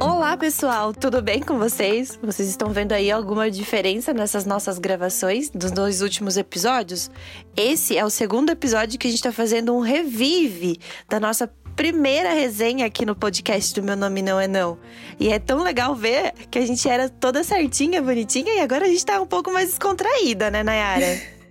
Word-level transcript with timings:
Olá, 0.00 0.36
pessoal, 0.36 0.94
tudo 0.94 1.20
bem 1.20 1.40
com 1.40 1.58
vocês? 1.58 2.16
Vocês 2.22 2.48
estão 2.48 2.70
vendo 2.70 2.92
aí 2.92 3.10
alguma 3.10 3.50
diferença 3.50 4.14
nessas 4.14 4.46
nossas 4.46 4.78
gravações 4.78 5.50
dos 5.50 5.72
dois 5.72 6.00
últimos 6.00 6.36
episódios? 6.36 7.10
Esse 7.56 7.98
é 7.98 8.04
o 8.04 8.10
segundo 8.10 8.50
episódio 8.50 8.98
que 8.98 9.08
a 9.08 9.10
gente 9.10 9.18
está 9.18 9.32
fazendo 9.32 9.74
um 9.74 9.80
revive 9.80 10.78
da 11.08 11.18
nossa 11.18 11.50
primeira 11.74 12.32
resenha 12.32 12.86
aqui 12.86 13.04
no 13.04 13.16
podcast 13.16 13.74
do 13.74 13.82
Meu 13.84 13.96
Nome 13.96 14.22
Não 14.22 14.38
É 14.38 14.46
Não. 14.46 14.78
E 15.18 15.28
é 15.28 15.40
tão 15.40 15.62
legal 15.62 15.94
ver 15.96 16.32
que 16.50 16.58
a 16.58 16.66
gente 16.66 16.88
era 16.88 17.08
toda 17.08 17.42
certinha, 17.42 18.00
bonitinha, 18.00 18.54
e 18.54 18.60
agora 18.60 18.84
a 18.84 18.88
gente 18.88 19.04
tá 19.04 19.20
um 19.20 19.26
pouco 19.26 19.52
mais 19.52 19.70
descontraída, 19.70 20.50
né, 20.50 20.62
Nayara? 20.62 21.20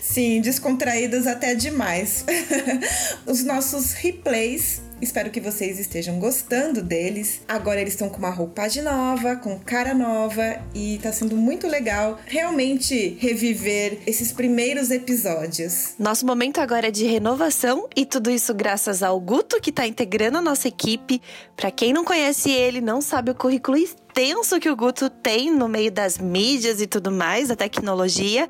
Sim, 0.00 0.40
descontraídas 0.40 1.26
até 1.26 1.54
demais. 1.54 2.24
Os 3.26 3.42
nossos 3.44 3.92
replays 3.92 4.80
Espero 5.00 5.30
que 5.30 5.40
vocês 5.40 5.78
estejam 5.78 6.18
gostando 6.18 6.82
deles. 6.82 7.42
Agora 7.46 7.80
eles 7.80 7.92
estão 7.92 8.08
com 8.08 8.16
uma 8.16 8.30
roupagem 8.30 8.82
nova, 8.82 9.36
com 9.36 9.58
cara 9.58 9.92
nova 9.92 10.62
e 10.74 10.98
tá 11.02 11.12
sendo 11.12 11.36
muito 11.36 11.66
legal 11.66 12.18
realmente 12.24 13.16
reviver 13.20 13.98
esses 14.06 14.32
primeiros 14.32 14.90
episódios. 14.90 15.94
Nosso 15.98 16.24
momento 16.24 16.60
agora 16.60 16.88
é 16.88 16.90
de 16.90 17.04
renovação 17.04 17.86
e 17.94 18.06
tudo 18.06 18.30
isso 18.30 18.54
graças 18.54 19.02
ao 19.02 19.20
Guto 19.20 19.60
que 19.60 19.70
tá 19.70 19.86
integrando 19.86 20.38
a 20.38 20.42
nossa 20.42 20.66
equipe. 20.66 21.20
Para 21.54 21.70
quem 21.70 21.92
não 21.92 22.04
conhece 22.04 22.50
ele, 22.50 22.80
não 22.80 23.02
sabe 23.02 23.30
o 23.30 23.34
currículo 23.34 23.76
extenso 23.76 24.58
que 24.58 24.70
o 24.70 24.76
Guto 24.76 25.10
tem 25.10 25.50
no 25.50 25.68
meio 25.68 25.92
das 25.92 26.16
mídias 26.16 26.80
e 26.80 26.86
tudo 26.86 27.12
mais, 27.12 27.48
da 27.48 27.56
tecnologia 27.56 28.48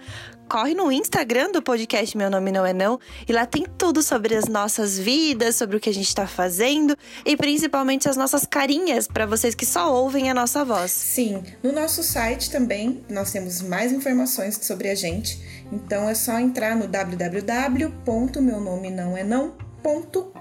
corre 0.48 0.74
no 0.74 0.90
Instagram 0.90 1.52
do 1.52 1.60
podcast 1.60 2.16
Meu 2.16 2.30
Nome 2.30 2.50
Não 2.52 2.64
É 2.64 2.72
Não 2.72 2.98
e 3.28 3.32
lá 3.32 3.44
tem 3.44 3.66
tudo 3.76 4.02
sobre 4.02 4.34
as 4.34 4.46
nossas 4.46 4.98
vidas, 4.98 5.56
sobre 5.56 5.76
o 5.76 5.80
que 5.80 5.90
a 5.90 5.94
gente 5.94 6.08
está 6.08 6.26
fazendo 6.26 6.96
e 7.24 7.36
principalmente 7.36 8.08
as 8.08 8.16
nossas 8.16 8.46
carinhas 8.46 9.06
para 9.06 9.26
vocês 9.26 9.54
que 9.54 9.66
só 9.66 9.92
ouvem 9.92 10.30
a 10.30 10.34
nossa 10.34 10.64
voz. 10.64 10.90
Sim, 10.90 11.42
no 11.62 11.70
nosso 11.72 12.02
site 12.02 12.50
também 12.50 13.04
nós 13.10 13.30
temos 13.32 13.60
mais 13.60 13.92
informações 13.92 14.58
sobre 14.62 14.88
a 14.88 14.94
gente, 14.94 15.38
então 15.72 16.08
é 16.08 16.14
só 16.14 16.38
entrar 16.38 16.76
no 16.76 16.86
www.meunomenãoenão.com 16.86 19.65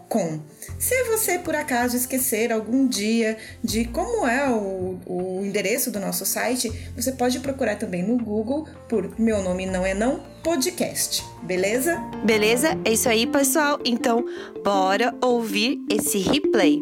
com. 0.07 0.39
Se 0.79 1.03
você 1.05 1.37
por 1.39 1.55
acaso 1.55 1.95
esquecer 1.95 2.51
algum 2.51 2.87
dia 2.87 3.37
de 3.63 3.85
como 3.85 4.27
é 4.27 4.49
o, 4.49 4.97
o 5.05 5.45
endereço 5.45 5.91
do 5.91 5.99
nosso 5.99 6.25
site, 6.25 6.71
você 6.95 7.11
pode 7.11 7.39
procurar 7.39 7.75
também 7.75 8.03
no 8.03 8.17
Google 8.17 8.67
por 8.87 9.19
Meu 9.19 9.41
Nome 9.41 9.65
Não 9.65 9.85
É 9.85 9.93
Não 9.93 10.21
Podcast, 10.43 11.23
beleza? 11.43 11.97
Beleza? 12.23 12.77
É 12.85 12.93
isso 12.93 13.09
aí, 13.09 13.25
pessoal. 13.27 13.79
Então, 13.83 14.25
bora 14.63 15.13
ouvir 15.21 15.79
esse 15.89 16.19
replay. 16.19 16.79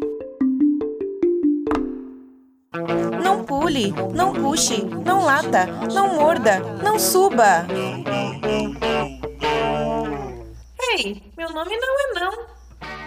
Não 3.22 3.44
pule, 3.44 3.92
não 4.14 4.32
puxe, 4.32 4.84
não 5.04 5.24
lata, 5.24 5.66
não 5.92 6.14
morda, 6.14 6.60
não 6.82 6.98
suba. 6.98 7.66
Ei, 10.96 11.20
meu 11.36 11.52
nome 11.52 11.76
não 11.76 12.00
é 12.00 12.20
não. 12.20 12.46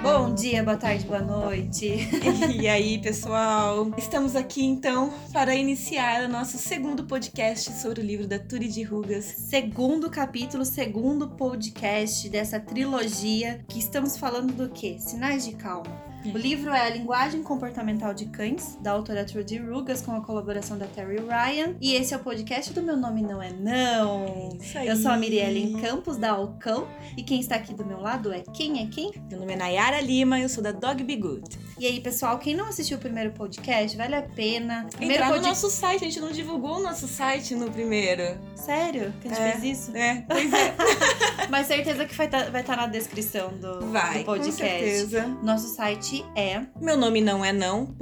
Bom 0.02 0.36
dia, 0.36 0.62
boa 0.62 0.76
tarde, 0.76 1.06
boa 1.06 1.22
noite. 1.22 1.88
e 2.60 2.68
aí, 2.68 3.00
pessoal? 3.02 3.90
Estamos 3.98 4.36
aqui 4.36 4.62
então 4.62 5.14
para 5.32 5.56
iniciar 5.56 6.26
o 6.26 6.28
nosso 6.28 6.58
segundo 6.58 7.06
podcast 7.06 7.72
sobre 7.82 8.02
o 8.02 8.04
livro 8.04 8.28
da 8.28 8.38
Turi 8.38 8.68
de 8.68 8.84
Rugas. 8.84 9.24
Segundo 9.24 10.10
capítulo, 10.10 10.66
segundo 10.66 11.30
podcast 11.30 12.28
dessa 12.28 12.60
trilogia 12.60 13.64
que 13.70 13.80
estamos 13.80 14.18
falando 14.18 14.52
do 14.52 14.68
quê? 14.68 14.98
Sinais 15.00 15.46
de 15.46 15.56
calma. 15.56 16.17
O 16.34 16.38
livro 16.38 16.72
é 16.72 16.82
A 16.82 16.90
Linguagem 16.90 17.42
Comportamental 17.42 18.14
de 18.14 18.26
Cães, 18.26 18.78
da 18.82 18.92
autora 18.92 19.24
Trudy 19.24 19.58
Rugas, 19.58 20.02
com 20.02 20.12
a 20.14 20.22
colaboração 20.22 20.78
da 20.78 20.86
Terry 20.86 21.18
Ryan. 21.18 21.76
E 21.80 21.94
esse 21.94 22.14
é 22.14 22.18
o 22.18 22.20
podcast 22.20 22.74
do 22.74 22.82
Meu 22.82 22.98
Nome 22.98 23.22
Não 23.22 23.42
É 23.42 23.52
Não. 23.52 24.58
Eu 24.86 24.96
sou 24.98 25.12
a 25.12 25.18
Mirielle 25.18 25.80
Campos, 25.82 26.18
da 26.18 26.32
Alcão. 26.32 26.88
E 27.16 27.24
quem 27.24 27.40
está 27.40 27.56
aqui 27.56 27.74
do 27.74 27.86
meu 27.86 28.02
lado 28.02 28.34
é 28.34 28.42
Quem 28.54 28.84
é 28.84 28.88
Quem? 28.88 29.12
Meu 29.30 29.40
nome 29.40 29.54
é 29.54 29.56
Nayara 29.56 30.02
Lima, 30.02 30.40
eu 30.40 30.50
sou 30.50 30.62
da 30.62 30.72
Dog 30.72 31.02
Be 31.04 31.16
Good. 31.16 31.58
E 31.80 31.86
aí, 31.86 32.02
pessoal, 32.02 32.40
quem 32.40 32.56
não 32.56 32.66
assistiu 32.68 32.98
o 32.98 33.00
primeiro 33.00 33.32
podcast, 33.32 33.96
vale 33.96 34.16
a 34.16 34.24
pena. 34.24 34.88
Primeiro 34.92 35.24
Entrar 35.24 35.34
pod... 35.34 35.42
no 35.42 35.48
nosso 35.48 35.70
site, 35.70 36.04
a 36.04 36.08
gente 36.08 36.20
não 36.20 36.32
divulgou 36.32 36.78
o 36.78 36.80
nosso 36.82 37.08
site 37.08 37.56
no 37.56 37.72
primeiro. 37.72 38.38
Sério? 38.56 39.14
Que 39.22 39.28
a 39.28 39.32
gente 39.32 39.42
é, 39.42 39.52
fez 39.52 39.80
isso? 39.80 39.96
É, 39.96 40.26
pois 40.28 40.52
é. 40.52 40.76
Mas 41.50 41.68
certeza 41.68 42.06
que 42.06 42.16
vai 42.16 42.26
estar 42.26 42.46
tá, 42.46 42.50
vai 42.50 42.64
tá 42.64 42.76
na 42.76 42.88
descrição 42.88 43.50
do, 43.50 43.92
vai, 43.92 44.20
do 44.20 44.26
podcast. 44.26 44.62
Com 44.62 44.68
certeza. 44.68 45.28
Nosso 45.44 45.68
site 45.68 46.17
é. 46.36 46.66
Meu 46.82 46.98
nome 46.98 47.22
não 47.22 47.44
é 47.44 47.52
não. 47.54 47.96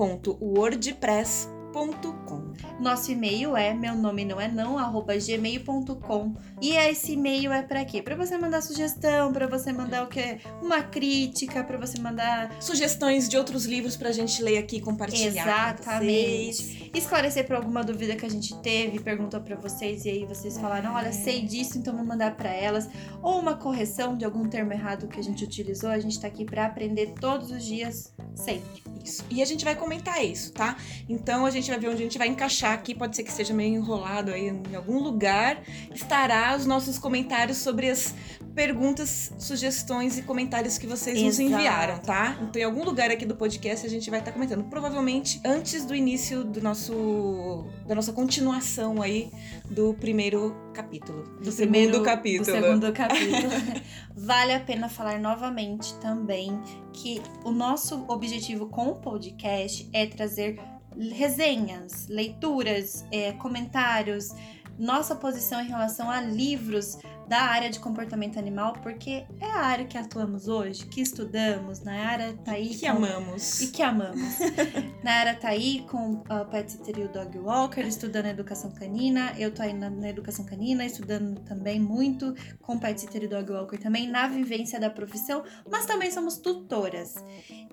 Nosso 2.79 3.11
e-mail 3.11 3.55
é 3.55 3.73
meu 3.73 3.95
nome 3.95 4.25
não 4.25 4.39
é 4.39 4.47
não 4.47 4.75
gmail.com 4.75 6.35
e 6.61 6.71
esse 6.71 7.13
e-mail 7.13 7.51
é 7.51 7.61
para 7.61 7.83
quê? 7.85 8.01
Para 8.01 8.15
você 8.15 8.37
mandar 8.37 8.61
sugestão, 8.61 9.31
para 9.31 9.47
você 9.47 9.71
mandar 9.71 10.03
o 10.03 10.07
que? 10.07 10.39
Uma 10.61 10.81
crítica, 10.81 11.63
para 11.63 11.77
você 11.77 11.99
mandar 11.99 12.55
sugestões 12.61 13.29
de 13.29 13.37
outros 13.37 13.65
livros 13.65 13.95
pra 13.95 14.11
gente 14.11 14.41
ler 14.41 14.57
aqui 14.57 14.77
e 14.77 14.81
compartilhar. 14.81 15.75
Exatamente. 15.75 16.91
Esclarecer 16.93 17.45
para 17.45 17.57
alguma 17.57 17.83
dúvida 17.83 18.15
que 18.15 18.25
a 18.25 18.29
gente 18.29 18.55
teve, 18.61 18.99
perguntou 18.99 19.41
para 19.41 19.55
vocês 19.55 20.05
e 20.05 20.09
aí 20.09 20.25
vocês 20.25 20.57
falaram, 20.57 20.93
olha, 20.93 21.11
sei 21.11 21.41
disso, 21.41 21.77
então 21.77 21.95
vou 21.95 22.05
mandar 22.05 22.35
para 22.35 22.49
elas 22.49 22.89
ou 23.21 23.39
uma 23.39 23.55
correção 23.55 24.17
de 24.17 24.25
algum 24.25 24.47
termo 24.47 24.73
errado 24.73 25.07
que 25.07 25.19
a 25.19 25.23
gente 25.23 25.43
utilizou. 25.43 25.89
A 25.89 25.99
gente 25.99 26.19
tá 26.19 26.27
aqui 26.27 26.45
para 26.45 26.65
aprender 26.65 27.13
todos 27.19 27.51
os 27.51 27.63
dias, 27.63 28.13
sempre. 28.33 28.83
Isso. 29.03 29.23
E 29.29 29.41
a 29.41 29.45
gente 29.45 29.63
vai 29.63 29.75
comentar 29.75 30.23
isso, 30.25 30.51
tá? 30.51 30.77
Então 31.07 31.45
a 31.45 31.51
gente 31.51 31.69
vai 31.69 31.79
ver 31.79 31.89
onde 31.89 32.01
a 32.01 32.05
gente 32.05 32.17
vai 32.17 32.27
encaixar 32.27 32.44
achar 32.45 32.81
que 32.81 32.95
pode 32.95 33.15
ser 33.15 33.23
que 33.23 33.29
esteja 33.29 33.53
meio 33.53 33.75
enrolado 33.75 34.31
aí 34.31 34.47
em 34.47 34.75
algum 34.75 34.99
lugar, 34.99 35.61
estará 35.93 36.55
os 36.55 36.65
nossos 36.65 36.97
comentários 36.97 37.57
sobre 37.57 37.89
as 37.89 38.13
perguntas, 38.55 39.33
sugestões 39.37 40.17
e 40.17 40.21
comentários 40.21 40.77
que 40.77 40.87
vocês 40.87 41.17
Exato. 41.17 41.27
nos 41.27 41.39
enviaram, 41.39 41.99
tá? 41.99 42.37
Então, 42.41 42.61
em 42.61 42.63
algum 42.63 42.85
lugar 42.85 43.11
aqui 43.11 43.25
do 43.25 43.35
podcast 43.35 43.85
a 43.85 43.89
gente 43.89 44.09
vai 44.09 44.19
estar 44.19 44.31
comentando. 44.31 44.63
Provavelmente 44.63 45.41
antes 45.43 45.85
do 45.85 45.93
início 45.93 46.43
do 46.43 46.61
nosso 46.61 47.65
da 47.85 47.93
nossa 47.93 48.13
continuação 48.13 49.01
aí 49.01 49.29
do 49.69 49.93
primeiro 49.95 50.55
capítulo, 50.73 51.23
do, 51.23 51.41
do 51.41 51.51
segundo 51.51 51.71
primeiro, 51.71 52.03
capítulo. 52.03 52.45
Do 52.45 52.63
segundo 52.63 52.93
capítulo. 52.93 53.81
vale 54.15 54.53
a 54.53 54.59
pena 54.61 54.87
falar 54.87 55.19
novamente 55.19 55.93
também 55.95 56.57
que 56.93 57.21
o 57.43 57.51
nosso 57.51 58.05
objetivo 58.07 58.67
com 58.67 58.87
o 58.87 58.95
podcast 58.95 59.89
é 59.91 60.05
trazer 60.05 60.57
resenhas, 60.97 62.07
leituras, 62.07 63.05
é, 63.11 63.31
comentários, 63.33 64.29
nossa 64.77 65.15
posição 65.15 65.61
em 65.61 65.67
relação 65.67 66.09
a 66.09 66.21
livros 66.21 66.97
da 67.27 67.41
área 67.41 67.69
de 67.69 67.79
comportamento 67.79 68.37
animal, 68.37 68.73
porque 68.83 69.25
é 69.39 69.45
a 69.45 69.61
área 69.61 69.85
que 69.85 69.97
atuamos 69.97 70.47
hoje, 70.47 70.85
que 70.85 71.01
estudamos, 71.01 71.81
na 71.81 71.93
área 71.93 72.33
tá 72.33 72.51
aí. 72.51 72.71
E 72.71 72.77
que 72.77 72.85
com... 72.85 72.97
amamos. 72.97 73.61
E 73.61 73.67
que 73.71 73.81
amamos. 73.81 74.39
na 75.03 75.11
área 75.11 75.35
tá 75.35 75.49
aí 75.49 75.85
com 75.89 76.23
o 76.29 76.45
Pet 76.45 76.71
Sitter 76.71 76.99
e 76.99 77.03
o 77.03 77.09
Dog 77.09 77.37
Walker, 77.39 77.81
estudando 77.81 78.27
educação 78.27 78.71
canina. 78.71 79.33
Eu 79.37 79.51
tô 79.51 79.61
aí 79.61 79.73
na, 79.73 79.89
na, 79.89 80.09
educação 80.09 80.45
canina, 80.45 80.85
estudando 80.85 81.39
também 81.41 81.79
muito 81.79 82.35
com 82.61 82.77
Pet 82.77 82.99
Sitter 82.99 83.23
e 83.23 83.27
Dog 83.27 83.51
Walker 83.51 83.77
também, 83.77 84.07
na 84.07 84.27
vivência 84.27 84.79
da 84.79 84.89
profissão, 84.89 85.43
mas 85.69 85.85
também 85.85 86.11
somos 86.11 86.37
tutoras. 86.37 87.15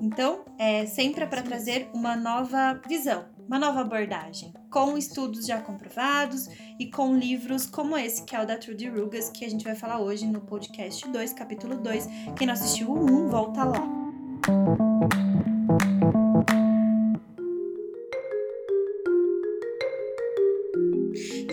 Então, 0.00 0.44
é 0.58 0.86
sempre 0.86 1.26
para 1.26 1.42
trazer 1.42 1.90
uma 1.92 2.16
nova 2.16 2.80
visão, 2.88 3.26
uma 3.46 3.58
nova 3.58 3.80
abordagem, 3.80 4.52
com 4.70 4.96
estudos 4.96 5.46
já 5.46 5.60
comprovados 5.60 6.48
e 6.78 6.90
com 6.90 7.16
livros 7.16 7.66
como 7.66 7.96
esse, 7.96 8.24
que 8.24 8.34
é 8.34 8.42
o 8.42 8.46
da 8.46 8.56
Trudy 8.56 8.88
Rugas, 8.88 9.30
que 9.30 9.44
a 9.44 9.50
gente 9.50 9.64
vai 9.64 9.74
falar 9.74 10.00
hoje 10.00 10.26
no 10.26 10.40
podcast 10.40 11.06
2, 11.08 11.32
capítulo 11.32 11.76
2. 11.76 12.08
Quem 12.36 12.46
não 12.46 12.54
assistiu 12.54 12.90
o 12.90 13.26
1, 13.26 13.28
volta 13.28 13.64
lá. 13.64 14.02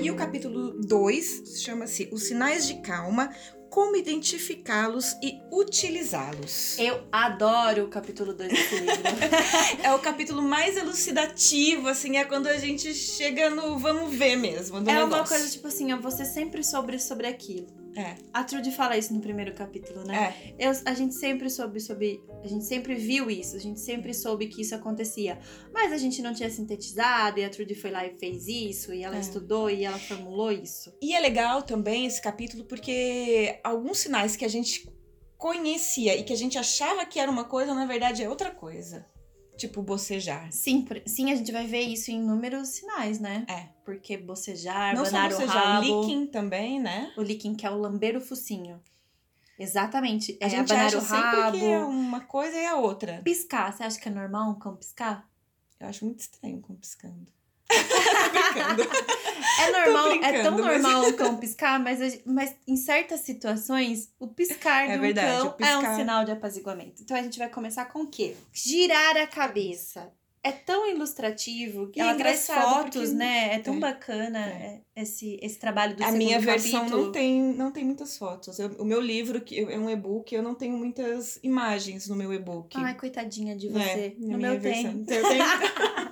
E 0.02 0.10
o 0.10 0.16
capítulo 0.16 0.80
2 0.82 1.62
chama-se 1.62 2.10
Os 2.12 2.24
Sinais 2.24 2.66
de 2.66 2.76
Calma, 2.82 3.30
como 3.70 3.96
identificá-los 3.96 5.16
e 5.22 5.40
utilizá-los. 5.52 6.78
Eu 6.80 7.04
adoro 7.12 7.86
o 7.86 7.88
capítulo 7.88 8.34
2 8.34 8.50
desse 8.50 8.76
livro. 8.76 9.04
é 9.84 9.94
o 9.94 10.00
capítulo 10.00 10.42
mais 10.42 10.76
elucidativo, 10.76 11.88
assim, 11.88 12.18
é 12.18 12.26
quando 12.26 12.48
a 12.48 12.58
gente 12.58 12.94
chega 12.94 13.50
no 13.50 13.78
vamos 13.78 14.14
ver 14.14 14.36
mesmo. 14.36 14.78
é 14.78 14.82
negócio. 14.82 15.08
uma 15.08 15.28
coisa 15.28 15.50
tipo 15.50 15.68
assim, 15.68 15.94
ó, 15.94 15.98
você 15.98 16.26
sempre 16.26 16.64
sobre 16.64 17.00
sobre 17.00 17.28
aquilo. 17.28 17.79
É. 17.96 18.16
A 18.34 18.44
Trudy 18.44 18.72
fala 18.72 18.98
isso 18.98 19.14
no 19.14 19.20
primeiro 19.20 19.54
capítulo, 19.54 20.04
né? 20.04 20.34
É. 20.58 20.68
Eu, 20.68 20.72
a 20.86 20.94
gente 20.94 21.16
sempre 21.16 21.50
soube 21.50 21.80
sobre. 21.80 22.22
A 22.44 22.48
gente 22.48 22.66
sempre 22.66 22.96
viu 22.96 23.30
isso, 23.30 23.56
a 23.56 23.60
gente 23.60 23.80
sempre 23.80 24.14
soube 24.14 24.48
que 24.48 24.62
isso 24.62 24.76
acontecia. 24.76 25.40
Mas 25.74 25.92
a 25.92 25.98
gente 25.98 26.22
não 26.22 26.34
tinha 26.34 26.50
sintetizado, 26.50 27.40
e 27.40 27.44
a 27.44 27.50
Trudy 27.50 27.76
foi 27.76 27.92
lá 27.92 28.06
e 28.06 28.18
fez 28.18 28.48
isso, 28.48 28.94
e 28.94 29.04
ela 29.04 29.18
é. 29.18 29.20
estudou 29.20 29.70
e 29.70 29.84
ela 29.84 30.00
formulou 30.00 30.52
isso. 30.52 30.94
E 31.02 31.16
é 31.16 31.20
legal 31.20 31.64
também 31.64 32.06
esse 32.06 32.22
capítulo, 32.22 32.64
porque 32.66 33.60
alguns 33.64 34.00
sinais 34.00 34.36
que 34.36 34.46
a 34.46 34.50
gente 34.50 34.90
conhecia 35.38 36.18
e 36.18 36.24
que 36.24 36.34
a 36.34 36.38
gente 36.38 36.58
achava 36.58 37.06
que 37.06 37.20
era 37.20 37.32
uma 37.32 37.46
coisa, 37.46 37.74
na 37.74 37.86
verdade 37.86 38.22
é 38.22 38.30
outra 38.30 38.52
coisa. 38.52 39.06
Tipo, 39.60 39.82
bocejar. 39.84 40.50
Sim, 40.54 40.88
sim, 41.06 41.32
a 41.32 41.36
gente 41.36 41.52
vai 41.52 41.68
ver 41.68 41.82
isso 41.82 42.10
em 42.12 42.16
inúmeros 42.16 42.70
sinais, 42.70 43.20
né? 43.20 43.46
É. 43.50 43.68
Porque 43.84 44.18
bocejar, 44.18 44.96
Não 44.96 45.04
só 45.04 45.12
banar 45.12 45.28
o 45.28 45.36
bocejar, 45.36 45.64
rabo. 45.66 46.02
licking 46.02 46.28
também, 46.28 46.80
né? 46.80 47.12
O 47.18 47.22
licking, 47.22 47.54
que 47.56 47.66
é 47.66 47.70
o 47.70 47.78
lamber 47.78 48.16
o 48.16 48.22
focinho. 48.22 48.82
Exatamente. 49.60 50.38
A 50.42 50.46
é 50.46 50.50
gente 50.50 50.72
abanar 50.72 50.88
acha 50.88 50.98
o 50.98 51.02
sempre 51.02 51.42
rabo. 51.42 51.58
que 51.58 51.66
é 51.66 51.80
uma 51.80 52.22
coisa 52.22 52.58
e 52.58 52.66
a 52.66 52.76
outra. 52.78 53.22
Piscar. 53.22 53.74
Você 53.74 53.84
acha 53.84 54.00
que 54.00 54.08
é 54.08 54.12
normal 54.12 54.50
um 54.52 54.56
cão 54.58 54.76
piscar? 54.78 55.30
Eu 55.78 55.88
acho 55.88 56.06
muito 56.06 56.22
estranho 56.22 56.62
com 56.62 56.74
piscando. 56.76 57.28
É 59.60 59.72
normal, 59.72 60.12
é 60.24 60.42
tão 60.44 60.58
mas- 60.58 60.82
normal 60.82 61.08
um 61.08 61.14
cão 61.14 61.38
piscar, 61.38 61.80
mas, 61.80 62.02
a 62.02 62.10
gen- 62.10 62.22
mas 62.26 62.56
em 62.68 62.76
certas 62.76 63.22
situações, 63.22 64.10
o 64.20 64.28
piscar 64.28 64.90
É 64.90 64.98
um 64.98 65.02
verdade, 65.02 65.38
cão 65.38 65.48
o 65.48 65.54
piscar- 65.54 65.84
é 65.86 65.94
um 65.94 65.96
sinal 65.96 66.26
de 66.26 66.32
apaziguamento. 66.32 67.02
Então 67.02 67.16
a 67.18 67.22
gente 67.22 67.38
vai 67.38 67.50
começar 67.50 67.86
com 67.86 68.02
o 68.04 68.08
quê? 68.08 68.36
Girar 68.54 69.18
a 69.18 69.28
cabeça. 69.28 70.12
É 70.42 70.54
tão 70.54 70.90
ilustrativo 70.90 71.90
que 71.90 72.00
E 72.00 72.02
é 72.02 72.06
ela 72.06 72.16
traz 72.16 72.46
engraçado 72.50 72.76
fotos, 72.86 73.02
porque- 73.10 73.16
né? 73.16 73.56
É 73.56 73.60
tão 73.60 73.76
É, 73.76 73.80
bacana 73.80 74.40
é. 74.40 74.82
é, 74.96 75.02
esse, 75.02 75.38
esse 75.42 75.60
trabalho 75.60 75.98
do 75.98 76.04
A 76.04 76.12
minha 76.14 76.40
versão 76.40 76.80
capítulo. 76.80 77.04
não 77.08 77.12
tem, 77.12 77.42
não 77.42 77.72
tem 77.74 77.84
muitas 77.84 78.18
fotos. 78.18 78.58
Eu- 78.58 78.70
o 78.80 78.86
meu 78.86 79.02
livro 79.02 79.42
que 79.42 79.60
é 79.60 79.78
um 79.78 79.90
e-book, 79.90 80.34
eu 80.34 80.42
não 80.42 80.56
tenho 80.56 80.78
muitas 80.78 81.38
imagens 81.44 82.08
no 82.08 82.16
meu 82.16 82.34
e-book. 82.34 82.70
Ai, 82.78 82.96
coitadinha 82.96 83.54
de 83.54 83.68
É, 83.68 83.72
você. 83.72 84.16
na 84.18 84.38
no 84.38 84.42
meu 84.42 84.60
tem. 84.62 84.84
versão. 84.84 85.04
Eu 85.10 85.30
tenho- 85.30 85.44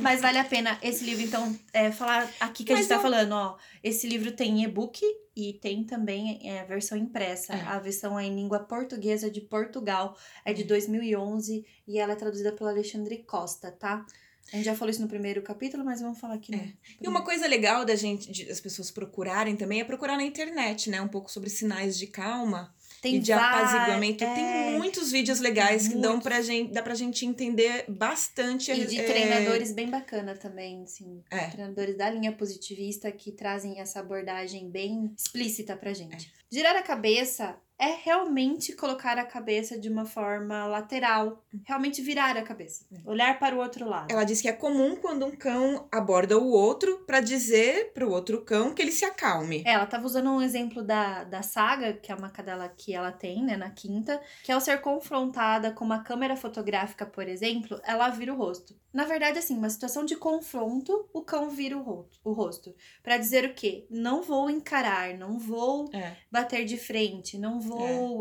Mas 0.00 0.20
vale 0.20 0.38
a 0.38 0.44
pena 0.44 0.78
esse 0.82 1.04
livro, 1.04 1.22
então, 1.24 1.58
é, 1.72 1.90
falar 1.90 2.30
aqui 2.40 2.64
que 2.64 2.72
a 2.72 2.76
Mas 2.76 2.84
gente 2.84 2.88
tá 2.90 2.96
eu- 2.96 3.02
falando, 3.02 3.32
ó. 3.32 3.56
Esse 3.82 4.06
livro 4.08 4.32
tem 4.32 4.62
e-book 4.64 5.00
e 5.36 5.52
tem 5.54 5.84
também 5.84 6.40
é, 6.48 6.60
a 6.60 6.64
versão 6.64 6.96
impressa. 6.98 7.54
É. 7.54 7.60
A 7.62 7.78
versão 7.78 8.18
é 8.18 8.24
em 8.24 8.34
língua 8.34 8.60
portuguesa 8.60 9.30
de 9.30 9.40
Portugal, 9.40 10.16
é 10.44 10.50
Uhum. 10.50 10.56
de 10.56 10.64
2011 10.64 11.64
e 11.86 11.98
ela 11.98 12.12
é 12.12 12.16
traduzida 12.16 12.52
pelo 12.52 12.70
Alexandre 12.70 13.18
Costa, 13.18 13.70
tá? 13.70 14.04
A 14.52 14.56
gente 14.56 14.64
já 14.64 14.74
falou 14.74 14.90
isso 14.90 15.02
no 15.02 15.08
primeiro 15.08 15.42
capítulo, 15.42 15.84
mas 15.84 16.00
vamos 16.00 16.18
falar 16.18 16.34
aqui. 16.34 16.50
no 16.52 16.58
É. 16.58 16.72
E 17.02 17.06
uma 17.06 17.22
coisa 17.22 17.46
legal 17.46 17.84
da 17.84 17.94
gente, 17.94 18.32
de, 18.32 18.46
das 18.46 18.58
pessoas 18.60 18.90
procurarem 18.90 19.54
também, 19.56 19.80
é 19.80 19.84
procurar 19.84 20.16
na 20.16 20.24
internet, 20.24 20.88
né? 20.88 21.00
Um 21.02 21.08
pouco 21.08 21.30
sobre 21.30 21.50
sinais 21.50 21.98
de 21.98 22.06
calma 22.06 22.74
tem 23.00 23.16
e 23.16 23.18
de 23.20 23.32
apaziguamento. 23.32 24.24
é, 24.24 24.34
Tem 24.34 24.78
muitos 24.78 25.10
vídeos 25.10 25.40
legais 25.40 25.88
que 25.88 25.96
dão 25.96 26.20
pra 26.20 26.40
gente, 26.42 26.72
dá 26.72 26.82
pra 26.82 26.94
gente 26.94 27.24
entender 27.24 27.84
bastante. 27.88 28.70
E 28.70 28.86
de 28.86 29.00
é, 29.00 29.04
treinadores 29.04 29.72
bem 29.72 29.88
bacana 29.88 30.34
também, 30.34 30.82
assim. 30.82 31.22
É. 31.30 31.48
Treinadores 31.48 31.96
da 31.96 32.10
linha 32.10 32.32
positivista 32.32 33.10
que 33.12 33.32
trazem 33.32 33.80
essa 33.80 34.00
abordagem 34.00 34.70
bem 34.70 35.12
explícita 35.16 35.76
pra 35.76 35.92
gente. 35.92 36.26
É. 36.26 36.38
Girar 36.50 36.76
a 36.76 36.82
cabeça 36.82 37.56
é 37.78 37.94
realmente 38.02 38.74
colocar 38.74 39.16
a 39.18 39.24
cabeça 39.24 39.78
de 39.78 39.88
uma 39.88 40.04
forma 40.04 40.66
lateral. 40.66 41.42
Realmente 41.64 42.02
virar 42.02 42.36
a 42.36 42.42
cabeça. 42.42 42.84
Olhar 43.04 43.38
para 43.38 43.54
o 43.54 43.58
outro 43.60 43.88
lado. 43.88 44.10
Ela 44.10 44.24
diz 44.24 44.40
que 44.42 44.48
é 44.48 44.52
comum 44.52 44.96
quando 44.96 45.24
um 45.26 45.30
cão 45.30 45.86
aborda 45.92 46.38
o 46.38 46.48
outro 46.50 46.98
pra 47.06 47.20
dizer 47.20 47.92
pro 47.92 48.10
outro 48.10 48.42
cão 48.44 48.74
que 48.74 48.82
ele 48.82 48.90
se 48.92 49.04
acalme. 49.04 49.62
É, 49.66 49.72
Ela 49.72 49.86
tava 49.86 50.06
usando 50.06 50.30
um 50.30 50.42
exemplo 50.42 50.82
da, 50.82 51.22
da 51.24 51.42
saga, 51.42 51.92
que 51.92 52.10
é 52.10 52.14
uma 52.14 52.30
cadela 52.30 52.68
que 52.68 52.92
ela 52.92 53.12
tem, 53.12 53.44
né, 53.44 53.56
na 53.56 53.70
quinta, 53.70 54.20
que 54.42 54.50
ao 54.50 54.60
ser 54.60 54.80
confrontada 54.80 55.70
com 55.70 55.84
uma 55.84 56.02
câmera 56.02 56.36
fotográfica, 56.36 57.06
por 57.06 57.28
exemplo, 57.28 57.80
ela 57.84 58.08
vira 58.08 58.32
o 58.34 58.36
rosto. 58.36 58.74
Na 58.92 59.04
verdade, 59.04 59.38
assim, 59.38 59.56
uma 59.56 59.68
situação 59.68 60.04
de 60.04 60.16
confronto, 60.16 61.08
o 61.12 61.22
cão 61.22 61.50
vira 61.50 61.76
o 61.76 61.82
rosto, 61.82 62.18
o 62.24 62.32
rosto. 62.32 62.74
Para 63.02 63.18
dizer 63.18 63.44
o 63.44 63.54
quê? 63.54 63.86
Não 63.90 64.22
vou 64.22 64.48
encarar, 64.50 65.14
não 65.14 65.38
vou 65.38 65.88
É. 65.92 66.16
bater 66.32 66.64
de 66.64 66.76
frente, 66.78 67.38
não 67.38 67.60
vou 67.60 67.67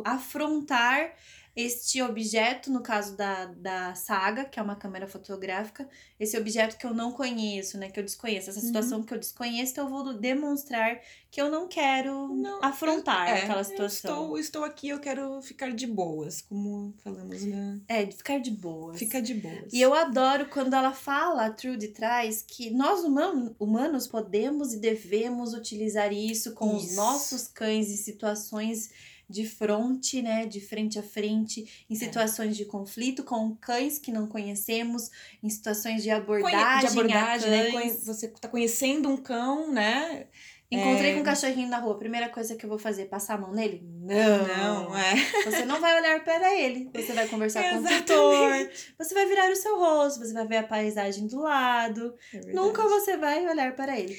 afrontar 0.05 1.13
este 1.55 2.03
objeto, 2.03 2.71
no 2.71 2.83
caso 2.83 3.17
da, 3.17 3.45
da 3.45 3.95
saga, 3.95 4.45
que 4.45 4.59
é 4.59 4.61
uma 4.61 4.75
câmera 4.75 5.07
fotográfica, 5.07 5.89
esse 6.19 6.38
objeto 6.38 6.77
que 6.77 6.85
eu 6.85 6.94
não 6.94 7.11
conheço, 7.11 7.79
né? 7.79 7.89
Que 7.89 7.99
eu 7.99 8.03
desconheço, 8.03 8.51
essa 8.51 8.59
situação 8.61 9.01
que 9.01 9.11
eu 9.11 9.17
desconheço, 9.17 9.71
então 9.71 9.85
eu 9.85 9.89
vou 9.89 10.13
demonstrar 10.13 10.99
que 11.31 11.41
eu 11.41 11.49
não 11.49 11.67
quero 11.67 12.27
Não, 12.35 12.63
afrontar 12.63 13.27
É, 13.27 13.41
aquela 13.41 13.61
eu 13.61 13.63
situação. 13.63 14.21
Estou, 14.21 14.38
estou 14.38 14.63
aqui, 14.63 14.89
eu 14.89 14.99
quero 14.99 15.41
ficar 15.41 15.71
de 15.71 15.88
boas, 15.88 16.41
como 16.41 16.93
falamos, 17.03 17.41
né? 17.41 17.79
É, 17.88 18.05
de 18.05 18.15
ficar 18.15 18.38
de 18.38 18.51
boa. 18.51 18.93
Fica 18.93 19.19
de 19.19 19.33
boas. 19.33 19.73
E 19.73 19.81
eu 19.81 19.95
adoro 19.95 20.50
quando 20.50 20.75
ela 20.75 20.93
fala, 20.93 21.47
a 21.47 21.50
Trude 21.50 21.88
traz, 21.88 22.43
que 22.43 22.69
nós 22.69 23.03
human- 23.03 23.55
humanos 23.59 24.05
podemos 24.05 24.73
e 24.75 24.79
devemos 24.79 25.55
utilizar 25.55 26.13
isso 26.13 26.53
com 26.53 26.75
os 26.75 26.83
Isso. 26.83 26.95
nossos 26.97 27.47
cães 27.47 27.89
em 27.89 27.97
situações 27.97 28.91
de 29.29 29.47
fronte, 29.47 30.21
né? 30.21 30.45
De 30.45 30.62
frente 30.62 30.97
a 30.97 31.03
frente, 31.03 31.85
em 31.89 31.95
É. 31.95 31.97
situações 31.97 32.56
de 32.56 32.65
conflito 32.65 33.24
com 33.24 33.56
cães 33.56 34.00
que 34.00 34.12
não 34.12 34.27
conhecemos, 34.27 35.09
em 35.44 35.50
situações 35.50 36.01
de 36.03 36.09
abordagem, 36.09 36.81
de 36.89 37.00
abordagem, 37.00 37.50
né? 37.50 37.97
Você 38.03 38.27
tá 38.29 38.47
conhecendo 38.47 39.09
um 39.09 39.18
cão, 39.18 39.71
né? 39.71 40.27
Encontrei 40.69 41.12
É. 41.12 41.13
com 41.13 41.21
um 41.21 41.24
cachorrinho 41.24 41.69
na 41.69 41.77
rua, 41.79 41.97
primeira 41.97 42.27
coisa 42.27 42.53
que 42.57 42.65
eu 42.65 42.69
vou 42.69 42.77
fazer, 42.77 43.06
passar 43.06 43.35
a 43.35 43.38
mão 43.38 43.53
nele? 43.53 43.81
Não, 44.01 44.97
é. 44.97 45.15
Você 45.45 45.63
não 45.63 45.79
vai 45.79 45.97
olhar 45.97 46.21
para 46.25 46.53
ele. 46.56 46.89
Você 46.94 47.13
vai 47.13 47.25
conversar 47.29 47.69
com 47.69 47.77
o 47.77 47.88
tutor. 47.88 48.69
Você 48.97 49.13
vai 49.13 49.25
virar 49.27 49.50
o 49.50 49.56
seu 49.56 49.79
rosto. 49.79 50.19
Você 50.19 50.33
vai 50.33 50.45
ver 50.45 50.57
a 50.57 50.63
paisagem 50.63 51.25
do 51.25 51.39
lado. 51.39 52.13
É. 52.33 52.51
Nunca 52.51 52.83
você 52.83 53.15
vai 53.15 53.47
olhar 53.47 53.74
para 53.77 53.97
ele. 53.97 54.18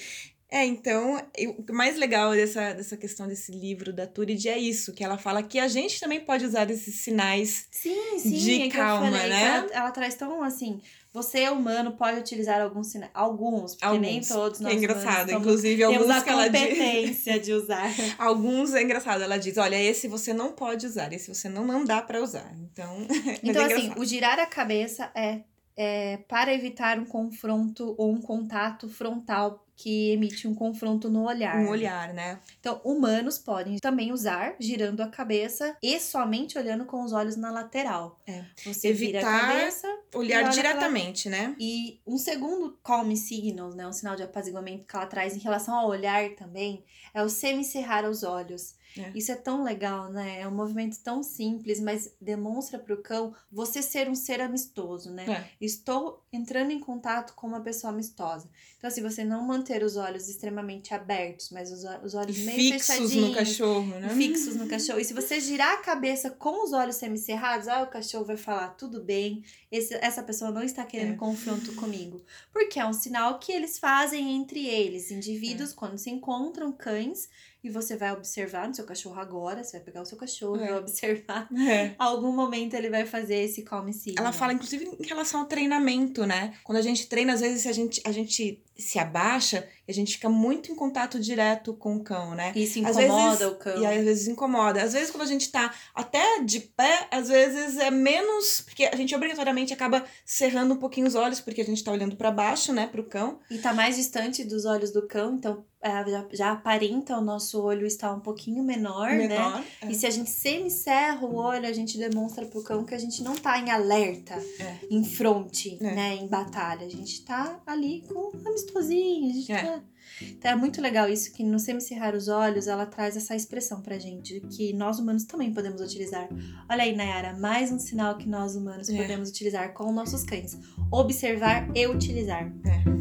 É, 0.50 0.64
então, 0.64 1.20
eu- 1.36 1.62
o 1.68 1.72
mais 1.74 1.96
legal 1.98 2.32
dessa, 2.32 2.72
dessa 2.72 2.96
questão 2.96 3.26
desse 3.28 3.52
livro 3.52 3.92
da 3.92 4.06
Turid 4.06 4.46
é 4.48 4.56
isso, 4.58 4.94
que 4.94 5.04
ela 5.04 5.18
fala 5.18 5.42
que 5.42 5.58
a 5.58 5.68
gente 5.68 6.00
também 6.00 6.20
pode 6.20 6.46
usar 6.46 6.70
esses 6.70 7.00
sinais. 7.00 7.66
Sim, 7.70 8.18
sim. 8.18 8.30
De 8.32 8.62
é 8.62 8.68
calma, 8.70 9.10
falei, 9.10 9.28
né? 9.28 9.42
Ela, 9.44 9.68
ela 9.72 9.90
traz 9.90 10.14
tão 10.14 10.42
assim. 10.42 10.80
Você, 11.12 11.48
humano, 11.50 11.92
pode 11.96 12.18
utilizar 12.18 12.60
alguns 12.62 12.86
sinais. 12.86 13.10
Alguns, 13.12 13.72
porque 13.74 13.84
Alguns, 13.84 14.00
nem 14.00 14.20
todos 14.22 14.60
nós 14.60 14.72
é 14.72 14.76
engraçado, 14.76 15.28
somos- 15.30 15.42
inclusive 15.46 15.76
temos 15.82 15.96
alguns 15.96 16.16
a 16.16 16.22
que 16.22 16.30
ela 16.30 16.48
diz. 16.48 16.60
competência 16.60 17.40
de 17.40 17.52
usar. 17.52 17.82
Alguns 18.18 18.72
é 18.74 18.82
engraçado, 18.82 19.22
ela 19.22 19.36
diz: 19.38 19.56
olha, 19.58 19.76
esse 19.82 20.08
você 20.08 20.32
não 20.32 20.52
pode 20.52 20.86
usar, 20.86 21.12
esse 21.12 21.28
você 21.34 21.48
não, 21.48 21.66
não 21.66 21.84
dá 21.84 22.00
pra 22.00 22.22
usar. 22.22 22.50
Então, 22.62 23.06
mas 23.08 23.40
Então, 23.42 23.62
é 23.62 23.72
assim, 23.74 23.92
o 23.98 24.04
girar 24.04 24.38
a 24.38 24.46
cabeça 24.46 25.10
é, 25.14 25.40
é 25.76 26.16
para 26.28 26.54
evitar 26.54 26.98
um 26.98 27.04
confronto 27.04 27.94
ou 27.98 28.12
um 28.12 28.20
contato 28.20 28.88
frontal 28.88 29.64
que 29.78 30.10
emite 30.10 30.48
um 30.48 30.54
confronto 30.54 31.08
no 31.08 31.24
olhar. 31.24 31.56
um 31.56 31.68
olhar, 31.68 32.12
né? 32.12 32.40
Então, 32.58 32.80
humanos 32.84 33.38
podem 33.38 33.78
também 33.78 34.12
usar 34.12 34.56
girando 34.58 35.00
a 35.00 35.08
cabeça 35.08 35.76
e 35.80 36.00
somente 36.00 36.58
olhando 36.58 36.84
com 36.84 37.04
os 37.04 37.12
olhos 37.12 37.36
na 37.36 37.52
lateral. 37.52 38.18
É. 38.26 38.44
Você 38.64 38.92
vira 38.92 39.20
a 39.20 39.22
Evitar 39.22 39.52
cabeça 39.52 39.97
Olhar 40.14 40.44
olha 40.44 40.52
diretamente, 40.52 41.28
né? 41.28 41.54
e 41.58 42.00
um 42.06 42.16
segundo 42.16 42.78
calm 42.82 43.14
signal, 43.14 43.70
né, 43.70 43.86
um 43.86 43.92
sinal 43.92 44.16
de 44.16 44.22
apaziguamento 44.22 44.86
que 44.86 44.96
ela 44.96 45.06
traz 45.06 45.36
em 45.36 45.40
relação 45.40 45.74
ao 45.74 45.88
olhar 45.88 46.30
também, 46.36 46.84
é 47.12 47.22
o 47.22 47.28
semicerrar 47.28 48.08
os 48.08 48.22
olhos. 48.22 48.76
É. 48.96 49.12
Isso 49.14 49.30
é 49.30 49.36
tão 49.36 49.62
legal, 49.62 50.10
né? 50.10 50.40
É 50.40 50.48
um 50.48 50.50
movimento 50.50 50.98
tão 51.04 51.22
simples, 51.22 51.78
mas 51.78 52.10
demonstra 52.18 52.78
pro 52.78 53.02
cão 53.02 53.34
você 53.52 53.82
ser 53.82 54.08
um 54.08 54.14
ser 54.14 54.40
amistoso, 54.40 55.10
né? 55.10 55.26
É. 55.28 55.44
Estou 55.64 56.24
entrando 56.32 56.70
em 56.70 56.80
contato 56.80 57.34
com 57.34 57.46
uma 57.46 57.60
pessoa 57.60 57.92
amistosa. 57.92 58.48
Então, 58.78 58.88
assim, 58.88 59.02
você 59.02 59.24
não 59.24 59.42
manter 59.46 59.82
os 59.84 59.96
olhos 59.96 60.26
extremamente 60.28 60.94
abertos, 60.94 61.50
mas 61.50 61.70
os, 61.70 61.84
os 62.02 62.14
olhos 62.14 62.38
E 62.38 62.40
meio 62.44 62.72
fixos 62.72 62.86
fechadinhos 62.86 63.28
no 63.28 63.34
cachorro, 63.34 63.86
né? 64.00 64.08
fixos 64.16 64.56
no 64.56 64.66
cachorro. 64.66 64.98
E 65.00 65.04
se 65.04 65.12
você 65.12 65.38
girar 65.38 65.74
a 65.74 65.82
cabeça 65.82 66.30
com 66.30 66.64
os 66.64 66.72
olhos 66.72 66.96
semicerrados, 66.96 67.68
ah, 67.68 67.82
o 67.82 67.88
cachorro 67.88 68.24
vai 68.24 68.38
falar, 68.38 68.70
tudo 68.70 69.02
bem, 69.04 69.44
esse- 69.70 69.97
essa 70.00 70.22
pessoa 70.22 70.50
não 70.50 70.62
está 70.62 70.84
querendo 70.84 71.14
É. 71.14 71.16
confronto 71.16 71.74
comigo. 71.74 72.22
Porque 72.52 72.78
é 72.78 72.86
um 72.86 72.92
sinal 72.92 73.38
que 73.38 73.52
eles 73.52 73.78
fazem 73.78 74.36
entre 74.36 74.66
eles, 74.66 75.10
É. 75.10 75.14
indivíduos, 75.14 75.72
quando 75.72 75.98
se 75.98 76.10
encontram 76.10 76.72
cães, 76.72 77.28
e 77.62 77.68
você 77.68 77.96
vai 77.96 78.12
observar 78.12 78.68
no 78.68 78.74
seu 78.74 78.84
cachorro 78.84 79.20
agora, 79.20 79.64
você 79.64 79.78
vai 79.78 79.84
pegar 79.84 80.02
o 80.02 80.06
seu 80.06 80.16
cachorro, 80.16 80.56
É. 80.62 80.68
vai 80.68 80.78
observar. 80.78 81.48
É. 81.68 81.94
Algum 81.98 82.32
momento 82.32 82.74
ele 82.74 82.88
vai 82.88 83.04
fazer 83.04 83.36
esse 83.36 83.62
calm 83.62 83.90
signal. 83.92 84.24
Ela 84.24 84.32
fala, 84.32 84.52
inclusive, 84.52 84.84
em 84.98 85.06
relação 85.06 85.40
ao 85.40 85.46
treinamento, 85.46 86.24
né? 86.24 86.54
Quando 86.62 86.78
a 86.78 86.82
gente 86.82 87.08
treina, 87.08 87.32
às 87.32 87.40
vezes 87.40 87.66
a 87.66 87.72
gente, 87.72 88.00
a 88.04 88.12
gente 88.12 88.62
se 88.76 88.98
abaixa 88.98 89.68
e 89.77 89.77
a 89.88 89.92
gente 89.94 90.12
fica 90.14 90.28
muito 90.28 90.70
em 90.70 90.74
contato 90.74 91.18
direto 91.18 91.72
com 91.74 91.96
o 91.96 92.00
cão, 92.04 92.34
né? 92.34 92.52
Isso 92.54 92.78
incomoda 92.78 93.30
vezes- 93.36 93.46
o 93.46 93.54
cão. 93.56 93.82
E 93.82 93.86
às 93.86 94.04
vezes 94.04 94.28
incomoda. 94.28 94.82
Às 94.82 94.92
vezes, 94.92 95.10
quando 95.10 95.22
a 95.22 95.26
gente 95.26 95.50
tá 95.50 95.72
até 95.94 96.40
de 96.42 96.60
pé, 96.60 97.08
às 97.10 97.28
vezes 97.28 97.76
é 97.78 97.90
menos. 97.90 98.60
Porque 98.60 98.84
a 98.84 98.94
gente 98.96 99.14
obrigatoriamente 99.14 99.72
acaba 99.72 100.04
cerrando 100.24 100.74
um 100.74 100.78
pouquinho 100.78 101.06
os 101.06 101.14
olhos, 101.14 101.40
porque 101.40 101.60
a 101.60 101.64
gente 101.64 101.82
tá 101.82 101.90
olhando 101.92 102.16
pra 102.16 102.30
baixo, 102.30 102.72
né, 102.72 102.86
pro 102.86 103.04
cão. 103.04 103.38
E 103.50 103.58
tá 103.58 103.72
mais 103.72 103.96
distante 103.96 104.44
dos 104.44 104.64
olhos 104.64 104.90
do 104.90 105.06
cão, 105.06 105.34
então 105.34 105.64
é, 105.80 105.90
já, 106.10 106.26
já 106.32 106.50
aparenta 106.52 107.16
o 107.16 107.20
nosso 107.20 107.62
olho 107.62 107.86
estar 107.86 108.12
um 108.12 108.18
pouquinho 108.18 108.64
menor, 108.64 109.10
né? 109.10 109.28
menor. 109.28 109.64
é. 109.80 109.86
E 109.90 109.94
se 109.94 110.06
a 110.06 110.10
gente 110.10 110.28
semicerra 110.28 111.24
o 111.24 111.36
olho, 111.36 111.66
a 111.68 111.72
gente 111.72 111.96
demonstra 111.96 112.44
pro 112.46 112.64
cão 112.64 112.84
que 112.84 112.94
a 112.94 112.98
gente 112.98 113.22
não 113.22 113.34
tá 113.36 113.58
em 113.60 113.70
alerta, 113.70 114.34
É. 114.58 114.76
em 114.90 115.04
fronte, 115.04 115.78
É. 115.80 115.94
né? 115.94 116.14
Em 116.16 116.26
batalha. 116.26 116.84
A 116.84 116.90
gente 116.90 117.22
tá 117.24 117.60
ali 117.64 118.02
com 118.08 118.32
amistosinho, 118.44 119.30
a 119.30 119.32
gente 119.34 119.52
É. 119.52 119.62
tá 119.62 119.77
Então 120.20 120.50
é 120.50 120.56
muito 120.56 120.80
legal 120.80 121.08
isso, 121.08 121.32
que 121.32 121.44
no 121.44 121.58
semicerrar 121.60 122.14
os 122.16 122.26
olhos, 122.28 122.66
ela 122.66 122.84
traz 122.86 123.16
essa 123.16 123.36
expressão 123.36 123.80
pra 123.80 123.98
gente, 123.98 124.40
que 124.50 124.72
nós 124.72 124.98
humanos 124.98 125.24
também 125.24 125.52
podemos 125.54 125.80
utilizar. 125.80 126.28
Olha 126.68 126.82
aí, 126.82 126.96
Nayara, 126.96 127.36
mais 127.38 127.70
um 127.70 127.78
sinal 127.78 128.16
que 128.16 128.28
nós 128.28 128.56
humanos 128.56 128.88
É. 128.88 128.96
podemos 128.96 129.28
utilizar 129.30 129.72
com 129.74 129.92
nossos 129.92 130.24
cães. 130.24 130.58
Observar 130.90 131.68
e 131.76 131.86
utilizar. 131.86 132.52
É. 132.66 132.98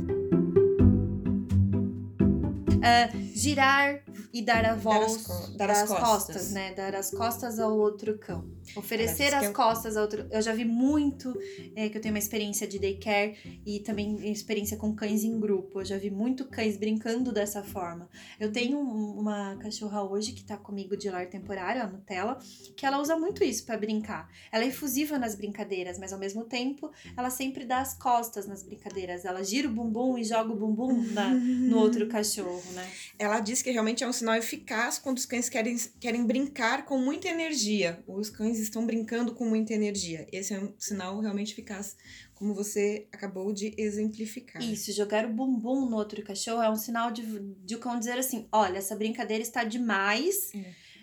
Ah, 2.84 3.10
girar 3.34 4.02
e 4.34 4.42
dar 4.44 4.64
a 4.66 4.76
Dar 4.76 5.02
as 5.04 5.18
co- 5.18 5.58
dar 5.58 5.70
as 5.72 5.88
costas. 5.88 6.00
costas, 6.08 6.52
né? 6.52 6.74
Dar 6.74 6.96
as 6.96 7.10
costas 7.12 7.60
ao 7.60 7.76
outro 7.78 8.18
cão. 8.20 8.46
Oferecer 8.76 9.34
as 9.34 9.42
costas 9.54 9.96
ao 9.98 10.04
outro. 10.04 10.28
Eu 10.32 10.42
já 10.42 10.54
vi 10.54 10.66
muito 10.66 11.34
é, 11.76 11.90
que 11.90 11.98
eu 11.98 12.02
tenho 12.02 12.14
uma 12.14 12.20
experiência 12.20 12.68
de 12.68 12.80
daycare 12.80 13.62
e 13.66 13.80
também 13.80 14.30
experiência 14.32 14.78
com 14.78 14.94
cães 14.96 15.24
em 15.24 15.40
grupo. 15.40 15.82
Eu 15.82 15.86
já 15.86 15.98
vi 15.98 16.10
muito 16.10 16.46
cães 16.46 16.78
brincando 16.78 17.32
dessa 17.32 17.64
forma. 17.64 18.10
Eu 18.40 18.52
tenho 18.52 18.78
um- 18.80 19.20
uma 19.20 19.58
cachorra 19.58 20.04
hoje 20.04 20.32
que 20.34 20.44
tá 20.44 20.58
comigo 20.58 20.96
de 20.98 21.10
lar 21.10 21.28
temporário, 21.28 21.82
a 21.82 21.88
Nutella, 21.88 22.40
que 22.76 22.86
ela 22.86 23.00
usa 23.02 23.16
muito 23.18 23.44
isso 23.44 23.66
pra 23.66 23.78
brincar. 23.78 24.30
Ela 24.52 24.64
é 24.64 24.68
efusiva 24.68 25.18
nas 25.18 25.36
brincadeiras, 25.36 25.98
mas 25.98 26.12
ao 26.14 26.20
mesmo 26.20 26.44
tempo 26.46 26.92
ela 27.18 27.30
sempre 27.30 27.66
dá 27.66 27.80
as 27.80 27.94
costas 27.94 28.48
nas 28.48 28.64
brincadeiras. 28.64 29.26
Ela 29.26 29.44
gira 29.44 29.68
o 29.68 29.72
bumbum 29.72 30.18
e 30.18 30.24
joga 30.24 30.52
o 30.52 30.56
bumbum 30.56 31.02
na- 31.14 31.30
no 31.34 31.78
outro 31.80 32.08
cachorro, 32.10 32.64
né? 32.74 32.88
Ela 33.20 33.40
diz 33.40 33.62
que 33.62 33.72
realmente 33.72 34.04
é 34.04 34.08
um 34.08 34.14
sinal 34.14 34.36
eficaz 34.36 34.98
quando 35.00 35.18
os 35.18 35.26
cães 35.26 35.50
querem, 35.50 35.78
querem 36.00 36.26
brincar 36.26 36.86
com 36.86 36.98
muita 36.98 37.28
energia. 37.28 38.04
Os 38.08 38.30
cães 38.30 38.57
estão 38.60 38.86
brincando 38.86 39.34
com 39.34 39.46
muita 39.46 39.74
energia. 39.74 40.28
Esse 40.32 40.54
é 40.54 40.60
um 40.60 40.74
sinal 40.78 41.20
realmente 41.20 41.54
eficaz, 41.54 41.96
como 42.36 42.54
você 42.54 43.08
acabou 43.12 43.52
de 43.54 43.74
exemplificar. 43.78 44.62
Isso, 44.62 44.92
jogar 44.92 45.26
o 45.26 45.30
bumbum 45.34 45.90
no 45.90 45.96
outro 45.98 46.24
cachorro 46.24 46.62
é 46.62 46.70
um 46.70 46.76
sinal 46.76 47.12
de, 47.12 47.24
de 47.64 47.76
o 47.76 47.80
cão 47.80 47.98
dizer 47.98 48.18
assim: 48.18 48.48
olha, 48.52 48.78
essa 48.78 48.96
brincadeira 48.96 49.42
está 49.42 49.64
demais. 49.64 50.52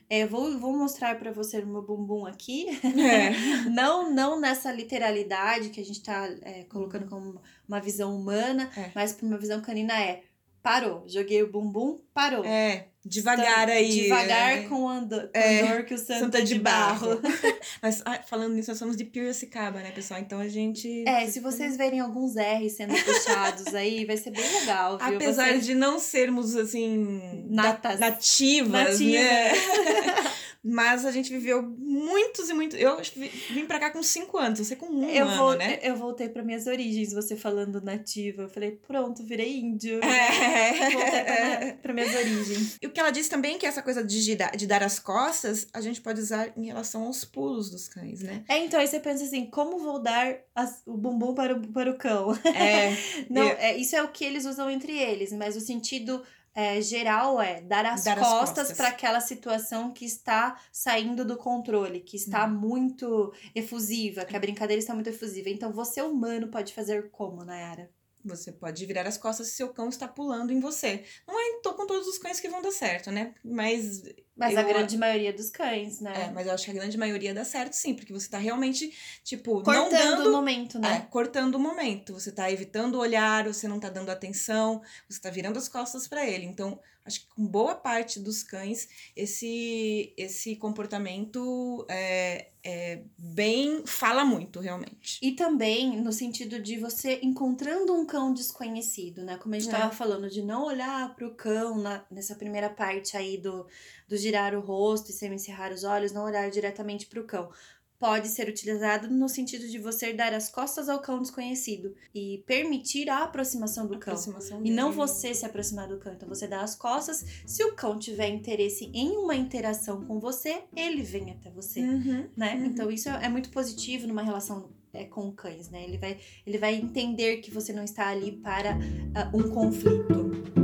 É, 0.09 0.27
vou, 0.27 0.59
vou 0.59 0.77
mostrar 0.77 1.19
pra 1.19 1.33
você 1.33 1.61
o 1.61 1.67
meu 1.67 1.83
bumbum 1.83 2.27
aqui. 2.27 2.67
É. 2.85 3.31
não, 3.71 4.13
não 4.13 4.39
nessa 4.39 4.71
literalidade 4.71 5.71
que 5.71 5.81
a 5.81 5.85
gente 5.85 6.03
tá 6.03 6.29
é, 6.43 6.65
colocando 6.65 7.07
como 7.09 7.41
uma 7.67 7.81
visão 7.81 8.15
humana, 8.15 8.71
É. 8.77 8.91
mas 8.95 9.13
pra 9.13 9.27
uma 9.27 9.39
visão 9.39 9.61
canina 9.63 9.99
é 9.99 10.23
parou. 10.63 11.05
Joguei 11.07 11.43
o 11.43 11.51
bumbum, 11.51 12.01
parou. 12.13 12.45
É, 12.45 12.89
devagar 13.05 13.69
aí. 13.69 14.03
Devagar 14.03 14.57
né? 14.57 14.69
com 14.69 14.85
o 14.85 14.89
ando- 14.89 15.21
com 15.21 15.39
É, 15.39 15.61
andor 15.61 15.85
que 15.85 15.95
o 15.95 15.99
santo, 15.99 16.21
Santa 16.21 16.39
é 16.39 16.43
de 16.43 16.59
barro. 16.59 17.21
Mas 17.83 18.03
ah, 18.05 18.21
falando 18.27 18.55
nisso, 18.55 18.71
nós 18.71 18.79
somos 18.79 18.97
de 18.97 19.05
Piracicaba, 19.05 19.81
né, 19.81 19.91
pessoal? 19.91 20.21
Então 20.21 20.39
a 20.41 20.49
gente. 20.49 21.05
É, 21.07 21.27
se 21.27 21.41
vocês 21.41 21.77
verem 21.77 22.01
alguns 22.01 22.35
R's 22.37 22.73
sendo 22.77 22.95
puxados 22.95 23.75
aí, 23.75 24.05
vai 24.05 24.17
ser 24.17 24.31
bem 24.31 24.45
legal, 24.61 24.99
viu? 24.99 25.17
Apesar 25.17 25.49
Vocês- 25.49 25.67
de 25.67 25.75
não 25.75 25.99
sermos, 25.99 26.57
assim, 26.57 27.47
Natas. 27.51 28.01
nativas, 28.01 28.71
Nativas. 29.01 29.13
né? 29.23 29.53
Mas 30.67 31.05
a 31.05 31.11
gente 31.11 31.31
viveu 31.31 31.63
muitos 31.63 32.49
e 32.49 32.55
muitos. 32.55 32.79
Eu 32.81 32.99
acho 32.99 33.13
que 33.13 33.21
vi- 33.21 33.29
vim 33.53 33.67
pra 33.67 33.79
cá 33.79 33.91
com 33.91 34.03
cinco 34.03 34.39
anos, 34.39 34.59
você 34.61 34.75
com 34.75 34.87
um 34.87 35.05
Eu, 35.11 35.27
ano, 35.29 35.37
vol- 35.37 35.57
né? 35.57 35.79
eu 35.83 35.95
voltei 35.95 36.29
para 36.29 36.43
minhas 36.43 36.67
origens, 36.67 37.13
você 37.13 37.37
falando 37.37 37.83
nativa. 37.83 38.43
Eu 38.43 38.49
falei, 38.49 38.71
pronto, 38.73 39.23
virei 39.23 39.59
índio. 39.59 40.01
É. 40.03 40.91
Voltei 40.91 41.73
para 41.83 41.93
minhas 41.93 42.15
origens. 42.15 42.79
E 42.81 42.87
o 42.87 42.91
que 42.91 42.99
ela 42.99 43.11
disse 43.11 43.29
também 43.29 43.57
é 43.57 43.59
que 43.59 43.67
essa 43.67 43.83
coisa 43.83 44.03
de, 44.03 44.37
de 44.57 44.67
dar 44.67 44.83
as 44.83 44.99
costas, 44.99 45.67
a 45.73 45.81
gente 45.83 46.01
pode 46.01 46.21
usar 46.21 46.53
em 46.57 46.65
relação 46.67 47.05
aos 47.05 47.25
pulos 47.25 47.71
dos 47.71 47.87
cães, 47.89 48.23
né? 48.23 48.43
É, 48.49 48.59
então 48.65 48.81
aí 48.81 48.87
você 48.87 48.99
pensa 49.01 49.25
assim, 49.25 49.47
como 49.47 49.79
vou 49.79 49.99
dar 50.01 50.35
as- 50.55 50.83
o 50.87 50.97
bumbum 50.97 51.35
para 51.35 51.55
o, 51.57 51.61
para 51.69 51.91
o 51.91 51.99
cão? 51.99 52.33
É. 52.55 52.97
Não, 53.29 53.43
Eu- 53.49 53.57
é, 53.59 53.77
isso 53.77 53.95
é 53.97 54.03
o 54.03 54.09
que 54.09 54.25
eles 54.25 54.45
usam 54.47 54.71
entre 54.71 54.97
eles, 54.97 55.31
mas 55.33 55.57
o 55.57 55.61
sentido 55.61 56.23
é, 56.55 56.81
geral 56.81 57.41
é 57.41 57.61
dar 57.61 57.85
as 57.87 58.05
Dar 58.05 58.19
as 58.19 58.29
costas 58.29 58.73
costas. 58.73 58.77
para 58.77 58.89
aquela 58.89 59.21
situação 59.21 59.93
que 59.93 60.05
está 60.05 60.61
saindo 60.73 61.25
do 61.25 61.37
controle, 61.37 62.01
que 62.01 62.17
está 62.17 62.47
Hum. 62.47 62.55
muito 62.55 63.33
efusiva, 63.55 64.25
que 64.25 64.37
a 64.37 64.41
brincadeira 64.41 64.81
está 64.81 64.95
muito 64.95 65.09
efusiva. 65.11 65.49
Então 65.51 65.73
você, 65.73 66.01
humano, 66.03 66.49
pode 66.49 66.73
fazer 66.75 67.11
como, 67.11 67.45
Nayara? 67.45 67.91
Você 68.25 68.51
pode 68.53 68.87
virar 68.87 69.07
as 69.07 69.19
costas 69.19 69.49
se 69.49 69.55
seu 69.57 69.69
cão 69.73 69.89
está 69.91 70.09
pulando 70.09 70.51
em 70.53 70.59
você. 70.61 71.05
Não 71.29 71.39
é 71.39 71.61
tô 71.63 71.75
com 71.75 71.87
todos 71.87 72.07
os 72.09 72.17
cães 72.19 72.41
que 72.41 72.49
vão 72.49 72.63
dar 72.63 72.71
certo, 72.73 73.11
né? 73.11 73.35
Mas 73.45 74.03
Mas 74.37 74.55
Eu- 74.55 74.61
a 74.61 74.63
grande 74.65 74.97
maioria 74.99 75.33
dos 75.33 75.49
cães, 75.51 76.01
É, 76.01 76.05
né? 76.05 76.31
mas 76.35 76.47
eu 76.47 76.53
acho 76.55 76.65
que 76.65 76.71
a 76.73 76.75
grande 76.75 76.99
maioria 76.99 77.33
dá 77.33 77.45
certo 77.45 77.75
sim, 77.75 77.95
porque 77.95 78.13
você 78.13 78.29
tá 78.29 78.37
realmente, 78.39 78.93
tipo, 79.23 79.63
não 79.63 79.63
Cortando 79.63 80.17
dando. 80.17 80.29
o 80.29 80.33
momento, 80.33 80.79
É, 80.79 80.81
né? 80.81 81.09
cortando 81.11 81.55
o 81.55 81.59
momento. 81.61 82.13
Você 82.15 82.33
tá 82.33 82.51
evitando 82.51 82.97
o 82.97 82.99
olhar, 82.99 83.47
você 83.47 83.69
não 83.69 83.79
tá 83.79 83.89
dando 83.89 84.11
atenção, 84.11 84.83
você 85.09 85.21
tá 85.21 85.31
virando 85.31 85.59
as 85.59 85.69
costas 85.69 86.09
para 86.09 86.27
ele. 86.27 86.45
Então, 86.47 86.81
acho 87.05 87.21
que 87.21 87.27
com 87.35 87.47
boa 87.47 87.75
parte 87.75 88.19
dos 88.19 88.43
cães, 88.43 88.89
esse, 89.15 90.13
esse 90.17 90.57
comportamento 90.57 91.85
é, 91.89 92.49
é 92.65 93.03
bem. 93.19 93.83
fala 93.87 94.25
muito, 94.25 94.59
realmente. 94.61 95.19
E 95.23 95.33
também 95.33 96.01
no 96.01 96.13
sentido 96.13 96.59
de 96.61 96.79
você 96.79 97.21
encontrando 97.23 97.93
um 97.95 98.07
cão 98.07 98.33
desconhecido, 98.33 99.23
né? 99.23 99.37
Como 99.37 99.55
a 99.55 99.59
gente 99.59 99.75
É. 99.75 99.79
tava 99.79 99.95
falando, 99.95 100.31
de 100.31 100.43
não 100.43 100.65
olhar 100.65 101.15
pro 101.15 101.35
cão 101.35 101.77
na- 101.79 102.05
nessa 102.11 102.35
primeira 102.35 102.71
parte 102.71 103.17
aí 103.17 103.37
do, 103.37 103.67
do 104.09 104.17
girar 104.17 104.55
o 104.55 104.61
rosto 104.61 105.11
e 105.11 105.15
semicerrar 105.15 105.73
os 105.73 105.85
olhos, 105.85 106.13
não 106.13 106.25
olhar 106.25 106.51
diretamente 106.51 107.07
pro 107.07 107.25
cão. 107.27 107.51
Pode 107.99 108.29
ser 108.29 108.49
utilizado 108.49 109.09
no 109.09 109.29
sentido 109.29 109.67
de 109.69 109.79
você 109.79 110.13
dar 110.13 110.35
as 110.35 110.51
costas 110.51 110.89
ao 110.89 111.01
cão 111.01 111.23
desconhecido 111.23 111.95
e 112.15 112.43
permitir 112.47 113.09
a 113.09 113.23
aproximação 113.23 113.87
do 113.87 113.99
cão. 113.99 114.15
Aproximação 114.15 114.61
E 114.65 114.71
não 114.71 114.93
você 114.93 115.33
se 115.33 115.47
aproximar 115.47 115.89
do 115.89 115.99
cão. 115.99 116.13
Então 116.13 116.29
você 116.29 116.47
dá 116.47 116.61
as 116.61 116.75
costas. 116.75 117.25
Se 117.47 117.65
o 117.65 117.75
cão 117.75 117.99
tiver 117.99 118.29
interesse 118.29 118.91
em 118.93 119.17
uma 119.17 119.35
interação 119.35 120.05
com 120.05 120.19
você, 120.19 120.63
ele 120.77 121.03
vem 121.03 121.31
até 121.31 121.51
você 121.51 121.81
Uhum. 121.81 122.29
né? 122.37 122.55
Uhum. 122.55 122.67
Então 122.67 122.91
isso 122.91 123.09
é 123.09 123.29
muito 123.29 123.51
positivo 123.51 124.07
numa 124.07 124.23
relação 124.23 124.71
é, 124.93 125.05
com 125.05 125.31
cães, 125.33 125.69
né? 125.71 125.85
Ele 125.85 125.99
vai, 125.99 126.19
ele 126.47 126.59
vai 126.59 126.75
entender 126.75 127.39
que 127.39 127.51
você 127.51 127.73
não 127.73 127.85
está 127.85 128.09
ali 128.09 128.33
para 128.33 128.79
ah, 129.15 129.31
um 129.35 129.51
conflito. 129.51 130.64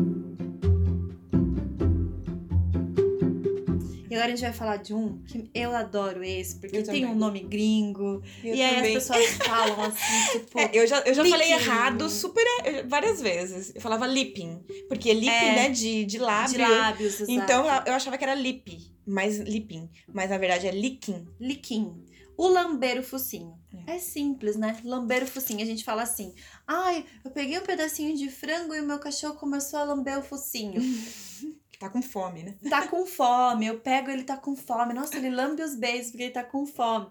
E 4.10 4.14
agora 4.14 4.32
a 4.32 4.34
gente 4.34 4.40
vai 4.44 4.52
falar 4.52 4.76
de 4.78 4.92
um 4.92 5.22
que 5.22 5.48
eu 5.54 5.74
adoro 5.74 6.22
esse, 6.24 6.56
porque 6.58 6.76
Eu 6.78 6.82
tem 6.84 7.02
também. 7.02 7.06
um 7.06 7.14
nome 7.14 7.40
gringo. 7.40 8.20
Eu 8.42 8.54
e 8.56 8.60
aí 8.62 8.74
também. 8.76 8.96
as 8.96 9.06
pessoas 9.06 9.26
falam 9.46 9.80
assim, 9.82 10.38
tipo. 10.40 10.58
É, 10.58 10.70
eu 10.74 10.86
já, 10.86 10.98
eu 11.00 11.14
já 11.14 11.24
falei 11.24 11.48
Lipping. 11.48 11.62
errado 11.64 12.10
super 12.10 12.44
é, 12.64 12.82
várias 12.82 13.20
vezes. 13.22 13.72
Eu 13.74 13.80
falava 13.80 14.06
lipping. 14.08 14.64
Porque 14.88 15.14
lip, 15.14 15.28
É. 15.30 15.54
né, 15.54 15.68
de, 15.70 16.04
de 16.04 16.18
lábio. 16.18 16.56
de 16.58 16.58
lábios, 16.58 17.14
exato. 17.20 17.30
Então 17.30 17.64
eu- 17.86 17.94
achava 17.94 18.18
que 18.18 18.24
era 18.24 18.34
lip, 18.34 18.92
mas 19.06 19.38
lipping. 19.38 19.88
Mas 20.12 20.28
na 20.30 20.38
verdade 20.38 20.66
é 20.66 20.72
licking. 20.72 21.26
Liquim. 21.38 22.04
O 22.36 22.48
lamber 22.48 22.98
o 22.98 23.02
focinho. 23.02 23.54
É 23.86 23.98
simples, 23.98 24.56
né? 24.56 24.76
Lamber 24.82 25.22
o 25.22 25.26
focinho. 25.26 25.62
A 25.62 25.66
gente 25.66 25.84
fala 25.84 26.02
assim: 26.02 26.34
ai, 26.66 27.04
eu 27.24 27.30
peguei 27.30 27.58
um 27.58 27.62
pedacinho 27.62 28.16
de 28.16 28.28
frango 28.30 28.74
e 28.74 28.80
o 28.80 28.86
meu 28.86 28.98
cachorro 28.98 29.34
começou 29.34 29.78
a 29.78 29.84
lamber 29.84 30.18
o 30.18 30.22
focinho. 30.22 30.80
Tá 31.80 31.88
com 31.88 32.02
fome, 32.02 32.42
né? 32.42 32.54
tá 32.68 32.86
com 32.86 33.04
fome, 33.06 33.66
eu 33.66 33.80
pego 33.80 34.10
ele 34.10 34.22
tá 34.22 34.36
com 34.36 34.54
fome. 34.54 34.92
Nossa, 34.94 35.16
ele 35.16 35.30
lambe 35.30 35.62
os 35.62 35.74
beijos 35.74 36.10
porque 36.10 36.24
ele 36.24 36.32
tá 36.32 36.44
com 36.44 36.64
fome. 36.66 37.06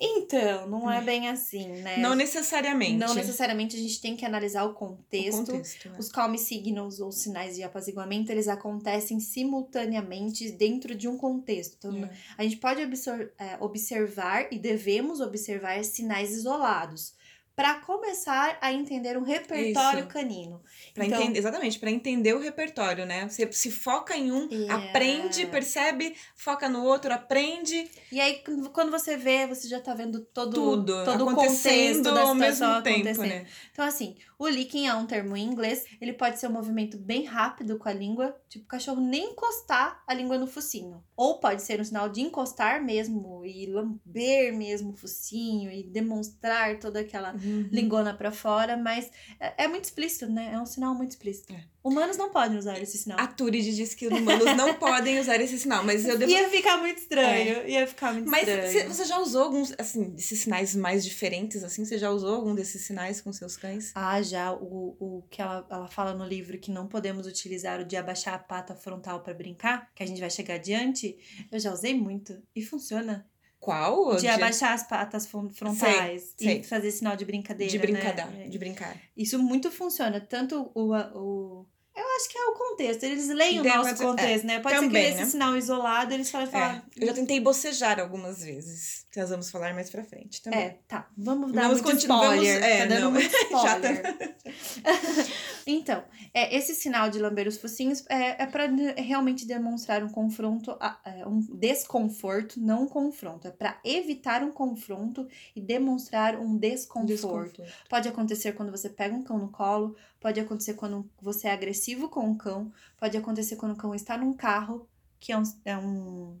Então, 0.00 0.68
não 0.68 0.88
é 0.88 1.00
bem 1.00 1.28
assim, 1.28 1.66
né? 1.82 1.96
Não 1.98 2.14
necessariamente. 2.14 2.96
Não 2.96 3.14
necessariamente 3.14 3.74
a 3.74 3.78
gente 3.80 4.00
tem 4.00 4.14
que 4.16 4.24
analisar 4.24 4.64
o 4.64 4.70
O 4.70 4.74
contexto. 4.74 5.46
contexto. 5.46 5.88
é. 5.88 5.98
Os 5.98 6.08
calm 6.08 6.36
signals 6.36 7.00
ou 7.00 7.10
sinais 7.10 7.56
de 7.56 7.64
apaziguamento, 7.64 8.30
eles 8.30 8.46
acontecem 8.46 9.18
simultaneamente 9.18 10.50
dentro 10.52 10.94
de 10.94 11.08
um 11.08 11.16
contexto. 11.16 11.76
Então, 11.78 12.04
É. 12.04 12.10
a 12.36 12.42
gente 12.44 12.56
pode 12.58 12.80
é, 12.80 13.56
observar 13.60 14.52
e 14.52 14.58
devemos 14.58 15.20
observar 15.20 15.82
sinais 15.84 16.30
isolados 16.30 17.14
para 17.58 17.74
começar 17.80 18.56
a 18.60 18.72
entender 18.72 19.18
um 19.18 19.22
repertório 19.24 19.98
Isso. 20.04 20.08
canino. 20.08 20.62
Pra 20.94 21.04
Então- 21.04 21.20
entender, 21.20 21.40
exatamente, 21.40 21.76
para 21.80 21.90
entender 21.90 22.32
o 22.32 22.38
repertório, 22.38 23.04
né? 23.04 23.28
Você 23.28 23.50
se 23.50 23.68
foca 23.68 24.16
em 24.16 24.30
um, 24.30 24.48
É. 24.48 24.70
aprende, 24.70 25.44
percebe, 25.44 26.14
foca 26.36 26.68
no 26.68 26.84
outro, 26.84 27.12
aprende 27.12 27.90
E 28.12 28.20
aí, 28.20 28.44
quando 28.72 28.92
você 28.92 29.16
vê, 29.16 29.44
você 29.48 29.66
já 29.66 29.80
tá 29.80 29.92
vendo 29.92 30.20
todo, 30.26 30.52
tudo 30.54 31.04
todo 31.04 31.26
o 31.26 31.34
contexto 31.34 32.02
da 32.04 32.22
ao 32.22 32.34
mesmo 32.34 32.80
tempo, 32.80 33.22
né? 33.22 33.44
Então, 33.72 33.84
assim, 33.84 34.14
o 34.38 34.46
licking 34.46 34.86
é 34.86 34.94
um 34.94 35.04
termo 35.04 35.36
em 35.36 35.42
inglês. 35.44 35.84
Ele 36.00 36.12
pode 36.12 36.38
ser 36.38 36.46
um 36.46 36.52
movimento 36.52 36.96
bem 36.96 37.24
rápido 37.24 37.76
com 37.76 37.88
a 37.88 37.92
língua, 37.92 38.36
tipo 38.48 38.64
o 38.66 38.68
cachorro 38.68 39.00
nem 39.00 39.32
encostar 39.32 40.00
a 40.06 40.14
língua 40.14 40.38
no 40.38 40.46
focinho. 40.46 41.02
Ou 41.16 41.40
pode 41.40 41.60
ser 41.62 41.80
um 41.80 41.84
sinal 41.84 42.08
de 42.08 42.20
encostar 42.20 42.80
mesmo 42.84 43.44
e 43.44 43.66
lamber 43.66 44.54
mesmo 44.56 44.90
o 44.92 44.96
focinho 44.96 45.72
e 45.72 45.82
demonstrar 45.82 46.78
toda 46.78 47.00
aquela 47.00 47.32
Uhum. 47.32 47.47
Lingona 47.70 48.14
pra 48.14 48.30
fora, 48.30 48.76
mas 48.76 49.10
é, 49.40 49.64
é 49.64 49.68
muito 49.68 49.84
explícito, 49.84 50.26
né? 50.30 50.50
É 50.54 50.58
um 50.60 50.66
sinal 50.66 50.94
muito 50.94 51.10
explícito. 51.10 51.52
É. 51.52 51.64
Humanos 51.82 52.16
não 52.18 52.30
podem 52.30 52.58
usar 52.58 52.78
esse 52.80 52.98
sinal. 52.98 53.18
A 53.18 53.26
Turid 53.26 53.74
diz 53.74 53.94
que 53.94 54.06
os 54.06 54.12
humanos 54.12 54.44
não 54.56 54.74
podem 54.78 55.18
usar 55.20 55.40
esse 55.40 55.58
sinal, 55.58 55.82
mas 55.84 56.04
eu 56.06 56.18
devo. 56.18 56.30
Ia 56.30 56.48
ficar 56.50 56.76
muito 56.78 56.98
estranho. 56.98 57.66
Ia 57.66 57.86
ficar 57.86 58.12
muito 58.12 58.28
Mas 58.28 58.46
estranho. 58.46 58.72
cê- 58.72 58.88
você 58.88 59.04
já 59.04 59.18
usou 59.18 59.44
alguns, 59.44 59.72
assim, 59.78 60.10
desses 60.10 60.40
sinais 60.40 60.74
mais 60.76 61.02
diferentes, 61.04 61.64
assim? 61.64 61.84
Você 61.84 61.96
já 61.96 62.10
usou 62.10 62.34
algum 62.34 62.54
desses 62.54 62.82
sinais 62.84 63.20
com 63.20 63.32
seus 63.32 63.56
cães? 63.56 63.92
Ah, 63.94 64.20
já 64.20 64.52
o, 64.52 64.96
o 65.00 65.22
que 65.30 65.40
ela, 65.40 65.66
ela 65.70 65.88
fala 65.88 66.12
no 66.12 66.26
livro 66.26 66.58
que 66.58 66.70
não 66.70 66.86
podemos 66.86 67.26
utilizar 67.26 67.80
o 67.80 67.84
de 67.84 67.96
abaixar 67.96 68.34
a 68.34 68.38
pata 68.38 68.74
frontal 68.74 69.20
pra 69.20 69.32
brincar, 69.32 69.90
que 69.94 70.02
a 70.02 70.06
gente 70.06 70.20
vai 70.20 70.28
chegar 70.30 70.54
adiante, 70.56 71.16
eu 71.50 71.58
já 71.58 71.72
usei 71.72 71.94
muito 71.94 72.42
e 72.54 72.62
funciona. 72.62 73.26
Qual? 73.60 74.16
De 74.16 74.28
abaixar 74.28 74.72
as 74.72 74.84
patas 74.86 75.26
fron- 75.26 75.50
frontais 75.52 76.34
Sei, 76.36 76.46
sei. 76.48 76.60
e 76.60 76.64
fazer 76.64 76.90
sinal 76.92 77.16
de 77.16 77.24
brincadeira. 77.24 77.70
De 77.70 77.78
brincar, 77.78 78.14
né? 78.30 78.46
de 78.48 78.58
brincar. 78.58 78.96
Isso 79.16 79.38
muito 79.38 79.70
funciona. 79.70 80.20
Tanto 80.20 80.70
o, 80.74 80.94
o. 80.96 81.66
Eu 81.98 82.16
acho 82.16 82.28
que 82.28 82.38
é 82.38 82.44
o 82.46 82.52
contexto. 82.52 83.02
Eles 83.04 83.28
leem 83.28 83.60
o 83.60 83.64
nosso 83.64 84.02
uma- 84.02 84.10
contexto, 84.10 84.46
né? 84.46 84.60
Pode 84.60 84.74
ser 84.74 84.80
que 84.82 84.86
também, 84.86 85.04
nesse 85.10 85.18
né? 85.20 85.26
sinal 85.26 85.56
isolado 85.56 86.14
eles 86.14 86.30
falam. 86.30 86.48
É, 86.48 86.82
eu 86.96 87.06
já 87.08 87.14
tentei 87.14 87.40
bocejar 87.40 87.98
algumas 87.98 88.42
vezes, 88.42 89.04
que 89.10 89.18
nós 89.20 89.30
vamos 89.30 89.50
falar 89.50 89.74
mais 89.74 89.90
pra 89.90 90.04
frente 90.04 90.40
também. 90.42 90.60
É, 90.60 90.78
tá. 90.86 91.08
Vamos 91.16 91.52
dar 91.52 91.62
Vamos 91.62 91.80
muito 91.82 91.92
continuar, 91.94 92.28
vamos- 92.28 92.44
spoiler. 92.44 92.62
é, 92.64 92.78
tá 92.78 92.86
dando 92.86 93.00
não. 93.02 93.10
muito 93.12 93.30
tá- 93.50 93.76
spoiler. 93.76 94.36
então, 95.66 96.04
é, 96.32 96.56
esse 96.56 96.74
sinal 96.74 97.10
de 97.10 97.18
lamber 97.18 97.46
os 97.48 97.56
focinhos 97.58 98.04
é, 98.08 98.42
é 98.42 98.46
para 98.46 98.66
realmente 98.96 99.46
demonstrar 99.46 100.02
um 100.02 100.08
confronto, 100.08 100.76
é, 101.04 101.26
um 101.26 101.40
desconforto, 101.40 102.60
não 102.60 102.84
um 102.84 102.88
confronto. 102.88 103.48
É 103.48 103.50
para 103.50 103.78
evitar 103.84 104.42
um 104.42 104.50
confronto 104.50 105.26
e 105.54 105.60
demonstrar 105.60 106.36
um 106.38 106.56
desconforto. 106.56 107.08
Desconforto. 107.08 107.62
Pode 107.88 108.08
acontecer 108.08 108.52
quando 108.52 108.70
você 108.70 108.88
pega 108.88 109.14
um 109.14 109.22
cão 109.22 109.38
no 109.38 109.50
colo, 109.50 109.96
pode 110.20 110.40
acontecer 110.40 110.74
quando 110.74 111.08
você 111.20 111.48
é 111.48 111.52
agressivo 111.52 112.08
com 112.08 112.30
o 112.30 112.36
cão, 112.36 112.72
pode 112.98 113.16
acontecer 113.16 113.56
quando 113.56 113.72
o 113.72 113.76
cão 113.76 113.94
está 113.94 114.16
num 114.16 114.32
carro, 114.34 114.88
que 115.20 115.32
é 115.32 115.38
um, 115.38 115.42
é 115.64 115.76
um, 115.76 116.40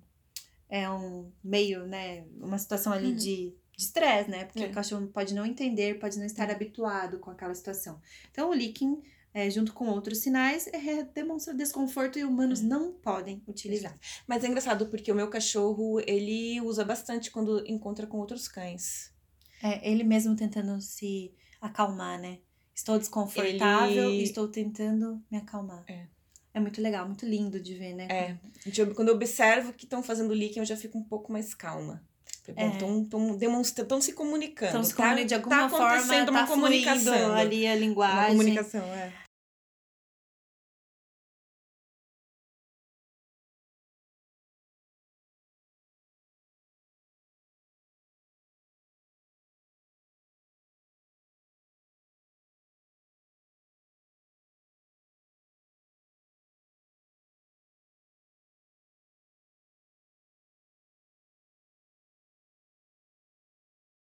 é 0.68 0.90
um 0.90 1.32
meio, 1.42 1.86
né, 1.86 2.24
uma 2.40 2.58
situação 2.58 2.92
ali 2.92 3.08
Uhum. 3.10 3.16
de 3.16 3.54
estresse, 3.76 4.28
né? 4.28 4.44
Porque 4.44 4.64
É. 4.64 4.66
o 4.66 4.72
cachorro 4.72 5.06
pode 5.06 5.32
não 5.34 5.46
entender, 5.46 5.98
pode 6.00 6.18
não 6.18 6.26
estar 6.26 6.50
habituado 6.50 7.18
com 7.20 7.30
aquela 7.30 7.54
situação. 7.54 8.00
Então, 8.30 8.50
o 8.50 8.52
licking, 8.54 9.00
é, 9.32 9.48
junto 9.48 9.72
com 9.72 9.86
outros 9.88 10.18
sinais, 10.18 10.66
é, 10.68 11.04
demonstra 11.04 11.54
desconforto 11.54 12.18
e 12.18 12.24
humanos 12.24 12.60
não 12.60 12.92
podem 12.92 13.40
utilizar. 13.46 13.96
Mas 14.26 14.42
é 14.42 14.48
engraçado 14.48 14.86
porque 14.88 15.12
o 15.12 15.14
meu 15.14 15.30
cachorro, 15.30 16.00
ele 16.06 16.60
usa 16.60 16.84
bastante 16.84 17.30
quando 17.30 17.64
encontra 17.68 18.04
com 18.06 18.18
outros 18.18 18.48
cães. 18.48 19.12
É, 19.62 19.88
ele 19.88 20.02
mesmo 20.02 20.34
tentando 20.34 20.80
se 20.80 21.32
acalmar, 21.60 22.20
né? 22.20 22.40
Estou 22.78 22.96
desconfortável 22.96 24.08
Ele- 24.08 24.20
e 24.20 24.22
estou 24.22 24.46
tentando 24.46 25.20
me 25.28 25.36
acalmar. 25.36 25.82
É. 25.88 26.04
É 26.54 26.60
muito 26.60 26.80
legal, 26.80 27.06
muito 27.06 27.26
lindo 27.26 27.58
de 27.60 27.74
ver, 27.74 27.92
né? 27.92 28.06
É. 28.08 28.36
Quando 28.94 29.08
eu 29.08 29.14
observo 29.16 29.72
que 29.72 29.84
estão 29.84 30.00
fazendo 30.00 30.32
leaking, 30.32 30.60
eu 30.60 30.64
já 30.64 30.76
fico 30.76 30.96
um 30.96 31.02
pouco 31.02 31.32
mais 31.32 31.54
calma. 31.54 32.00
É. 32.56 32.68
Estão 32.68 33.02
demonstrando, 33.36 33.84
estão 33.86 34.00
se 34.00 34.12
comunicando. 34.12 34.70
Então, 34.70 34.84
se 34.84 34.94
tá- 34.94 35.02
comunica 35.02 35.26
de 35.26 35.34
alguma 35.34 35.56
tá 35.56 35.68
forma, 35.68 35.88
acontecendo 35.88 36.26
tá 36.26 36.30
uma 36.32 36.46
comunicação. 36.46 37.12
fluindo 37.14 37.32
ali 37.32 37.66
a 37.66 37.70
Uma 37.72 37.78
linguagem. 37.80 38.30
comunicação, 38.30 38.84
é. 38.94 39.12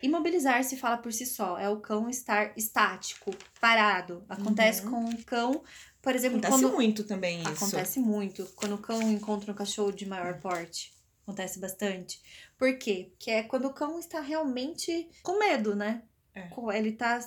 Imobilizar-se 0.02 0.76
fala 0.76 0.96
por 0.96 1.12
si 1.12 1.26
só, 1.26 1.58
é 1.58 1.68
o 1.68 1.80
cão 1.80 2.08
estar 2.08 2.52
estático, 2.56 3.32
parado. 3.60 4.24
Acontece 4.28 4.84
Uhum. 4.84 4.90
com 4.90 5.00
um 5.10 5.22
cão, 5.22 5.62
por 6.00 6.14
exemplo, 6.14 6.38
Acontece 6.38 6.62
quando 6.62 6.72
muito 6.74 7.04
também 7.04 7.40
isso. 7.40 7.48
Acontece 7.50 7.98
muito. 8.00 8.44
Quando 8.54 8.74
o 8.76 8.78
cão 8.78 9.02
encontra 9.02 9.50
um 9.50 9.54
cachorro 9.54 9.92
de 9.92 10.06
maior 10.06 10.38
porte. 10.40 10.92
Acontece 11.22 11.58
bastante. 11.58 12.20
Por 12.56 12.78
quê? 12.78 13.08
Porque 13.10 13.30
é 13.30 13.42
quando 13.42 13.66
o 13.66 13.72
cão 13.74 13.98
está 13.98 14.20
realmente 14.20 15.08
com 15.22 15.38
medo, 15.38 15.74
né? 15.74 16.02
É. 16.34 16.48
Ele 16.74 16.92
tá 16.92 17.18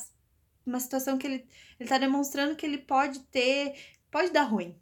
numa 0.65 0.79
situação 0.79 1.17
que 1.17 1.27
ele, 1.27 1.45
ele 1.79 1.89
tá 1.89 1.97
demonstrando 1.97 2.55
que 2.55 2.65
ele 2.65 2.77
pode 2.79 3.19
ter. 3.25 3.75
Pode 4.10 4.31
dar 4.31 4.43
ruim. 4.43 4.75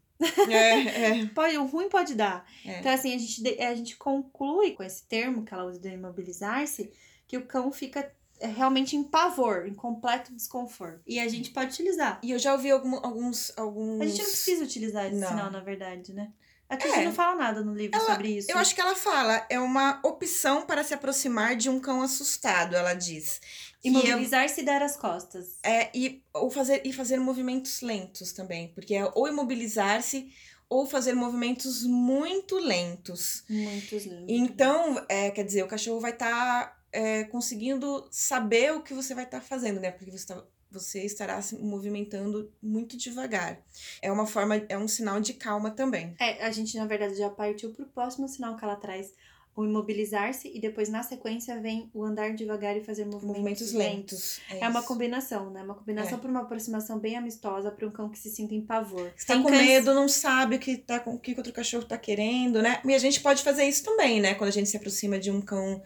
É, 0.50 1.20
é. 1.22 1.26
Pode, 1.34 1.58
o 1.58 1.66
ruim 1.66 1.88
pode 1.90 2.14
dar. 2.14 2.46
É. 2.66 2.80
Então, 2.80 2.92
assim, 2.92 3.14
a 3.14 3.18
gente, 3.18 3.62
a 3.62 3.76
gente 3.76 3.96
conclui 3.98 4.72
com 4.72 4.84
esse 4.84 5.06
termo 5.08 5.44
que 5.44 5.54
ela 5.54 5.66
usa 5.66 5.80
de 5.80 5.88
imobilizar-se, 5.90 6.92
que 7.30 7.38
o 7.38 7.46
cão 7.46 7.72
fica 7.72 8.12
é, 8.42 8.48
realmente 8.48 8.96
em 8.96 9.04
pavor, 9.04 9.68
em 9.68 9.74
completo 9.74 10.34
desconforto. 10.34 11.02
E 11.06 11.20
a 11.20 11.28
gente 11.28 11.52
pode 11.52 11.72
utilizar. 11.74 12.20
E 12.24 12.32
eu 12.32 12.40
já 12.40 12.54
ouvi 12.54 12.72
algum- 12.72 12.96
alguns, 13.06 13.54
alguns. 13.58 14.02
A 14.02 14.06
gente 14.06 14.18
não 14.24 14.26
precisa 14.30 14.64
utilizar 14.64 15.06
esse 15.06 15.16
Não. 15.16 15.28
sinal, 15.28 15.52
na 15.52 15.60
verdade, 15.60 16.12
né? 16.14 16.32
A 16.70 16.76
É. 16.76 17.04
não 17.06 17.14
fala 17.14 17.36
nada 17.36 17.64
no 17.64 17.74
livro 17.74 18.00
sobre 18.00 18.38
isso. 18.38 18.50
Eu 18.52 18.58
acho 18.58 18.74
que 18.76 18.80
ela 18.82 18.96
fala, 18.96 19.46
é 19.50 19.60
uma 19.60 20.00
opção 20.04 20.66
para 20.66 20.84
se 20.84 20.94
aproximar 20.94 21.56
de 21.56 21.68
um 21.70 21.80
cão 21.80 22.02
assustado, 22.02 22.76
ela 22.76 22.94
diz. 22.94 23.42
Imobilizar-se 23.84 24.62
e 24.62 24.64
dar 24.64 24.82
as 24.82 24.96
costas. 24.96 25.58
É, 25.64 25.90
e, 25.98 26.24
ou 26.34 26.50
fazer, 26.50 26.82
e 26.86 26.94
fazer 26.94 27.20
movimentos 27.20 27.82
lentos 27.82 28.32
também, 28.34 28.70
porque 28.74 28.94
é 28.96 29.10
ou 29.16 29.28
imobilizar-se 29.28 30.32
ou 30.70 30.86
fazer 30.86 31.14
movimentos 31.14 31.84
muito 31.84 32.58
lentos. 32.60 33.44
Muitos 33.50 34.06
lindos. 34.06 34.26
Então, 34.28 35.04
é, 35.10 35.32
quer 35.32 35.44
dizer, 35.44 35.64
o 35.64 35.68
cachorro 35.68 36.00
vai 36.00 36.12
estar 36.12 36.79
conseguindo 37.26 38.08
saber 38.12 38.74
o 38.74 38.82
que 38.82 38.94
você 38.94 39.14
vai 39.14 39.24
estar 39.26 39.42
fazendo, 39.42 39.80
né? 39.80 39.92
Porque 39.92 40.12
você, 40.12 40.26
tá- 40.28 40.44
você 40.72 41.04
estará 41.04 41.42
se 41.42 41.56
movimentando 41.58 42.52
muito 42.62 42.96
devagar. 42.98 43.60
É 44.02 44.12
uma 44.12 44.26
forma, 44.26 44.56
é 44.70 44.78
um 44.78 44.88
sinal 44.88 45.20
de 45.20 45.34
calma 45.34 45.72
também. 45.72 46.16
É, 46.20 46.44
a 46.46 46.52
gente, 46.52 46.78
na 46.78 46.86
verdade, 46.86 47.16
já 47.16 47.30
partiu 47.30 47.72
pro 47.72 47.86
próximo 47.86 48.28
sinal 48.28 48.56
que 48.56 48.64
ela 48.64 48.76
traz. 48.76 49.12
O 49.56 49.66
imobilizar-se 49.66 50.48
e 50.56 50.62
depois, 50.62 50.88
na 50.88 51.04
sequência, 51.04 51.60
vem 51.60 51.90
o 51.94 52.06
andar 52.06 52.34
devagar 52.34 52.78
e 52.78 52.82
fazer 52.84 53.04
movimentos, 53.04 53.28
Movimentos 53.28 53.74
lentos. 53.74 54.40
lentos. 54.48 54.62
É 54.64 54.70
uma 54.70 54.82
combinação, 54.82 55.50
né? 55.50 55.62
Uma 55.64 55.74
combinação 55.76 56.18
É. 56.18 56.22
para 56.22 56.30
uma 56.32 56.42
aproximação 56.44 56.98
bem 56.98 57.18
amistosa 57.18 57.70
para 57.70 57.86
um 57.86 57.92
cão 57.92 58.08
que 58.10 58.18
se 58.18 58.30
sinta 58.30 58.54
em 58.54 58.62
pavor. 58.62 59.12
Está 59.18 59.36
com 59.38 59.50
cães- 59.50 59.68
medo, 59.68 59.94
não 59.94 60.08
sabe 60.08 60.56
o 60.56 60.60
que, 60.60 60.78
tá, 60.78 61.00
com- 61.02 61.16
o 61.16 61.20
que 61.20 61.34
outro 61.36 61.52
cachorro 61.52 61.84
tá 61.84 61.98
querendo, 61.98 62.62
né? 62.62 62.80
E 62.86 62.94
a 62.94 63.00
gente 63.00 63.20
pode 63.20 63.44
fazer 63.44 63.66
isso 63.66 63.84
também, 63.84 64.22
né? 64.22 64.34
Quando 64.36 64.48
a 64.48 64.54
gente 64.54 64.70
se 64.70 64.78
aproxima 64.78 65.20
de 65.20 65.30
um 65.30 65.42
cão 65.42 65.82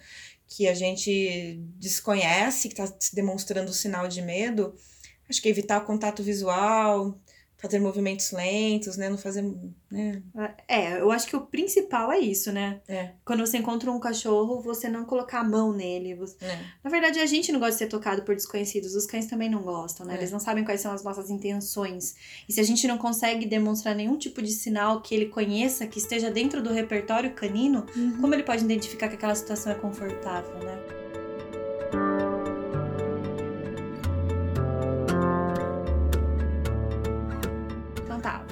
que 0.55 0.67
a 0.67 0.75
gente 0.75 1.59
desconhece, 1.79 2.69
que 2.69 2.75
tá 2.75 2.85
se 2.99 3.15
demonstrando 3.15 3.73
sinal 3.73 4.07
de 4.07 4.21
medo, 4.21 4.75
acho 5.27 5.41
que 5.41 5.49
evitar 5.49 5.81
o 5.81 5.85
contato 5.85 6.21
visual, 6.21 7.19
fazer 7.63 7.79
movimentos 7.79 8.31
lentos, 8.33 8.97
né? 8.97 9.09
Não 9.09 9.17
fazer. 9.17 9.41
Né? 9.89 10.21
É, 10.67 10.99
eu 10.99 11.09
acho 11.11 11.25
que 11.27 11.35
o 11.35 11.41
principal 11.47 12.11
é 12.11 12.19
isso, 12.19 12.51
né? 12.51 12.81
É. 12.89 13.11
Quando 13.23 13.39
você 13.39 13.57
encontra 13.57 13.89
um 13.89 14.01
cachorro, 14.01 14.61
você 14.61 14.89
não 14.89 15.05
colocar 15.05 15.39
a 15.39 15.43
mão 15.45 15.71
nele. 15.71 16.13
você- 16.13 16.35
É. 16.41 16.59
Na 16.83 16.89
verdade, 16.91 17.19
a 17.19 17.25
gente 17.25 17.53
não 17.53 17.59
gosta 17.61 17.71
de 17.75 17.77
ser 17.79 17.87
tocado 17.87 18.23
por 18.23 18.35
desconhecidos. 18.35 18.93
Os 18.95 19.05
cães 19.05 19.27
também 19.27 19.49
não 19.49 19.61
gostam, 19.63 20.05
né? 20.05 20.15
É. 20.15 20.17
Eles 20.17 20.29
não 20.31 20.39
sabem 20.39 20.65
quais 20.65 20.81
são 20.81 20.91
as 20.91 21.03
nossas 21.05 21.29
intenções. 21.29 22.15
E 22.49 22.51
se 22.51 22.59
a 22.59 22.63
gente 22.63 22.85
não 22.85 22.97
consegue 22.97 23.45
demonstrar 23.45 23.95
nenhum 23.95 24.17
tipo 24.17 24.41
de 24.41 24.51
sinal 24.51 25.01
que 25.01 25.15
ele 25.15 25.27
conheça, 25.27 25.87
que 25.87 25.99
esteja 25.99 26.29
dentro 26.29 26.61
do 26.61 26.73
repertório 26.73 27.31
canino, 27.33 27.85
como 28.19 28.33
ele 28.35 28.43
pode 28.43 28.65
identificar 28.65 29.07
que 29.07 29.15
aquela 29.15 29.35
situação 29.35 29.71
é 29.71 29.75
confortável, 29.75 30.59
né? 30.59 31.02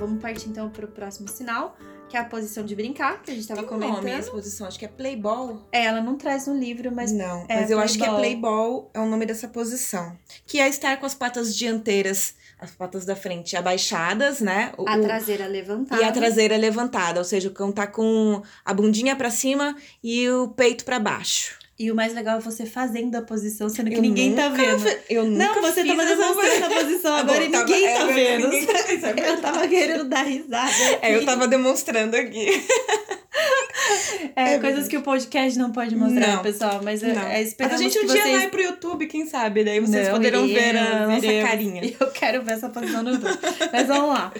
Vamos 0.02 0.22
partir 0.22 0.50
então 0.50 0.70
pro 0.70 0.88
próximo 0.88 1.28
sinal, 1.30 1.78
que 2.10 2.18
é 2.18 2.20
a 2.20 2.26
posição 2.26 2.66
de 2.66 2.76
brincar, 2.76 3.22
que 3.22 3.32
a 3.32 3.34
gente 3.36 3.48
tava 3.48 3.62
Tem 3.62 3.68
um 3.68 3.72
comentando. 3.74 3.96
nome 3.98 4.12
essa 4.12 4.32
posição, 4.32 4.68
acho 4.68 4.78
que 4.78 4.84
é 4.86 4.88
playball. 4.88 5.68
É, 5.72 5.86
ela 5.86 6.02
não 6.02 6.18
traz 6.18 6.48
no 6.48 6.58
livro, 6.58 6.92
mas 6.92 7.12
não, 7.12 7.46
é, 7.48 7.62
mas 7.62 7.72
eu 7.72 7.80
acho 7.80 7.98
que 7.98 8.04
é 8.04 8.08
playball. 8.08 8.20
playball 8.20 8.92
é 8.94 9.00
o 9.00 9.06
nome 9.06 9.26
dessa 9.26 9.48
posição. 9.48 10.18
Que 10.46 10.60
é 10.60 10.68
estar 10.68 10.98
com 10.98 11.06
as 11.06 11.14
patas 11.14 11.56
dianteiras, 11.56 12.36
as 12.60 12.72
patas 12.72 13.06
da 13.06 13.16
frente 13.16 13.56
abaixadas, 13.56 14.40
né? 14.42 14.74
O- 14.78 14.88
a 14.90 14.98
o- 14.98 15.02
traseira 15.02 15.48
levantada. 15.48 16.02
E 16.02 16.06
a 16.06 16.12
traseira 16.12 16.58
levantada, 16.58 17.20
ou 17.20 17.24
seja, 17.24 17.48
o 17.48 17.52
cão 17.54 17.72
tá 17.72 17.88
com 17.88 18.42
a 18.66 18.74
bundinha 18.74 19.16
pra 19.16 19.30
cima 19.32 19.76
e 20.04 20.28
o 20.30 20.50
peito 20.50 20.84
pra 20.84 21.00
baixo. 21.00 21.61
E 21.84 21.90
o 21.92 21.96
mais 21.96 22.14
legal 22.14 22.38
é 22.38 22.40
você 22.42 22.64
fazendo 22.64 23.16
a 23.16 23.24
posição, 23.24 23.68
sendo 23.68 23.90
que 23.90 23.96
Eu 23.98 24.02
ninguém 24.04 24.36
tá 24.36 24.50
vendo. 24.50 24.86
Eu 25.10 25.26
nunca 25.26 25.46
Não, 25.46 25.62
você 25.64 25.84
tava 25.84 26.04
essa 26.04 26.16
demonstrando 26.16 26.66
a 26.66 26.70
posição 26.80 27.16
agora 27.18 27.40
bom, 27.40 27.46
e 27.46 27.50
tava- 27.50 27.64
ninguém 27.66 27.88
é, 27.88 27.94
tá 27.98 28.06
mas 28.06 28.16
vendo. 28.16 28.48
ninguém 28.50 28.66
tá- 28.68 29.10
é 29.10 29.30
Eu 29.30 29.42
tava 29.42 29.68
querendo 29.68 30.04
dar 30.06 30.22
risada. 30.24 30.72
É, 31.02 31.16
eu 31.16 31.26
tava 31.26 31.48
demonstrando 31.48 32.16
aqui. 32.16 32.46
É, 34.36 34.54
É 34.54 34.60
coisas 34.60 34.88
que 34.88 34.96
o 34.96 35.02
podcast 35.02 35.58
não 35.58 35.72
pode 35.72 35.96
mostrar, 35.96 36.36
Não. 36.36 36.44
pessoal. 36.44 36.82
Mas 36.84 37.02
é, 37.02 37.14
Não. 37.14 37.22
é 37.24 37.42
esperamos 37.42 37.80
a 37.80 37.84
gente 37.84 37.98
um 38.00 38.06
dia 38.06 38.22
vocês... 38.22 38.38
vai 38.38 38.48
pro 38.50 38.62
YouTube, 38.62 39.08
quem 39.08 39.26
sabe? 39.26 39.64
Daí 39.64 39.80
vocês 39.80 40.08
Não, 40.08 40.14
poderão 40.14 40.48
ver 40.48 40.78
a 40.78 41.08
nossa 41.08 41.26
iremos. 41.26 41.50
carinha. 41.50 41.82
Eu 42.00 42.12
quero 42.12 42.44
ver 42.44 42.52
essa 42.54 42.70
posição 42.70 43.02
no 43.04 43.12
YouTube. 43.12 43.38
mas 43.72 43.88
vamos 43.88 44.10
lá. 44.10 44.32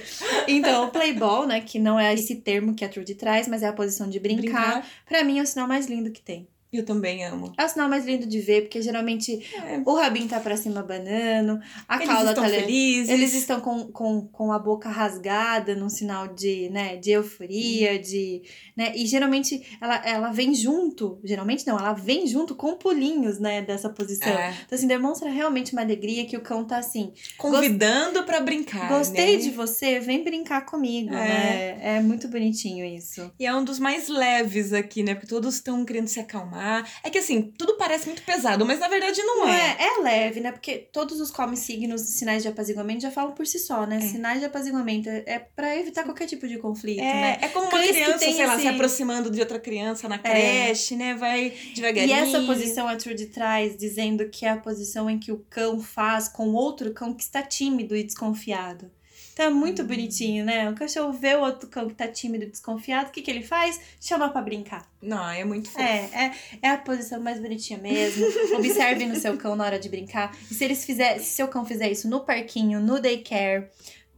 Então, 0.48 0.86
o 0.86 0.92
playball, 0.92 1.48
né? 1.48 1.60
Que 1.62 1.80
não 1.80 2.00
é 2.00 2.14
esse 2.14 2.36
termo 2.36 2.76
que 2.76 2.86
a 2.86 2.90
Trudy 2.90 3.16
traz, 3.16 3.48
mas 3.48 3.64
é 3.64 3.68
a 3.68 3.74
posição 3.74 4.08
de 4.08 4.20
brincar. 4.20 4.42
Brincar. 4.42 4.88
Pra 5.08 5.24
mim, 5.24 5.40
é 5.40 5.42
o 5.42 5.48
sinal 5.48 5.68
mais 5.68 5.88
lindo 5.88 6.12
que 6.12 6.22
tem. 6.22 6.48
Eu 6.74 6.86
também 6.86 7.26
amo. 7.26 7.52
É 7.58 7.66
o 7.66 7.70
sinal 7.70 7.90
mais 7.90 8.06
lindo 8.06 8.26
de 8.26 8.40
ver, 8.40 8.62
porque 8.62 8.82
geralmente 8.82 9.34
É. 9.56 9.82
o 9.86 9.94
rabinho 9.94 10.30
tá 10.30 10.40
pra 10.40 10.56
cima 10.56 10.82
banando, 10.82 11.60
a 11.88 11.96
Eles 11.98 12.08
cauda 12.08 12.30
estão 12.30 12.44
tá 12.46 12.50
felizes. 12.50 13.10
Eles 13.10 13.34
estão 13.34 13.60
com, 13.60 13.92
com, 13.92 14.22
com 14.28 14.52
a 14.54 14.58
boca 14.60 14.88
rasgada 14.90 15.76
num 15.76 15.90
sinal 15.90 16.30
de, 16.30 16.70
né, 16.70 16.96
de 16.96 17.12
euforia, 17.12 18.00
de, 18.00 18.42
né, 18.78 18.94
e 18.96 19.06
geralmente 19.06 19.78
ela, 19.82 19.96
ela 20.06 20.32
vem 20.32 20.56
junto, 20.56 21.20
geralmente 21.26 21.68
não, 21.68 21.78
ela 21.78 21.92
vem 21.94 22.26
junto 22.26 22.56
com 22.56 22.76
pulinhos, 22.76 23.38
né, 23.38 23.62
dessa 23.62 23.90
posição. 23.90 24.30
É. 24.30 24.52
Então, 24.66 24.78
assim, 24.78 24.88
demonstra 24.88 25.30
realmente 25.30 25.74
uma 25.74 25.82
alegria 25.82 26.26
que 26.26 26.38
o 26.38 26.42
cão 26.42 26.64
tá 26.64 26.78
assim, 26.78 27.12
Convidando 27.38 28.24
pra 28.24 28.40
brincar. 28.40 28.88
gostei 28.88 29.36
né? 29.38 29.44
de 29.44 29.50
você, 29.52 30.00
vem 30.00 30.24
brincar 30.24 30.66
comigo, 30.66 31.14
É. 31.14 31.18
né? 31.18 31.98
É 31.98 32.00
muito 32.02 32.30
bonitinho 32.30 32.86
isso. 32.86 33.30
E 33.38 33.46
é 33.46 33.54
um 33.54 33.64
dos 33.64 33.78
mais 33.78 34.08
leves 34.08 34.72
aqui, 34.72 35.04
né? 35.04 35.16
Porque 35.16 35.28
todos 35.28 35.56
estão 35.56 35.84
querendo 35.84 36.08
se 36.08 36.20
acalmar. 36.20 36.61
É 37.04 37.10
que 37.10 37.18
assim, 37.18 37.42
tudo 37.58 37.76
parece 37.78 38.06
muito 38.08 38.22
pesado, 38.24 38.66
mas 38.66 38.80
na 38.80 38.88
verdade 38.88 39.22
não, 39.24 39.40
Não 39.42 39.48
é. 39.50 39.78
é, 39.80 39.88
é 39.88 40.02
leve, 40.02 40.40
né? 40.40 40.52
Porque 40.52 40.78
todos 40.92 41.20
os 41.20 41.32
come 41.32 41.56
signos 41.58 42.02
e 42.02 42.14
sinais 42.14 42.44
de 42.44 42.50
apaziguamento 42.50 43.02
já 43.02 43.12
falam 43.12 43.32
por 43.34 43.46
si 43.48 43.60
só, 43.60 43.86
né? 43.86 43.98
É. 43.98 44.02
Sinais 44.02 44.40
de 44.40 44.46
apaziguamento 44.46 45.10
é, 45.10 45.24
é 45.26 45.40
para 45.40 45.76
evitar 45.78 46.04
qualquer 46.04 46.26
tipo 46.28 46.48
de 46.48 46.58
conflito, 46.58 47.02
É, 47.02 47.04
né? 47.14 47.38
é 47.42 47.48
como 47.48 47.68
uma 47.68 47.80
que 47.82 47.88
criança, 47.90 48.20
sei 48.20 48.46
lá, 48.46 48.54
esse- 48.54 48.62
se 48.64 48.68
aproximando 48.68 49.30
de 49.32 49.40
outra 49.40 49.60
criança 49.60 50.08
na 50.08 50.16
É. 50.16 50.18
creche, 50.20 50.96
né? 50.96 51.16
Vai 51.16 51.54
devagarinho. 51.76 52.08
E 52.10 52.20
essa 52.20 52.42
posição 52.44 52.88
a 52.88 52.96
Trudy 52.96 53.28
traz, 53.28 53.76
dizendo 53.78 54.28
que 54.30 54.46
é 54.46 54.50
a 54.50 54.58
posição 54.58 55.10
em 55.10 55.18
que 55.20 55.32
o 55.32 55.46
cão 55.50 55.80
faz 55.80 56.28
com 56.28 56.54
outro 56.54 56.92
cão 56.94 57.14
que 57.14 57.24
está 57.24 57.42
tímido 57.42 57.96
e 57.96 58.04
desconfiado. 58.04 58.90
Então 59.34 59.46
é 59.46 59.50
muito 59.50 59.84
bonitinho, 59.84 60.46
né? 60.46 60.70
O 60.70 60.76
cachorro 60.76 61.14
vê 61.14 61.36
o 61.36 61.42
outro 61.42 61.68
cão 61.70 61.88
que 61.88 61.96
tá 61.96 62.08
tímido 62.08 62.44
e 62.44 62.48
desconfiado, 62.48 63.10
o 63.10 63.12
que, 63.12 63.22
que 63.22 63.32
ele 63.32 63.44
faz? 63.44 63.80
Chama 64.00 64.30
pra 64.30 64.42
brincar. 64.42 64.90
Não, 65.02 65.30
é 65.30 65.44
muito 65.44 65.70
fofo. 65.70 65.84
É, 65.84 66.10
é, 66.14 66.32
é 66.62 66.70
a 66.70 66.78
posição 66.78 67.20
mais 67.20 67.40
bonitinha 67.40 67.80
mesmo. 67.80 68.26
Observe 68.58 69.06
no 69.06 69.16
seu 69.16 69.38
cão 69.38 69.56
na 69.56 69.66
hora 69.66 69.80
de 69.80 69.90
brincar. 69.90 70.36
E 70.50 70.54
se 70.54 70.64
eles 70.64 70.86
fizer, 70.86 71.20
se 71.20 71.32
seu 71.32 71.48
cão 71.48 71.66
fizer 71.66 71.90
isso 71.90 72.10
no 72.10 72.22
parquinho, 72.22 72.80
no 72.80 73.00
daycare, 73.00 73.68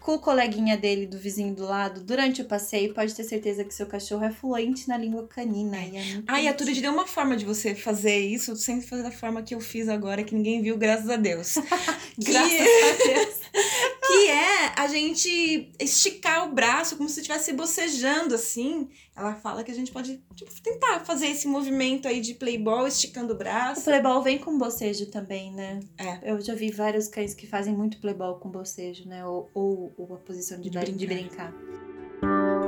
com 0.03 0.15
o 0.15 0.19
coleguinha 0.19 0.77
dele 0.77 1.07
do 1.07 1.17
vizinho 1.17 1.55
do 1.55 1.63
lado, 1.63 2.01
durante 2.01 2.41
o 2.41 2.45
passeio, 2.45 2.93
pode 2.93 3.15
ter 3.15 3.23
certeza 3.23 3.63
que 3.63 3.73
seu 3.73 3.85
cachorro 3.85 4.25
é 4.25 4.31
fluente 4.31 4.87
na 4.89 4.97
língua 4.97 5.25
canina. 5.27 5.77
E 5.77 5.95
é 5.95 6.01
Ah, 6.27 6.41
e 6.41 6.47
a. 6.47 6.53
Turid 6.53 6.81
deu 6.81 6.91
uma 6.91 7.07
forma 7.07 7.37
de 7.37 7.45
você 7.45 7.73
fazer 7.73 8.19
isso 8.19 8.55
sem 8.57 8.81
fazer 8.81 9.03
da 9.03 9.11
forma 9.11 9.41
que 9.41 9.55
eu 9.55 9.61
fiz 9.61 9.87
agora, 9.87 10.23
que 10.23 10.35
ninguém 10.35 10.61
viu, 10.61 10.77
graças 10.77 11.09
a 11.09 11.15
Deus. 11.15 11.55
Graças 12.19 12.51
que, 12.51 12.61
a 12.61 13.13
Deus. 13.13 13.35
que 14.13 14.27
é 14.29 14.73
a 14.77 14.87
gente 14.87 15.71
esticar 15.79 16.47
o 16.47 16.53
braço 16.53 16.95
como 16.97 17.09
se 17.09 17.19
estivesse 17.19 17.53
bocejando, 17.53 18.35
assim. 18.35 18.89
Ela 19.15 19.35
fala 19.35 19.63
que 19.63 19.71
a 19.71 19.75
gente 19.75 19.91
pode 19.91 20.21
tipo, 20.35 20.51
tentar 20.61 21.01
fazer 21.05 21.27
esse 21.27 21.47
movimento 21.47 22.07
aí 22.07 22.19
de 22.21 22.33
playball, 22.33 22.87
esticando 22.87 23.33
o 23.33 23.35
O 23.35 23.37
braço. 23.39 23.83
playball 23.83 24.21
vem 24.21 24.37
com 24.37 24.57
bocejo 24.57 25.07
também, 25.07 25.51
né? 25.51 25.79
É. 25.97 26.31
Eu 26.31 26.41
já 26.41 26.55
vi 26.55 26.71
vários 26.71 27.07
cães 27.07 27.33
que 27.33 27.45
fazem 27.47 27.75
muito 27.75 27.99
playball 27.99 28.39
com 28.39 28.49
bocejo, 28.49 29.07
né? 29.07 29.25
Ou, 29.25 29.49
ou, 29.53 29.93
ou 29.97 30.13
a 30.15 30.17
posição 30.17 30.59
de, 30.59 30.69
De 30.69 30.79
de, 30.79 30.91
de 30.93 31.05
brincar. 31.05 31.51
brincar. 31.51 32.63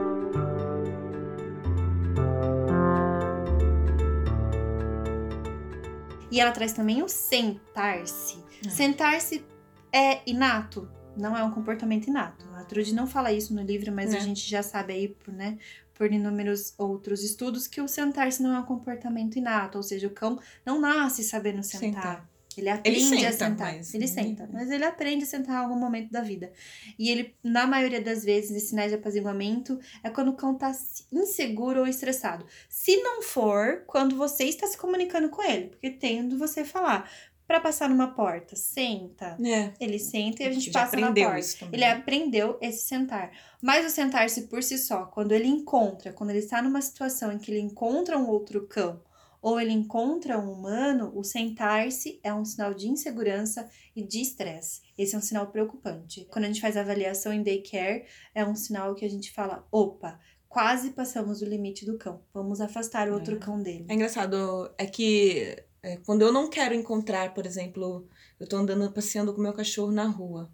E 6.31 6.39
ela 6.39 6.51
traz 6.51 6.73
também 6.73 7.01
o 7.03 7.07
sentar-se. 7.07 8.43
É. 8.65 8.69
Sentar-se 8.69 9.45
é 9.91 10.19
inato, 10.29 10.89
não 11.17 11.37
é 11.37 11.43
um 11.43 11.51
comportamento 11.51 12.07
inato. 12.07 12.45
A 12.55 12.63
Trude 12.63 12.93
não 12.93 13.07
fala 13.07 13.31
isso 13.31 13.53
no 13.53 13.61
livro, 13.61 13.91
mas 13.91 14.13
a 14.13 14.17
É. 14.17 14.21
gente 14.21 14.47
já 14.49 14.61
sabe 14.63 14.93
aí, 14.93 15.07
por, 15.07 15.33
né, 15.33 15.57
por 15.93 16.11
inúmeros 16.11 16.73
outros 16.77 17.23
estudos, 17.23 17.67
que 17.67 17.79
o 17.81 17.87
sentar-se 17.87 18.41
não 18.43 18.53
é 18.55 18.59
um 18.59 18.65
comportamento 18.65 19.37
inato, 19.37 19.77
ou 19.77 19.83
seja, 19.83 20.07
o 20.07 20.11
cão 20.11 20.39
não 20.65 20.79
nasce 20.79 21.23
sabendo 21.23 21.63
sentar. 21.63 21.79
Sentar. 21.79 22.29
Ele 22.57 22.69
aprende 22.69 23.25
a 23.25 23.33
senta, 23.33 23.45
sentar. 23.49 23.73
mas 23.75 23.93
ele 23.93 24.05
não- 24.05 24.13
senta, 24.13 24.49
mas 24.53 24.71
ele 24.71 24.85
aprende 24.85 25.23
a 25.25 25.27
sentar 25.27 25.55
em 25.55 25.57
algum 25.65 25.75
momento 25.77 26.09
da 26.09 26.21
vida. 26.21 26.53
E 26.97 27.09
ele, 27.09 27.35
na 27.43 27.67
maioria 27.67 27.99
das 28.01 28.23
vezes, 28.23 28.51
esses 28.51 28.69
sinais 28.69 28.91
de 28.91 28.97
apaziguamento 28.97 29.77
é 30.01 30.09
quando 30.09 30.29
o 30.29 30.35
cão 30.37 30.55
tá 30.57 30.73
se- 30.73 31.03
inseguro 31.11 31.81
ou 31.81 31.87
estressado. 31.87 32.45
Se 32.69 32.95
não 33.03 33.21
for, 33.21 33.83
quando 33.85 34.15
você 34.15 34.45
está 34.45 34.67
se 34.67 34.77
comunicando 34.77 35.27
com 35.27 35.43
ele, 35.43 35.67
porque 35.67 35.89
tendo 35.89 36.37
você 36.37 36.63
falar 36.63 37.09
para 37.47 37.59
passar 37.59 37.89
numa 37.89 38.07
porta, 38.13 38.55
senta. 38.55 39.37
É. 39.43 39.73
Ele 39.79 39.99
senta 39.99 40.43
e 40.43 40.47
a 40.47 40.51
gente 40.51 40.71
Já 40.71 40.81
passa 40.81 40.97
na 40.97 41.07
aprendeu 41.09 41.29
porta. 41.29 41.69
Ele 41.71 41.83
aprendeu 41.85 42.57
esse 42.61 42.85
sentar. 42.87 43.31
Mas 43.61 43.85
o 43.85 43.89
sentar-se 43.89 44.43
por 44.47 44.63
si 44.63 44.77
só, 44.77 45.05
quando 45.05 45.31
ele 45.31 45.47
encontra, 45.47 46.11
quando 46.11 46.31
ele 46.31 46.39
está 46.39 46.61
numa 46.61 46.81
situação 46.81 47.31
em 47.31 47.37
que 47.37 47.51
ele 47.51 47.59
encontra 47.61 48.17
um 48.17 48.27
outro 48.27 48.65
cão 48.67 49.01
ou 49.41 49.59
ele 49.59 49.73
encontra 49.73 50.39
um 50.39 50.51
humano, 50.51 51.11
o 51.15 51.23
sentar-se 51.23 52.19
é 52.23 52.33
um 52.33 52.43
sinal 52.43 52.73
de 52.73 52.87
insegurança 52.87 53.69
e 53.95 54.01
de 54.01 54.19
estresse. 54.19 54.81
Esse 54.97 55.13
é 55.13 55.17
um 55.19 55.21
sinal 55.21 55.47
preocupante. 55.47 56.25
Quando 56.31 56.45
a 56.45 56.47
gente 56.47 56.61
faz 56.61 56.75
a 56.75 56.81
avaliação 56.81 57.31
em 57.31 57.43
daycare, 57.43 58.05
é 58.33 58.43
um 58.43 58.55
sinal 58.55 58.95
que 58.95 59.05
a 59.05 59.09
gente 59.09 59.31
fala: 59.31 59.63
opa, 59.71 60.19
quase 60.49 60.89
passamos 60.91 61.43
o 61.43 61.45
limite 61.45 61.85
do 61.85 61.95
cão. 61.95 62.23
Vamos 62.33 62.59
afastar 62.59 63.07
o 63.07 63.13
outro 63.13 63.35
É. 63.35 63.37
cão 63.39 63.61
dele. 63.61 63.85
É 63.87 63.93
engraçado, 63.93 64.73
é 64.79 64.85
que 64.87 65.63
é, 65.85 65.97
quando 65.97 66.23
eu 66.23 66.31
não 66.31 66.49
quero 66.49 66.73
encontrar, 66.73 67.31
por 67.35 67.45
exemplo, 67.45 68.09
eu 68.39 68.47
tô 68.47 68.57
andando, 68.57 68.91
passeando 68.91 69.31
com 69.35 69.39
meu 69.39 69.53
cachorro 69.53 69.91
na 69.91 70.07
rua. 70.07 70.49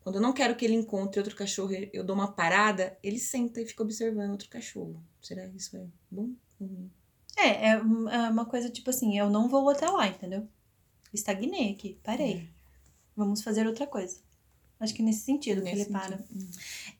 Quando 0.00 0.16
eu 0.16 0.20
não 0.20 0.34
quero 0.34 0.54
que 0.54 0.62
ele 0.62 0.74
encontre 0.74 1.18
outro 1.18 1.34
cachorro, 1.34 1.72
eu 1.90 2.04
dou 2.04 2.14
uma 2.14 2.30
parada, 2.32 2.98
ele 3.02 3.18
senta 3.18 3.62
e 3.62 3.66
fica 3.66 3.82
observando 3.82 4.32
outro 4.32 4.50
cachorro. 4.50 5.02
Será 5.22 5.48
que 5.48 5.56
isso 5.56 5.74
é 5.74 5.86
bom? 6.10 6.28
Uhum. 6.60 6.90
É, 7.34 7.68
é 7.68 7.70
é 7.70 7.78
uma 7.78 8.44
coisa 8.44 8.68
tipo 8.68 8.90
assim: 8.90 9.18
eu 9.18 9.30
não 9.30 9.48
vou 9.48 9.70
até 9.70 9.88
lá, 9.88 10.06
entendeu? 10.06 10.46
Estagnei 11.14 11.72
aqui, 11.72 11.98
parei. 12.02 12.50
Vamos 13.16 13.42
fazer 13.42 13.66
outra 13.66 13.86
coisa. 13.86 14.20
Acho 14.84 14.94
que 14.94 15.02
nesse 15.02 15.20
sentido 15.24 15.62
que 15.62 15.68
ele 15.68 15.78
Nesse 15.78 15.90
para. 15.90 16.16
sentido. 16.18 16.26
Uhum. 16.34 16.50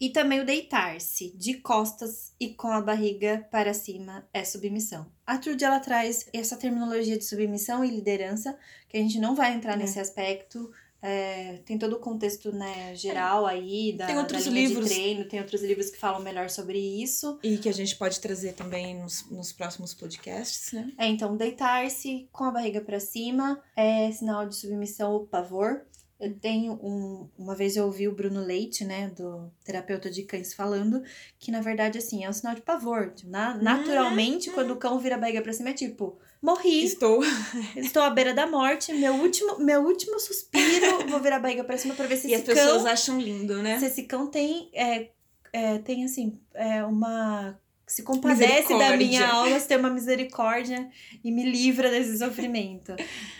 E 0.01 0.11
também 0.11 0.41
o 0.41 0.45
deitar-se 0.47 1.31
de 1.37 1.55
costas 1.55 2.33
e 2.41 2.49
com 2.49 2.69
a 2.69 2.81
barriga 2.81 3.47
para 3.51 3.73
cima 3.73 4.27
é 4.33 4.43
submissão. 4.45 5.07
A 5.27 5.39
Trude 5.39 5.65
ela 5.65 5.79
traz 5.81 6.27
essa 6.33 6.57
terminologia 6.57 7.17
de 7.17 7.25
submissão 7.25 7.85
e 7.85 7.91
liderança, 7.91 8.59
que 8.89 8.97
a 8.97 9.01
gente 9.01 9.19
não 9.21 9.35
vai 9.35 9.55
entrar 9.55 9.75
É. 9.75 9.77
nesse 9.77 10.01
aspecto. 10.01 10.71
é, 11.07 11.59
tem 11.67 11.77
todo 11.77 11.97
o 11.97 11.99
contexto 12.01 12.51
né, 12.51 12.95
geral 12.97 13.45
aí 13.45 13.93
da, 13.95 14.07
Tem 14.07 14.17
outros 14.17 14.47
da 14.47 14.51
livros. 14.51 14.89
de 14.89 14.95
treino, 14.95 15.25
tem 15.27 15.39
outros 15.39 15.61
livros 15.61 15.91
que 15.91 15.99
falam 15.99 16.19
melhor 16.23 16.49
sobre 16.49 16.79
isso. 16.79 17.39
E 17.43 17.59
que 17.59 17.69
a 17.69 17.73
gente 17.73 17.95
pode 17.97 18.19
trazer 18.21 18.55
também 18.55 18.99
nos, 18.99 19.31
nos 19.31 19.53
próximos 19.53 19.93
podcasts, 19.93 20.73
né? 20.73 20.91
É, 20.97 21.07
então, 21.07 21.37
deitar-se 21.37 22.27
com 22.33 22.45
a 22.45 22.51
barriga 22.51 22.81
para 22.81 22.99
cima 22.99 23.63
é 23.77 24.11
sinal 24.13 24.49
de 24.49 24.57
submissão 24.57 25.13
ou 25.13 25.27
pavor. 25.27 25.83
Eu 26.21 26.33
tenho 26.39 26.73
um. 26.75 27.29
Uma 27.37 27.55
vez 27.57 27.77
eu 27.77 27.85
ouvi 27.87 28.07
o 28.09 28.15
Bruno 28.15 28.41
Leite, 28.41 28.85
né, 28.85 29.09
do 29.11 29.51
terapeuta 29.65 30.09
de 30.11 30.23
cães, 30.23 30.55
falando 30.55 31.03
que, 31.39 31.51
na 31.51 31.61
verdade, 31.61 31.99
assim, 31.99 32.25
é 32.25 32.29
um 32.31 32.33
sinal 32.33 32.55
de 32.55 32.63
pavor. 32.63 33.11
Tipo, 33.13 33.31
na- 33.31 33.55
naturalmente, 33.55 34.51
quando 34.51 34.71
o 34.73 34.77
cão 34.77 34.99
vira 34.99 35.17
a 35.17 35.19
barriga 35.19 35.43
pra 35.43 35.53
cima, 35.53 35.71
é 35.71 35.73
tipo, 35.73 36.17
morri, 36.41 36.85
Estou. 36.85 37.21
estou 37.77 38.03
à 38.03 38.11
beira 38.11 38.33
da 38.33 38.47
morte, 38.47 38.93
meu 38.93 39.15
último, 39.15 39.59
meu 39.59 39.83
último 39.83 40.19
suspiro, 40.21 41.07
vou 41.09 41.21
virar 41.21 41.37
a 41.37 41.41
barriga 41.41 41.65
pra 41.65 41.77
cima 41.77 41.95
pra 41.95 42.07
ver 42.07 42.17
se 42.17 42.29
E 42.31 42.35
as 42.35 42.43
esse 42.43 42.47
pessoas 42.55 42.83
cão. 42.83 42.93
acham 42.93 43.21
lindo, 43.21 43.61
né? 43.63 43.79
Se 43.81 43.87
esse 43.87 44.05
cão 44.05 44.29
tem. 44.29 44.71
É, 44.73 45.11
é, 45.53 45.79
tem 45.79 46.05
assim, 46.05 46.39
é 46.55 46.85
uma. 46.85 47.59
Se 47.95 48.03
compadece 48.03 48.77
da 48.77 48.97
minha 48.97 49.25
alma, 49.25 49.61
se 49.61 49.69
tem 49.69 49.77
uma 49.77 49.89
misericórdia 49.89 50.89
e 51.23 51.31
me 51.31 51.49
livra 51.49 51.89
desse 51.93 52.19
sofrimento. 52.19 52.93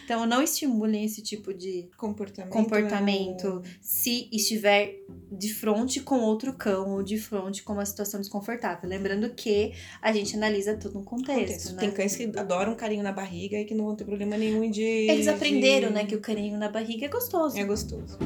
Então, 0.05 0.25
não 0.27 0.41
estimulem 0.41 1.05
esse 1.05 1.23
tipo 1.23 1.53
de 1.53 1.89
Comportamento. 1.97 2.53
comportamento 2.53 3.63
é 3.65 3.69
se 3.81 4.29
estiver 4.31 4.95
de 5.33 5.53
frente 5.53 5.99
com 6.03 6.21
outro 6.21 6.53
cão 6.53 6.91
ou 6.91 7.03
de 7.03 7.19
frente 7.19 7.65
com 7.65 7.73
uma 7.73 7.85
situação 7.85 8.21
desconfortável. 8.21 8.89
Lembrando 8.89 9.29
que 9.31 9.73
a 10.01 10.13
gente 10.13 10.37
analisa 10.37 10.77
tudo 10.77 10.95
no 10.95 11.01
o 11.01 11.05
contexto, 11.05 11.35
contexto. 11.41 11.73
né? 11.75 11.81
Tem 11.81 11.91
cães 11.91 12.15
que 12.15 12.23
adoram 12.39 12.77
carinho 12.77 13.03
na 13.03 13.11
barriga 13.13 13.59
e 13.59 13.65
que 13.65 13.75
não 13.75 13.87
vão 13.87 13.97
ter 13.97 14.05
problema 14.05 14.37
nenhum 14.37 14.71
de. 14.71 14.83
Eles 14.83 15.27
aprenderam, 15.27 15.89
de- 15.89 15.95
né, 15.95 16.05
que 16.05 16.15
o 16.15 16.21
carinho 16.21 16.57
na 16.57 16.69
barriga 16.69 17.07
é 17.07 17.09
gostoso. 17.09 17.59
É 17.59 17.65
gostoso. 17.65 18.19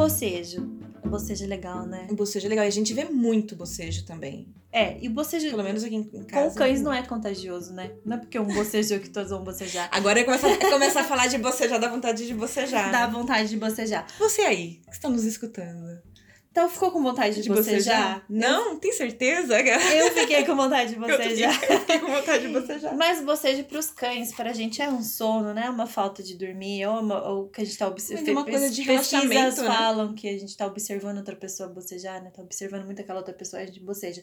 O 0.00 0.04
bocejo. 0.04 0.66
bocejo 1.04 1.44
é 1.44 1.46
legal, 1.46 1.84
né? 1.84 2.06
O 2.10 2.14
bocejo 2.14 2.46
é 2.46 2.48
legal. 2.48 2.64
E 2.64 2.68
a 2.68 2.72
gente 2.72 2.94
vê 2.94 3.04
muito 3.04 3.54
bocejo 3.54 4.06
também. 4.06 4.48
É, 4.72 4.96
e 4.98 5.08
o 5.08 5.10
bocejo 5.10 5.50
Pelo 5.50 5.62
menos 5.62 5.84
aqui 5.84 5.96
em 5.96 6.04
com 6.04 6.24
casa. 6.24 6.54
cães 6.54 6.80
não 6.80 6.90
é 6.90 7.02
contagioso, 7.02 7.74
né? 7.74 7.90
Não 8.02 8.16
é 8.16 8.20
porque 8.20 8.38
um 8.38 8.46
bocejou 8.46 8.98
que 8.98 9.10
todos 9.10 9.30
vão 9.30 9.44
bocejar. 9.44 9.90
Agora 9.92 10.24
começa, 10.24 10.56
começa 10.70 11.00
a 11.00 11.04
falar 11.04 11.26
de 11.26 11.36
bocejar, 11.36 11.78
dá 11.78 11.88
vontade 11.88 12.26
de 12.26 12.32
bocejar. 12.32 12.90
Dá 12.90 13.06
vontade 13.06 13.50
de 13.50 13.58
bocejar. 13.58 14.06
Você 14.18 14.40
aí, 14.42 14.80
que 14.86 14.92
está 14.92 15.08
nos 15.10 15.24
escutando. 15.24 16.00
Então 16.50 16.68
ficou 16.68 16.90
com 16.90 17.00
vontade 17.00 17.36
de, 17.36 17.42
De 17.42 17.48
bocejar? 17.48 17.76
bocejar? 17.76 18.24
Não, 18.28 18.76
tem 18.76 18.92
certeza? 18.92 19.60
Eu 19.60 20.10
fiquei 20.12 20.44
com 20.44 20.56
vontade 20.56 20.94
de 20.94 20.98
bocejar. 20.98 21.54
eu 21.70 21.78
fiquei 21.78 21.98
com 22.00 22.08
vontade 22.08 22.46
de 22.46 22.52
bocejar. 22.52 22.96
Mas 22.96 23.22
bocejo 23.22 23.64
pros 23.64 23.90
cães, 23.90 24.32
pra 24.34 24.52
gente 24.52 24.82
é 24.82 24.88
um 24.88 25.00
sono, 25.00 25.54
né? 25.54 25.70
Uma 25.70 25.86
falta 25.86 26.24
de 26.24 26.34
dormir, 26.34 26.84
ou, 26.86 27.00
uma, 27.00 27.28
ou 27.28 27.48
que 27.48 27.60
a 27.60 27.64
gente 27.64 27.78
tá 27.78 27.86
observando. 27.86 28.28
É 28.28 28.32
uma 28.32 28.44
coisa 28.44 28.68
de 28.68 28.84
Pesquisas 28.84 29.58
né? 29.58 29.64
falam 29.64 30.12
que 30.12 30.28
a 30.28 30.36
gente 30.36 30.56
tá 30.56 30.66
observando 30.66 31.18
outra 31.18 31.36
pessoa 31.36 31.68
bocejar, 31.68 32.20
né? 32.20 32.30
Tá 32.34 32.42
observando 32.42 32.84
muito 32.84 33.00
aquela 33.00 33.20
outra 33.20 33.32
pessoa, 33.32 33.62
a 33.62 33.66
gente 33.66 33.78
boceja. 33.78 34.22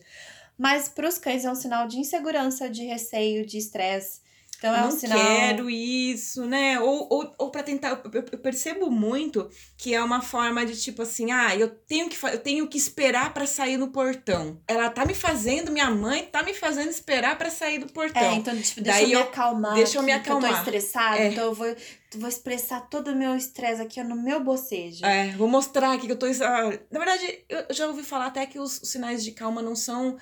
Mas 0.58 0.90
pros 0.90 1.18
cães 1.18 1.46
é 1.46 1.52
um 1.52 1.56
sinal 1.56 1.88
de 1.88 1.98
insegurança, 1.98 2.70
de 2.70 2.84
receio, 2.84 3.46
de 3.46 3.58
estresse. 3.58 4.20
Então 4.58 4.76
é 4.76 4.82
não 4.82 4.88
um 4.88 4.92
sinal. 4.92 5.20
quero 5.20 5.70
isso, 5.70 6.46
né? 6.46 6.80
Ou, 6.80 7.08
ou, 7.12 7.34
ou 7.38 7.52
para 7.52 7.62
tentar. 7.64 8.02
Eu, 8.12 8.24
percebo 8.40 8.90
muito 8.90 9.50
que 9.78 9.94
é 9.94 10.02
uma 10.04 10.22
forma 10.22 10.66
de 10.66 10.76
tipo 10.80 11.04
assim, 11.04 11.32
ah, 11.32 11.56
eu 11.56 11.70
tenho 11.70 12.10
que, 12.10 12.18
eu 12.26 12.40
tenho 12.40 12.68
que 12.68 12.78
esperar 12.78 13.34
pra 13.34 13.46
sair 13.46 13.78
no 13.78 13.90
portão. 13.90 14.60
Ela 14.68 14.90
tá 14.90 15.06
me 15.06 15.14
fazendo, 15.14 15.72
minha 15.72 15.92
mãe 15.92 16.26
tá 16.26 16.42
me 16.42 16.54
fazendo 16.54 16.90
esperar 16.90 17.38
pra 17.38 17.50
sair 17.52 17.78
do 17.78 17.88
portão. 17.92 18.22
É, 18.22 18.34
então, 18.34 18.60
tipo, 18.60 18.82
deixa 18.82 19.00
Daí 19.00 19.12
eu 19.14 19.20
me 19.22 19.26
acalmar. 19.28 19.74
deixa 19.76 19.98
eu 20.00 20.02
me 20.04 20.08
que 20.08 20.18
Eu 20.18 20.22
acalmar. 20.38 20.52
tô 20.52 20.58
estressada, 20.58 21.18
É. 21.20 21.28
então 21.28 21.44
eu 21.46 21.54
vou, 21.54 21.76
vou 22.16 22.30
expressar 22.30 22.82
todo 22.90 23.12
o 23.12 23.16
meu 23.16 23.36
estresse 23.36 23.82
aqui 23.82 24.02
no 24.04 24.16
meu 24.16 24.44
bocejo. 24.44 25.06
É, 25.06 25.32
vou 25.38 25.48
mostrar 25.48 25.94
aqui 25.94 26.08
que 26.08 26.14
eu 26.14 26.18
tô. 26.18 26.26
ah, 26.26 26.80
Na 26.90 27.00
verdade, 27.00 27.46
eu 27.48 27.66
já 27.72 27.86
ouvi 27.88 28.02
falar 28.04 28.26
até 28.28 28.46
que 28.48 28.58
os 28.60 28.72
sinais 28.84 29.24
de 29.24 29.32
calma 29.34 29.62
não 29.62 29.76
são. 29.76 30.18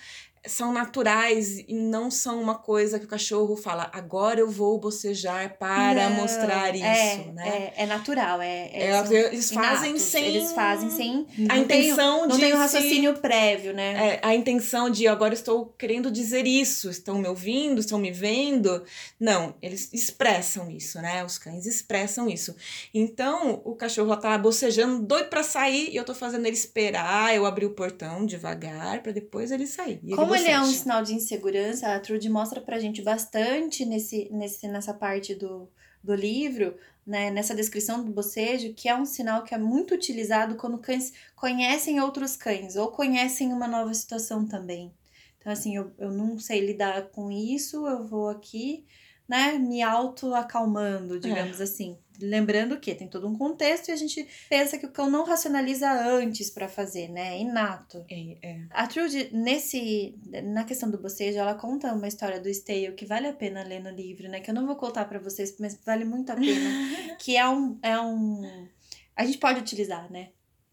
São 0.47 0.71
naturais 0.73 1.59
e 1.67 1.73
não 1.73 2.09
são 2.11 2.41
uma 2.41 2.55
coisa 2.55 2.99
que 2.99 3.05
o 3.05 3.07
cachorro 3.07 3.55
fala, 3.55 3.89
agora 3.93 4.39
eu 4.39 4.49
vou 4.49 4.79
bocejar 4.79 5.57
para 5.57 6.09
Não, 6.09 6.15
mostrar 6.17 6.73
isso, 6.75 6.83
é, 6.85 7.31
né? 7.33 7.73
É, 7.77 7.83
é 7.83 7.85
natural, 7.85 8.41
é. 8.41 8.69
é- 8.71 8.91
É, 8.91 9.27
eles 9.27 9.51
fazem 9.51 9.89
inatos, 9.91 10.01
sem 10.03 10.25
Eles 10.25 10.51
fazem 10.53 10.89
sem. 10.89 11.27
a 11.49 11.55
não 11.57 11.65
tem- 11.65 11.81
intenção 11.89 12.27
Não 12.27 12.35
de 12.35 12.39
tem 12.41 12.53
um 12.53 12.55
se- 12.57 12.61
raciocínio 12.61 13.13
prévio, 13.19 13.73
né? 13.73 14.15
É, 14.15 14.19
a 14.21 14.35
intenção 14.35 14.89
de 14.89 15.07
agora 15.07 15.33
estou 15.33 15.67
querendo 15.77 16.11
dizer 16.11 16.45
isso, 16.47 16.89
estão 16.89 17.17
me 17.19 17.27
ouvindo, 17.27 17.79
estão 17.79 17.97
me 17.99 18.11
vendo. 18.11 18.83
Não, 19.19 19.55
eles 19.61 19.89
expressam 19.93 20.69
isso, 20.69 21.01
né? 21.01 21.23
Os 21.23 21.37
cães 21.37 21.65
expressam 21.65 22.29
isso. 22.29 22.55
Então, 22.93 23.61
o 23.65 23.75
cachorro 23.75 24.07
lá 24.09 24.17
tá 24.17 24.37
bocejando, 24.37 25.01
doido 25.01 25.29
pra 25.29 25.43
sair, 25.43 25.89
e 25.91 25.95
eu 25.95 26.03
tô 26.03 26.13
fazendo 26.13 26.45
ele 26.45 26.55
esperar, 26.55 27.35
eu 27.35 27.45
abrir 27.45 27.65
o 27.65 27.71
portão 27.71 28.25
devagar 28.25 29.01
pra 29.01 29.11
depois 29.11 29.51
ele 29.51 29.67
sair. 29.67 29.99
E 30.03 30.13
Como 30.35 30.47
ele 30.47 30.53
é 30.55 30.61
um 30.61 30.65
sinal 30.65 31.03
de 31.03 31.13
insegurança, 31.13 31.93
a 31.93 31.99
Trude 31.99 32.29
mostra 32.29 32.61
pra 32.61 32.79
gente 32.79 33.01
bastante 33.01 33.85
nesse, 33.85 34.29
nesse, 34.31 34.67
nessa 34.67 34.93
parte 34.93 35.33
do, 35.35 35.69
do 36.03 36.13
livro, 36.13 36.77
né, 37.05 37.29
nessa 37.29 37.55
descrição 37.55 38.03
do 38.03 38.11
bocejo, 38.11 38.73
que 38.73 38.89
é 38.89 38.95
um 38.95 39.05
sinal 39.05 39.43
que 39.43 39.53
é 39.53 39.57
muito 39.57 39.93
utilizado 39.93 40.55
quando 40.55 40.77
cães 40.77 41.13
conhecem 41.35 41.99
outros 41.99 42.35
cães 42.35 42.75
ou 42.75 42.91
conhecem 42.91 43.53
uma 43.53 43.67
nova 43.67 43.93
situação 43.93 44.45
também. 44.47 44.93
Então, 45.37 45.53
assim, 45.53 45.75
eu, 45.75 45.91
eu 45.99 46.11
não 46.11 46.39
sei 46.39 46.65
lidar 46.65 47.09
com 47.09 47.31
isso, 47.31 47.85
eu 47.87 48.03
vou 48.03 48.29
aqui, 48.29 48.85
né, 49.27 49.53
me 49.59 49.81
auto-acalmando, 49.81 51.19
digamos 51.19 51.61
assim. 51.61 51.97
Lembrando 52.21 52.79
que 52.79 52.93
tem 52.95 53.07
todo 53.07 53.27
um 53.27 53.37
contexto 53.37 53.89
e 53.89 53.91
a 53.91 53.95
gente 53.95 54.27
pensa 54.49 54.77
que 54.77 54.85
o 54.85 54.91
cão 54.91 55.09
não 55.09 55.25
racionaliza 55.25 55.91
antes 55.91 56.49
pra 56.49 56.67
fazer, 56.67 57.09
né? 57.09 57.35
É 57.35 57.41
inato. 57.41 58.05
É, 58.09 58.37
é. 58.41 58.61
A 58.69 58.87
Trude, 58.87 59.29
nesse, 59.33 60.15
na 60.43 60.63
questão 60.63 60.89
do 60.89 60.97
bocejo, 60.97 61.37
ela 61.37 61.55
conta 61.55 61.93
uma 61.93 62.07
história 62.07 62.39
do 62.39 62.49
Stale 62.49 62.93
que 62.93 63.05
vale 63.05 63.27
a 63.27 63.33
pena 63.33 63.63
ler 63.63 63.81
no 63.81 63.89
livro, 63.89 64.29
né? 64.29 64.39
Que 64.39 64.51
eu 64.51 64.55
não 64.55 64.65
vou 64.65 64.75
contar 64.75 65.05
pra 65.05 65.19
vocês, 65.19 65.55
mas 65.59 65.79
vale 65.85 66.05
muito 66.05 66.31
a 66.31 66.35
pena. 66.35 67.15
que 67.19 67.35
é 67.35 67.47
um, 67.47 67.77
é 67.81 67.99
um... 67.99 68.67
A 69.15 69.25
gente 69.25 69.37
pode 69.37 69.59
utilizar, 69.59 70.11
né? 70.11 70.29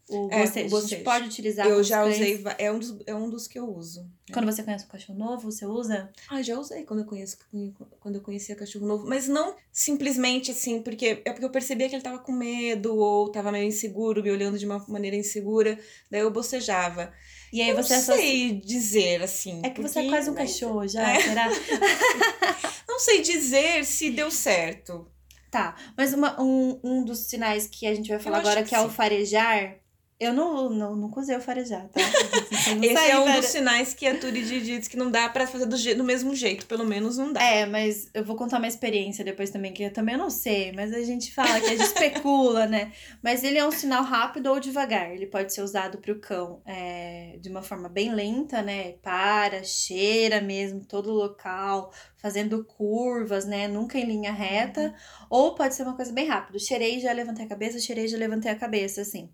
O 0.08 0.28
É, 0.30 0.42
o 0.42 0.68
bocejo. 0.68 0.88
gente 0.88 1.04
pode 1.04 1.26
utilizar 1.26 1.66
Eu 1.66 1.82
já 1.82 2.04
usei, 2.04 2.42
é 2.58 2.70
um, 2.72 2.78
dos, 2.78 2.98
é 3.06 3.14
um 3.14 3.30
dos 3.30 3.46
que 3.46 3.58
eu 3.58 3.64
uso. 3.72 4.06
Quando 4.32 4.44
você 4.46 4.62
conhece 4.62 4.84
um 4.84 4.88
cachorro 4.88 5.18
novo, 5.18 5.50
você 5.50 5.64
usa? 5.64 6.10
Ah, 6.28 6.42
já 6.42 6.58
usei 6.58 6.82
quando 6.84 7.00
eu 7.00 7.06
conheço 7.06 7.38
quando 8.00 8.16
eu 8.16 8.20
conhecia 8.20 8.56
cachorro 8.56 8.86
novo, 8.86 9.06
mas 9.06 9.28
não 9.28 9.54
simplesmente 9.70 10.50
assim, 10.50 10.82
porque 10.82 11.22
é 11.24 11.30
porque 11.32 11.44
eu 11.44 11.50
percebia 11.50 11.88
que 11.88 11.94
ele 11.94 12.02
tava 12.02 12.18
com 12.18 12.32
medo 12.32 12.94
ou 12.96 13.30
tava 13.30 13.52
meio 13.52 13.64
inseguro, 13.66 14.22
me 14.22 14.30
olhando 14.30 14.58
de 14.58 14.66
uma 14.66 14.84
maneira 14.88 15.16
insegura, 15.16 15.78
daí 16.10 16.20
eu 16.20 16.30
bocejava. 16.30 17.12
E 17.52 17.62
aí 17.62 17.68
Eu 17.70 17.76
você 17.76 17.92
não 17.94 18.00
associa... 18.00 18.16
sei 18.22 18.52
dizer 18.60 19.22
assim. 19.22 19.60
É 19.64 19.70
que 19.70 19.80
você 19.80 20.00
é 20.00 20.02
porque- 20.02 20.16
quase 20.16 20.30
um 20.30 20.34
cachorro 20.34 20.86
já, 20.88 21.08
É. 21.10 21.20
será? 21.22 21.48
Não 22.88 22.98
sei 22.98 23.22
dizer 23.22 23.84
se 23.84 24.10
deu 24.10 24.30
certo. 24.30 25.06
Tá, 25.50 25.76
mas 25.96 26.12
uma- 26.14 26.40
um, 26.40 26.78
um 26.82 27.04
dos 27.04 27.20
sinais 27.20 27.66
que 27.66 27.86
a 27.86 27.94
gente 27.94 28.08
vai 28.08 28.18
falar 28.18 28.38
agora, 28.38 28.62
que 28.62 28.70
que 28.70 28.74
é 28.74 28.80
o 28.80 28.88
sim. 28.88 28.94
farejar, 28.94 29.76
eu 30.22 30.32
não, 30.32 30.70
não, 30.70 30.96
nunca 30.96 31.20
usei 31.20 31.36
o 31.36 31.40
farejar, 31.40 31.88
tá? 31.88 32.00
Esse 32.82 33.10
é 33.10 33.18
um 33.18 33.32
dos 33.36 33.46
sinais 33.46 33.94
que 33.94 34.06
a 34.06 34.18
Turid 34.18 34.60
diz 34.62 34.88
que 34.88 34.96
não 34.96 35.10
dá 35.10 35.28
pra 35.28 35.46
fazer 35.46 35.66
do, 35.66 35.76
je- 35.76 35.94
do 35.94 36.04
mesmo 36.04 36.34
jeito, 36.34 36.66
pelo 36.66 36.84
menos 36.84 37.16
não 37.18 37.32
dá. 37.32 37.42
É, 37.42 37.66
mas 37.66 38.08
eu 38.14 38.24
vou 38.24 38.36
contar 38.36 38.58
uma 38.58 38.68
experiência 38.68 39.24
depois 39.24 39.50
também, 39.50 39.72
que 39.72 39.82
eu 39.82 39.92
também 39.92 40.16
não 40.16 40.30
sei, 40.30 40.72
mas 40.72 40.92
a 40.92 41.02
gente 41.02 41.32
fala 41.34 41.60
que 41.60 41.66
a 41.66 41.76
gente 41.76 41.82
especula, 41.86 42.66
né? 42.66 42.92
Mas 43.22 43.42
ele 43.44 43.58
é 43.58 43.66
um 43.66 43.70
sinal 43.70 44.02
rápido 44.02 44.46
ou 44.50 44.60
devagar. 44.60 45.10
Ele 45.12 45.26
pode 45.26 45.52
ser 45.52 45.62
usado 45.62 45.98
para 45.98 46.12
o 46.12 46.18
cão 46.20 46.62
é, 46.66 47.36
de 47.40 47.48
uma 47.48 47.62
forma 47.62 47.88
bem 47.88 48.14
lenta, 48.14 48.62
né? 48.62 48.92
Para, 49.02 49.62
cheira 49.64 50.40
mesmo 50.40 50.84
todo 50.84 51.10
o 51.10 51.14
local, 51.14 51.92
fazendo 52.16 52.64
curvas, 52.64 53.44
né? 53.44 53.66
Nunca 53.68 53.98
em 53.98 54.04
linha 54.04 54.32
reta. 54.32 54.94
Ou 55.28 55.54
pode 55.54 55.74
ser 55.74 55.82
uma 55.82 55.96
coisa 55.96 56.12
bem 56.12 56.26
rápida. 56.26 56.58
Cheirei, 56.58 57.00
já 57.00 57.12
levantei 57.12 57.44
a 57.44 57.48
cabeça, 57.48 57.78
cheirei, 57.78 58.06
já 58.08 58.16
levantei 58.18 58.50
a 58.50 58.54
cabeça, 58.56 59.00
assim. 59.02 59.28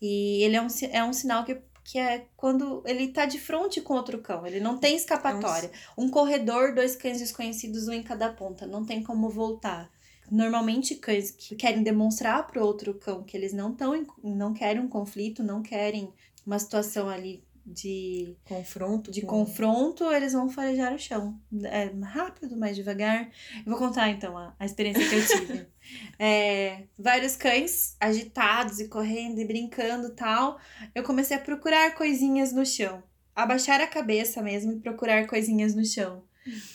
E 0.00 0.42
ele 0.42 0.56
é 0.56 0.62
um, 0.62 0.68
é 0.90 1.04
um 1.04 1.12
sinal 1.12 1.44
que, 1.44 1.58
que 1.84 1.98
é 1.98 2.26
quando 2.36 2.82
ele 2.86 3.08
tá 3.08 3.26
de 3.26 3.38
frente 3.38 3.80
com 3.80 3.94
outro 3.94 4.18
cão. 4.20 4.46
Ele 4.46 4.60
não 4.60 4.78
tem 4.78 4.96
escapatória. 4.96 5.70
Um 5.96 6.08
corredor, 6.08 6.74
dois 6.74 6.96
cães 6.96 7.18
desconhecidos, 7.18 7.88
um 7.88 7.92
em 7.92 8.02
cada 8.02 8.32
ponta. 8.32 8.66
Não 8.66 8.84
tem 8.84 9.02
como 9.02 9.28
voltar. 9.28 9.90
Normalmente, 10.30 10.94
cães 10.94 11.30
que 11.30 11.56
querem 11.56 11.82
demonstrar 11.82 12.46
pro 12.46 12.64
outro 12.64 12.94
cão 12.94 13.24
que 13.24 13.36
eles 13.36 13.52
não 13.52 13.72
estão, 13.72 14.06
não 14.22 14.54
querem 14.54 14.80
um 14.80 14.88
conflito, 14.88 15.42
não 15.42 15.60
querem 15.60 16.12
uma 16.46 16.58
situação 16.58 17.08
ali 17.08 17.42
de, 17.66 18.36
Confronto. 18.44 19.10
de 19.10 19.22
confronto, 19.22 20.04
eles 20.12 20.32
vão 20.32 20.48
farejar 20.48 20.94
o 20.94 20.98
chão. 20.98 21.40
É 21.64 21.90
rápido, 22.02 22.56
mais 22.56 22.76
devagar. 22.76 23.30
Eu 23.58 23.64
vou 23.66 23.76
contar 23.76 24.08
então 24.10 24.36
a, 24.36 24.54
a 24.58 24.64
experiência 24.66 25.08
que 25.08 25.14
eu 25.14 25.26
tive. 25.26 25.66
É, 26.18 26.84
vários 26.96 27.34
cães 27.36 27.96
agitados 27.98 28.78
e 28.78 28.86
correndo 28.86 29.40
e 29.40 29.44
brincando 29.44 30.10
tal. 30.14 30.60
Eu 30.94 31.02
comecei 31.02 31.36
a 31.36 31.40
procurar 31.40 31.94
coisinhas 31.94 32.52
no 32.52 32.64
chão. 32.64 33.02
Abaixar 33.34 33.80
a 33.80 33.86
cabeça 33.86 34.42
mesmo 34.42 34.72
e 34.72 34.78
procurar 34.78 35.26
coisinhas 35.26 35.74
no 35.74 35.84
chão. 35.84 36.22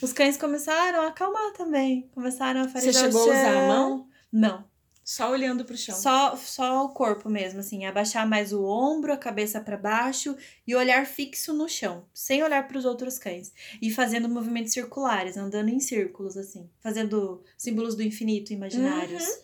Os 0.02 0.12
cães 0.12 0.36
começaram 0.36 1.02
a 1.02 1.08
acalmar 1.08 1.52
também. 1.52 2.10
Começaram 2.12 2.62
a 2.62 2.68
farejar 2.68 3.04
chegou 3.04 3.26
o 3.26 3.30
a 3.30 3.32
usar 3.32 3.48
a 3.50 3.52
chão. 3.52 3.68
mão? 3.68 4.08
Não. 4.32 4.64
Só 5.06 5.30
olhando 5.30 5.64
pro 5.64 5.76
chão. 5.76 5.94
Só, 5.94 6.34
só 6.34 6.84
o 6.84 6.88
corpo 6.88 7.30
mesmo, 7.30 7.60
assim, 7.60 7.86
abaixar 7.86 8.28
mais 8.28 8.52
o 8.52 8.64
ombro, 8.64 9.12
a 9.12 9.16
cabeça 9.16 9.60
para 9.60 9.76
baixo 9.76 10.36
e 10.66 10.74
olhar 10.74 11.06
fixo 11.06 11.54
no 11.54 11.68
chão, 11.68 12.04
sem 12.12 12.42
olhar 12.42 12.66
para 12.66 12.76
os 12.76 12.84
outros 12.84 13.16
cães. 13.16 13.52
E 13.80 13.88
fazendo 13.88 14.28
movimentos 14.28 14.72
circulares, 14.72 15.36
andando 15.36 15.68
em 15.68 15.78
círculos, 15.78 16.36
assim, 16.36 16.68
fazendo 16.80 17.44
símbolos 17.56 17.94
do 17.94 18.02
infinito 18.02 18.52
imaginários. 18.52 19.22
Uhum. 19.22 19.34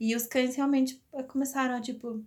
E 0.00 0.16
os 0.16 0.26
cães 0.26 0.56
realmente 0.56 1.00
começaram 1.28 1.76
a, 1.76 1.80
tipo. 1.80 2.08
O 2.08 2.24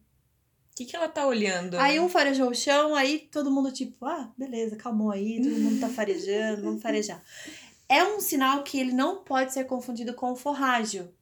que, 0.73 0.85
que 0.85 0.95
ela 0.95 1.09
tá 1.09 1.27
olhando? 1.27 1.77
Aí 1.77 1.99
um 1.99 2.07
farejou 2.07 2.49
o 2.49 2.55
chão, 2.55 2.95
aí 2.95 3.27
todo 3.29 3.51
mundo, 3.51 3.73
tipo, 3.73 4.05
ah, 4.05 4.31
beleza, 4.37 4.77
calmou 4.77 5.11
aí, 5.11 5.41
todo 5.43 5.59
mundo 5.59 5.81
tá 5.81 5.89
farejando, 5.91 6.61
vamos 6.61 6.81
farejar. 6.81 7.21
É 7.89 8.05
um 8.05 8.21
sinal 8.21 8.63
que 8.63 8.79
ele 8.79 8.93
não 8.93 9.21
pode 9.21 9.51
ser 9.51 9.65
confundido 9.65 10.13
com 10.13 10.31
o 10.31 10.35
forrágio, 10.35 11.13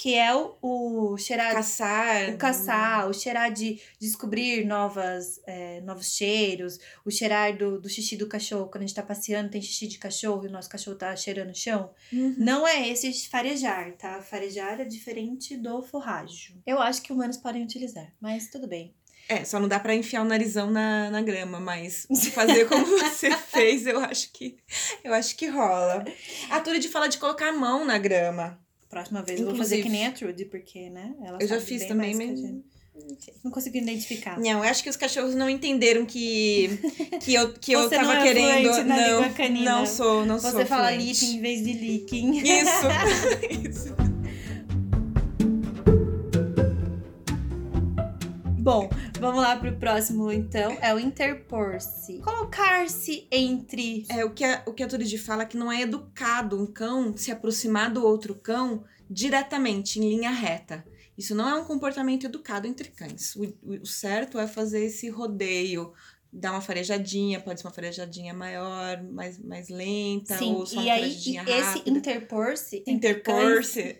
que 0.00 0.14
é 0.14 0.34
o, 0.34 0.56
o 0.62 1.18
cheirar 1.18 1.52
Caçar. 1.52 2.30
o 2.30 2.38
caçar, 2.38 3.06
o 3.10 3.12
cheirar 3.12 3.52
de 3.52 3.78
descobrir 3.98 4.64
novas, 4.64 5.38
é, 5.46 5.82
novos 5.82 6.16
cheiros, 6.16 6.78
o 7.04 7.10
cheirar 7.10 7.54
do, 7.54 7.78
do 7.78 7.86
xixi 7.86 8.16
do 8.16 8.26
cachorro. 8.26 8.70
Quando 8.70 8.84
a 8.84 8.86
gente 8.86 8.96
tá 8.96 9.02
passeando, 9.02 9.50
tem 9.50 9.60
xixi 9.60 9.86
de 9.86 9.98
cachorro 9.98 10.46
e 10.46 10.48
o 10.48 10.50
nosso 10.50 10.70
cachorro 10.70 10.96
tá 10.96 11.14
cheirando 11.14 11.50
o 11.50 11.54
chão. 11.54 11.90
Uhum. 12.10 12.34
Não 12.38 12.66
é 12.66 12.88
esse 12.88 13.28
farejar, 13.28 13.92
tá? 13.98 14.22
Farejar 14.22 14.80
é 14.80 14.86
diferente 14.86 15.54
do 15.54 15.82
forrágio. 15.82 16.54
Eu 16.66 16.80
acho 16.80 17.02
que 17.02 17.12
humanos 17.12 17.36
podem 17.36 17.62
utilizar, 17.62 18.10
mas 18.18 18.48
tudo 18.48 18.66
bem. 18.66 18.94
É, 19.28 19.44
só 19.44 19.60
não 19.60 19.68
dá 19.68 19.78
pra 19.78 19.94
enfiar 19.94 20.22
o 20.22 20.24
narizão 20.24 20.70
na, 20.70 21.10
na 21.10 21.20
grama, 21.20 21.60
mas 21.60 22.06
fazer 22.32 22.66
como 22.66 22.86
você 22.96 23.30
fez, 23.36 23.86
eu 23.86 24.00
acho 24.00 24.32
que 24.32 24.56
eu 25.04 25.12
acho 25.12 25.36
que 25.36 25.46
rola. 25.46 26.06
A 26.48 26.58
Turid 26.58 26.88
fala 26.88 27.06
de 27.06 27.18
colocar 27.18 27.50
a 27.50 27.52
mão 27.52 27.84
na 27.84 27.98
grama. 27.98 28.58
Próxima 28.90 29.22
vez 29.22 29.38
eu 29.38 29.46
vou 29.46 29.54
fazer 29.56 29.78
Inclusive. 29.78 29.82
que 29.82 29.88
nem 29.88 30.06
a 30.06 30.12
Trudy, 30.12 30.44
porque, 30.46 30.90
né? 30.90 31.14
Ela 31.24 31.38
Eu 31.40 31.46
já 31.46 31.60
fiz 31.60 31.86
também, 31.86 32.12
mas. 32.14 32.40
Não 33.42 33.50
consigo 33.50 33.76
identificar. 33.76 34.38
Não, 34.38 34.64
eu 34.64 34.64
acho 34.64 34.82
que 34.82 34.90
os 34.90 34.96
cachorros 34.96 35.34
não 35.34 35.48
entenderam 35.48 36.04
que, 36.04 36.78
que 37.22 37.32
eu, 37.32 37.54
que 37.54 37.72
eu 37.72 37.84
Você 37.84 37.94
tava 37.94 38.16
é 38.16 38.22
querendo. 38.22 38.68
não, 38.84 39.62
não 39.64 39.86
sou, 39.86 40.26
não 40.26 40.38
sou. 40.38 40.50
Você 40.50 40.66
fala 40.66 40.90
lipping 40.90 41.36
em 41.36 41.40
vez 41.40 41.64
de 41.64 41.72
licking. 41.72 42.38
Isso. 42.38 43.68
Isso. 43.70 44.09
Bom, 48.70 48.88
vamos 49.18 49.42
lá 49.42 49.56
pro 49.56 49.74
próximo 49.76 50.30
então. 50.30 50.70
É 50.80 50.94
o 50.94 50.98
interpor-se. 50.98 52.18
Colocar-se 52.20 53.26
entre. 53.32 54.06
É, 54.08 54.24
o 54.24 54.30
que 54.32 54.44
a, 54.44 54.62
o 54.66 54.72
que 54.72 54.82
a 54.84 54.86
Turid 54.86 55.18
fala 55.18 55.42
é 55.42 55.46
que 55.46 55.56
não 55.56 55.72
é 55.72 55.80
educado 55.82 56.60
um 56.60 56.66
cão 56.66 57.16
se 57.16 57.32
aproximar 57.32 57.92
do 57.92 58.04
outro 58.06 58.34
cão 58.34 58.84
diretamente, 59.10 59.98
em 59.98 60.08
linha 60.08 60.30
reta. 60.30 60.84
Isso 61.18 61.34
não 61.34 61.48
é 61.48 61.54
um 61.56 61.64
comportamento 61.64 62.26
educado 62.26 62.66
entre 62.68 62.90
cães. 62.90 63.34
O, 63.34 63.42
o- 63.82 63.84
certo 63.86 64.38
é 64.38 64.46
fazer 64.46 64.84
esse 64.84 65.08
rodeio, 65.10 65.92
dar 66.32 66.52
uma 66.52 66.60
farejadinha, 66.60 67.40
pode 67.40 67.60
ser 67.60 67.66
uma 67.66 67.72
farejadinha 67.74 68.32
maior, 68.32 69.02
mais, 69.02 69.36
mais 69.38 69.68
lenta, 69.68 70.38
Sim, 70.38 70.54
ou 70.54 70.64
só 70.64 70.80
e 70.80 70.84
uma 70.84 70.92
aí 70.94 71.00
farejadinha 71.00 71.42
e 71.44 71.50
esse 71.50 71.60
rápida. 71.78 71.90
interpor-se. 71.98 72.84
Interpor-se. 72.86 73.98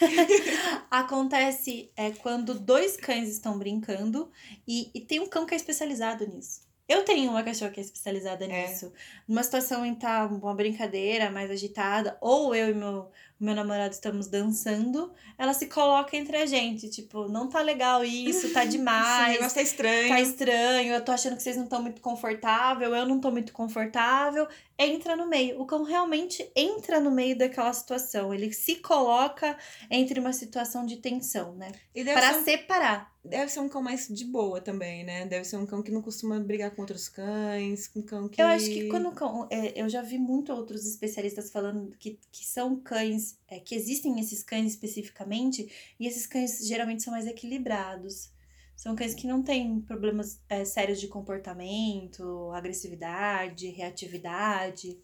Acontece 0.90 1.90
é, 1.96 2.10
quando 2.12 2.58
dois 2.58 2.96
cães 2.96 3.28
estão 3.28 3.58
brincando 3.58 4.30
e, 4.66 4.90
e 4.94 5.00
tem 5.00 5.20
um 5.20 5.26
cão 5.28 5.46
que 5.46 5.54
é 5.54 5.56
especializado 5.56 6.26
nisso. 6.26 6.66
Eu 6.88 7.04
tenho 7.04 7.30
uma 7.30 7.42
cachorra 7.42 7.70
que 7.70 7.80
é 7.80 7.82
especializada 7.82 8.46
É. 8.46 8.68
nisso. 8.68 8.90
Numa 9.28 9.42
situação 9.42 9.84
em 9.84 9.94
que 9.94 10.00
tá 10.00 10.24
uma 10.26 10.54
brincadeira 10.54 11.30
mais 11.30 11.50
agitada, 11.50 12.16
ou 12.20 12.54
eu 12.54 12.70
e 12.70 12.74
meu, 12.74 13.10
meu 13.40 13.54
namorado 13.54 13.92
estamos 13.92 14.26
dançando, 14.26 15.12
ela 15.36 15.54
se 15.54 15.66
coloca 15.66 16.16
entre 16.16 16.36
a 16.36 16.46
gente. 16.46 16.88
Tipo, 16.90 17.28
não 17.28 17.48
tá 17.48 17.60
legal 17.60 18.04
isso, 18.04 18.52
tá 18.52 18.62
Esse 18.64 18.76
demais. 18.76 19.32
negócio 19.34 19.54
tá 19.54 19.62
estranho. 19.62 20.08
Tá 20.08 20.20
estranho, 20.20 20.94
eu 20.94 21.04
tô 21.04 21.12
achando 21.12 21.36
que 21.36 21.42
vocês 21.42 21.56
não 21.56 21.64
estão 21.64 21.80
muito 21.80 22.00
confortável, 22.00 22.94
eu 22.94 23.06
não 23.06 23.20
tô 23.20 23.30
muito 23.30 23.52
confortável. 23.52 24.48
Entra 24.76 25.16
no 25.16 25.28
meio. 25.28 25.60
O 25.60 25.66
cão 25.66 25.82
realmente 25.82 26.50
entra 26.54 27.00
no 27.00 27.10
meio 27.10 27.36
daquela 27.36 27.72
situação. 27.72 28.32
Ele 28.34 28.52
se 28.52 28.76
coloca 28.76 29.56
entre 29.90 30.18
uma 30.18 30.32
situação 30.32 30.84
de 30.84 30.96
tensão, 30.96 31.54
né? 31.54 31.72
Para 32.14 32.38
um, 32.38 32.44
separar. 32.44 33.12
Deve 33.24 33.50
ser 33.50 33.60
um 33.60 33.68
cão 33.68 33.82
mais 33.82 34.08
de 34.08 34.24
boa 34.24 34.60
também, 34.60 35.04
né? 35.04 35.26
Deve 35.26 35.44
ser 35.44 35.56
um 35.56 35.66
cão 35.66 35.82
que 35.82 35.90
não 35.90 36.00
costuma 36.00 36.38
brigar 36.38 36.70
com 36.70 36.82
outros 36.82 37.08
cães, 37.08 37.90
um 37.94 38.02
cão 38.02 38.28
que... 38.28 38.40
Eu 38.40 38.46
acho 38.46 38.66
que 38.66 38.88
quando 38.88 39.08
o 39.08 39.12
cão. 39.12 39.46
é, 39.50 39.80
eu 39.80 39.88
já 39.88 40.02
vi 40.02 40.18
muito 40.18 40.52
outros 40.52 40.86
especialistas 40.86 41.50
falando 41.50 41.94
que, 41.98 42.18
que 42.30 42.44
são 42.44 42.76
cães, 42.80 43.38
é, 43.48 43.58
que 43.60 43.74
existem 43.74 44.18
esses 44.20 44.42
cães 44.42 44.72
especificamente, 44.72 45.70
e 45.98 46.06
esses 46.06 46.26
cães 46.26 46.66
geralmente 46.66 47.02
são 47.02 47.12
mais 47.12 47.26
equilibrados. 47.26 48.30
São 48.76 48.94
cães 48.94 49.12
que 49.12 49.26
não 49.26 49.42
têm 49.42 49.80
problemas 49.80 50.40
é, 50.48 50.64
sérios 50.64 51.00
de 51.00 51.08
comportamento, 51.08 52.50
agressividade, 52.52 53.70
reatividade. 53.70 54.96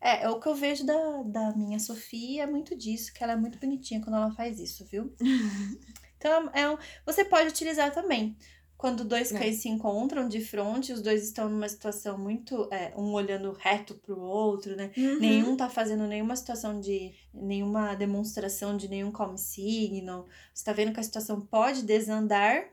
É, 0.00 0.22
é 0.22 0.30
o 0.30 0.38
que 0.38 0.48
eu 0.48 0.54
vejo 0.54 0.86
da, 0.86 1.22
da 1.24 1.56
minha 1.56 1.80
Sofia 1.80 2.44
é 2.44 2.46
muito 2.46 2.76
disso, 2.76 3.12
que 3.12 3.24
ela 3.24 3.32
é 3.32 3.36
muito 3.36 3.58
bonitinha 3.58 4.00
quando 4.00 4.14
ela 4.14 4.30
faz 4.30 4.60
isso, 4.60 4.84
viu? 4.84 5.12
então, 6.16 6.50
é 6.54 6.68
um, 6.68 6.76
você 7.04 7.24
pode 7.24 7.48
utilizar 7.50 7.92
também. 7.92 8.36
Quando 8.78 9.04
dois 9.04 9.32
É. 9.32 9.38
cães 9.38 9.62
se 9.62 9.70
encontram 9.70 10.28
de 10.28 10.38
frente, 10.44 10.92
os 10.92 11.00
dois 11.00 11.22
estão 11.24 11.48
numa 11.48 11.66
situação 11.68 12.18
muito. 12.18 12.68
é, 12.70 12.92
um 12.94 13.12
olhando 13.14 13.52
reto 13.52 13.94
pro 13.94 14.20
outro, 14.20 14.76
né? 14.76 14.90
Uhum. 14.96 15.18
Nenhum 15.18 15.56
tá 15.56 15.70
fazendo 15.70 16.06
nenhuma 16.06 16.36
situação 16.36 16.78
de. 16.78 17.14
nenhuma 17.32 17.94
demonstração 17.94 18.76
de 18.76 18.86
nenhum 18.86 19.10
come 19.10 19.38
signo. 19.38 20.26
Você 20.52 20.62
tá 20.64 20.74
vendo 20.74 20.92
que 20.92 21.00
a 21.00 21.02
situação 21.02 21.40
pode 21.40 21.82
desandar. 21.84 22.68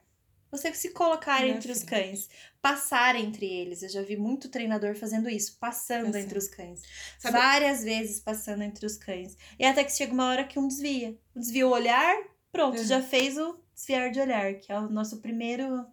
Você 0.51 0.71
se 0.73 0.89
colocar 0.89 1.47
entre 1.47 1.71
os 1.71 1.81
cães, 1.83 2.29
passar 2.61 3.15
entre 3.15 3.45
eles. 3.45 3.81
Eu 3.81 3.89
já 3.89 4.01
vi 4.03 4.15
muito 4.15 4.49
treinador 4.49 4.93
fazendo 4.95 5.27
isso, 5.29 5.57
passando 5.59 6.15
entre 6.15 6.37
os 6.37 6.47
cães. 6.47 6.81
Sabe- 7.17 7.37
Várias 7.37 7.83
vezes 7.83 8.19
passando 8.19 8.61
entre 8.61 8.85
os 8.85 8.95
cães. 8.97 9.35
E 9.57 9.65
até 9.65 9.83
que 9.83 9.91
chega 9.91 10.13
uma 10.13 10.27
hora 10.29 10.43
que 10.43 10.59
um 10.59 10.67
desvia. 10.67 11.17
Um 11.35 11.39
desvia 11.39 11.65
o 11.67 11.71
olhar, 11.71 12.15
pronto, 12.53 12.77
Uhum. 12.77 12.85
já 12.85 13.01
fez 13.01 13.37
o 13.37 13.57
desviar 13.75 14.09
de 14.11 14.19
olhar, 14.21 14.53
que 14.55 14.71
é 14.71 14.79
o 14.79 14.87
nosso 14.89 15.19
primeiro. 15.19 15.85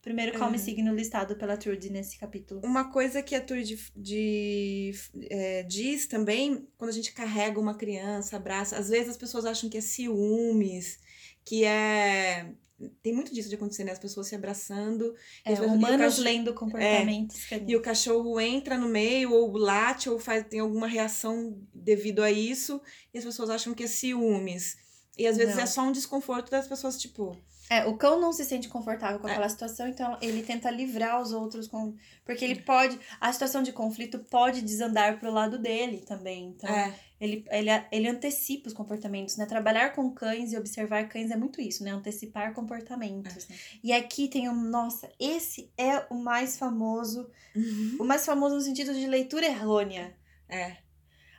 Primeiro 0.00 0.38
come 0.38 0.58
Uhum. 0.58 0.62
signo 0.62 0.94
listado 0.94 1.34
pela 1.34 1.56
Trudy 1.56 1.88
nesse 1.90 2.18
capítulo. 2.18 2.60
Uma 2.62 2.90
coisa 2.92 3.22
que 3.22 3.34
a 3.34 3.40
Tur 3.40 3.62
de, 3.62 4.92
é, 5.30 5.62
diz 5.62 6.06
também, 6.06 6.68
quando 6.76 6.90
a 6.90 6.92
gente 6.92 7.12
carrega 7.14 7.58
uma 7.58 7.74
criança, 7.74 8.36
abraça, 8.36 8.76
às 8.76 8.90
vezes 8.90 9.08
as 9.08 9.16
pessoas 9.16 9.46
acham 9.46 9.68
que 9.70 9.78
é 9.78 9.80
ciúmes, 9.80 10.98
que 11.44 11.64
é. 11.64 12.52
Tem 13.02 13.14
muito 13.14 13.32
disso 13.32 13.48
de 13.48 13.54
acontecer, 13.54 13.84
né? 13.84 13.92
As 13.92 13.98
pessoas 14.00 14.26
se 14.26 14.34
abraçando 14.34 15.14
É, 15.44 15.52
e 15.54 15.60
humanos 15.60 15.96
cachorro- 16.16 16.22
lendo 16.24 16.52
comportamentos 16.52 17.44
caninos. 17.46 17.70
e 17.72 17.76
o 17.76 17.80
cachorro 17.80 18.38
entra 18.40 18.76
no 18.76 18.88
meio, 18.88 19.32
ou 19.32 19.56
late, 19.56 20.10
ou 20.10 20.18
faz, 20.18 20.44
tem 20.48 20.58
alguma 20.60 20.86
reação 20.88 21.56
devido 21.72 22.20
a 22.20 22.30
isso, 22.30 22.82
e 23.14 23.16
as 23.18 23.24
pessoas 23.24 23.48
acham 23.48 23.72
que 23.72 23.84
é 23.84 23.86
ciúmes. 23.86 24.76
E 25.16 25.26
às 25.26 25.36
vezes 25.36 25.54
Não. 25.56 25.62
é 25.62 25.66
só 25.66 25.82
um 25.82 25.92
desconforto 25.92 26.50
das 26.50 26.66
pessoas, 26.66 26.98
tipo. 27.00 27.36
É, 27.70 27.86
o 27.86 27.96
cão 27.96 28.20
não 28.20 28.30
se 28.32 28.44
sente 28.44 28.68
confortável 28.68 29.18
com 29.18 29.26
É. 29.26 29.30
aquela 29.32 29.48
situação, 29.48 29.88
então 29.88 30.18
ele 30.20 30.42
tenta 30.42 30.70
livrar 30.70 31.22
os 31.22 31.32
outros 31.32 31.66
com. 31.66 31.94
Porque 32.24 32.44
ele 32.44 32.60
pode. 32.60 32.98
A 33.20 33.32
situação 33.32 33.62
de 33.62 33.72
conflito 33.72 34.18
pode 34.18 34.60
desandar 34.60 35.18
pro 35.18 35.30
lado 35.32 35.58
dele 35.58 36.04
também. 36.06 36.48
Então, 36.48 36.68
É, 36.68 36.94
ele, 37.18 37.42
ele, 37.50 37.70
ele 37.90 38.08
antecipa 38.08 38.68
os 38.68 38.74
comportamentos, 38.74 39.36
né? 39.38 39.46
Trabalhar 39.46 39.94
com 39.94 40.10
cães 40.10 40.52
e 40.52 40.58
observar 40.58 41.08
cães 41.08 41.30
é 41.30 41.36
muito 41.36 41.58
isso, 41.60 41.82
né? 41.84 41.92
Antecipar 41.92 42.52
comportamentos. 42.52 43.48
E 43.82 43.92
aqui 43.94 44.28
tem 44.28 44.46
um. 44.48 44.54
Nossa, 44.54 45.10
esse 45.18 45.72
é 45.78 46.04
o 46.10 46.16
mais 46.16 46.58
famoso. 46.58 47.30
O 47.98 48.04
mais 48.04 48.26
famoso 48.26 48.56
no 48.56 48.60
sentido 48.60 48.92
de 48.92 49.06
leitura 49.06 49.46
errônea. 49.46 50.14
é. 50.48 50.76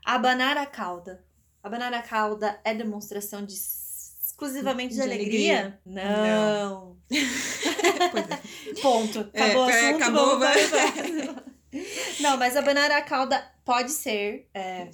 Abanar 0.07 0.55
a 0.55 0.67
cauda. 0.67 1.24
Abanar 1.65 1.91
a 1.95 2.01
cauda 2.03 2.59
é 2.63 2.75
demonstração 2.75 3.43
de 3.43 3.53
exclusivamente 3.55 4.89
de, 4.93 4.97
De 4.97 5.01
alegria? 5.01 5.79
Não. 5.83 6.95
Pois 8.11 8.25
é. 8.29 8.81
Ponto. 8.81 9.29
É, 9.33 9.41
Acabou 9.43 9.65
o 9.65 9.69
é, 9.69 9.79
assunto. 9.89 9.95
acabou, 10.03 10.39
vamos 10.39 10.63
o 10.63 10.69
próximo. 10.69 11.35
Não, 12.21 12.37
mas 12.37 12.55
abanar 12.55 12.91
a 12.91 13.01
cauda 13.01 13.43
pode 13.65 13.91
ser, 13.91 14.47
é, 14.53 14.89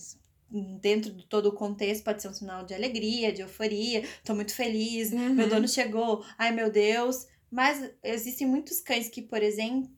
dentro 0.50 1.12
de 1.12 1.26
todo 1.26 1.48
o 1.48 1.52
contexto, 1.54 2.04
pode 2.04 2.22
ser 2.22 2.30
um 2.30 2.34
sinal 2.34 2.66
de 2.66 2.74
alegria, 2.74 3.32
de 3.34 3.42
euforia. 3.42 4.04
Tô 4.24 4.34
muito 4.34 4.54
feliz, 4.56 5.12
Uhum. 5.12 5.34
meu 5.34 5.48
dono 5.50 5.68
chegou, 5.68 6.24
ai 6.38 6.52
meu 6.52 6.72
Deus. 6.72 7.28
Mas 7.52 7.92
existem 8.02 8.48
muitos 8.48 8.80
cães 8.80 9.10
que, 9.10 9.22
por 9.22 9.44
exemplo, 9.44 9.92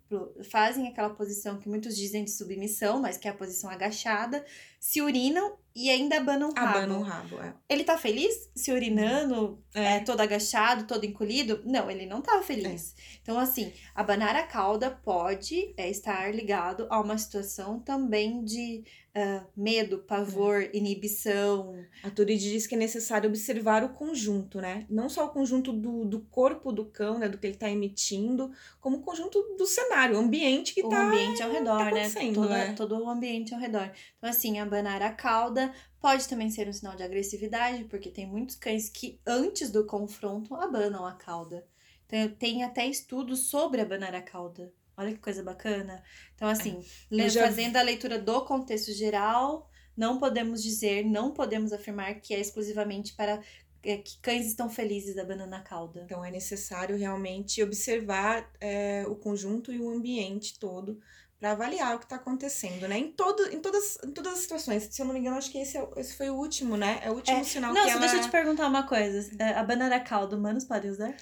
fazem 0.50 0.88
aquela 0.88 1.12
posição 1.12 1.60
que 1.60 1.70
muitos 1.70 1.96
dizem 1.96 2.24
de 2.26 2.32
submissão, 2.32 3.00
mas 3.00 3.16
que 3.16 3.28
é 3.28 3.32
a 3.32 3.34
posição 3.36 3.70
agachada, 3.70 4.44
se 4.84 5.02
urinam 5.02 5.56
e 5.74 5.90
ainda 5.90 6.18
abanam 6.18 6.50
o 6.50 6.54
rabo. 6.54 6.78
Abana 6.78 6.98
o 6.98 7.02
rabo, 7.02 7.42
é. 7.42 7.54
Ele 7.70 7.86
tá 7.86 7.98
feliz 7.98 8.52
se 8.54 8.70
urinando, 8.70 9.64
É. 9.74 9.96
é, 9.96 10.00
todo 10.02 10.20
agachado, 10.20 10.86
todo 10.86 11.06
encolhido? 11.06 11.62
Não, 11.66 11.90
ele 11.90 12.06
não 12.06 12.22
tá 12.22 12.42
feliz. 12.44 12.94
Então, 13.22 13.40
assim, 13.40 13.72
abanar 13.96 14.36
a 14.36 14.44
cauda 14.44 14.92
pode 14.92 15.74
é, 15.78 15.90
estar 15.90 16.36
ligado 16.36 16.86
a 16.90 17.00
uma 17.00 17.18
situação 17.18 17.80
também 17.80 18.44
de 18.44 18.84
ah, 19.16 19.46
medo, 19.56 20.00
pavor, 20.00 20.68
inibição. 20.74 21.76
A 22.04 22.10
Turid 22.10 22.40
diz 22.42 22.66
que 22.66 22.74
é 22.74 22.78
necessário 22.78 23.30
observar 23.30 23.84
o 23.84 23.90
conjunto, 23.90 24.60
né? 24.60 24.86
Não 24.90 25.08
só 25.08 25.26
o 25.26 25.30
conjunto 25.30 25.72
do, 25.72 26.04
do 26.06 26.20
corpo 26.22 26.72
do 26.72 26.86
cão, 26.86 27.20
né? 27.20 27.30
Do 27.30 27.38
que 27.38 27.46
ele 27.46 27.56
tá 27.56 27.70
emitindo, 27.70 28.52
como 28.82 28.98
o 28.98 29.02
conjunto 29.02 29.40
do 29.56 29.68
cenário, 29.68 30.16
o 30.16 30.20
ambiente 30.20 30.74
que 30.74 30.84
o 30.84 30.90
tá. 30.90 31.04
ambiente 31.08 31.44
ao 31.44 31.52
redor, 31.52 31.78
né? 31.78 31.84
acontecendo, 31.90 32.34
Toda- 32.36 32.50
né? 32.50 32.74
Todo 32.76 32.98
o 33.04 33.10
ambiente 33.10 33.54
ao 33.54 33.60
redor. 33.60 33.92
Então, 34.18 34.30
assim, 34.30 34.60
abanar 34.74 35.02
a 35.02 35.12
cauda 35.14 35.74
pode 36.00 36.28
também 36.28 36.50
ser 36.50 36.68
um 36.68 36.74
sinal 36.74 36.96
de 36.96 37.04
agressividade, 37.04 37.86
porque 37.86 38.10
tem 38.10 38.26
muitos 38.26 38.56
cães 38.56 38.90
que, 38.90 39.20
antes 39.26 39.72
do 39.72 39.86
confronto, 39.86 40.54
abanam 40.56 41.06
a 41.06 41.14
cauda. 41.14 41.66
Então, 42.06 42.30
tem 42.36 42.64
até 42.64 42.86
estudos 42.86 43.50
sobre 43.50 43.82
abanar 43.82 44.14
a 44.14 44.22
cauda. 44.22 44.72
Olha 44.98 45.12
que 45.14 45.20
coisa 45.20 45.42
bacana. 45.42 46.04
Então, 46.36 46.48
assim, 46.48 46.84
já- 47.30 47.46
fazendo 47.48 47.78
a 47.78 47.82
leitura 47.82 48.20
do 48.20 48.46
contexto 48.46 48.92
geral, 48.92 49.70
não 49.96 50.20
podemos 50.20 50.62
dizer, 50.62 51.04
não 51.06 51.32
podemos 51.32 51.72
afirmar 51.72 52.16
que 52.20 52.34
é 52.34 52.40
exclusivamente 52.40 53.14
para 53.16 53.42
é, 53.86 53.98
que 53.98 54.18
cães 54.22 54.46
estão 54.48 54.70
felizes 54.70 55.18
abanando 55.18 55.56
a 55.56 55.60
cauda. 55.60 56.04
Então 56.06 56.24
é 56.24 56.32
necessário 56.32 56.96
realmente 56.98 57.62
observar 57.62 58.50
é, 58.62 59.04
o 59.08 59.16
conjunto 59.16 59.74
e 59.74 59.80
o 59.80 59.90
ambiente 59.90 60.58
todo 60.58 61.00
para 61.44 61.52
avaliar 61.52 61.94
o 61.94 62.00
que 62.00 62.06
está 62.06 62.16
acontecendo, 62.16 62.88
né? 62.88 62.98
Em, 62.98 63.12
todo, 63.12 63.46
em, 63.54 63.60
todas, 63.60 63.98
em 64.02 64.12
todas 64.12 64.32
as 64.32 64.40
situações. 64.40 64.88
Se 64.90 65.02
eu 65.02 65.06
não 65.06 65.12
me 65.14 65.20
engano, 65.20 65.36
acho 65.36 65.52
que 65.52 65.58
esse, 65.58 65.78
é 65.78 65.86
esse 65.98 66.16
foi 66.16 66.30
o 66.30 66.36
último, 66.36 66.78
né? 66.78 67.02
É 67.04 67.12
o 67.12 67.16
último 67.16 67.38
É, 67.38 67.44
sinal 67.44 67.74
Não, 67.74 67.82
que 67.84 67.90
só 67.90 67.98
ela... 67.98 68.00
deixa 68.00 68.16
eu 68.16 68.22
te 68.22 68.30
perguntar 68.30 68.66
uma 68.66 68.84
coisa. 68.88 69.30
É, 69.38 69.50
a 69.50 70.00
cauda, 70.00 70.38
humanos 70.38 70.64
podem 70.64 70.90
usar? 70.90 71.14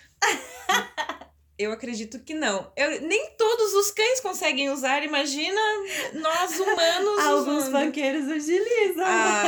Eu 1.58 1.72
acredito 1.72 2.20
que 2.20 2.36
não. 2.36 2.72
Eu, 2.76 3.02
nem 3.02 3.32
todos 3.36 3.74
os 3.74 3.90
cães 3.90 4.20
conseguem 4.20 4.70
usar, 4.70 5.04
imagina 5.04 5.60
nós 6.14 6.60
humanos 6.60 7.20
Alguns 7.26 7.58
usando. 7.64 7.72
banqueiros 7.72 8.26
utilizam. 8.26 9.04
Ah, 9.06 9.42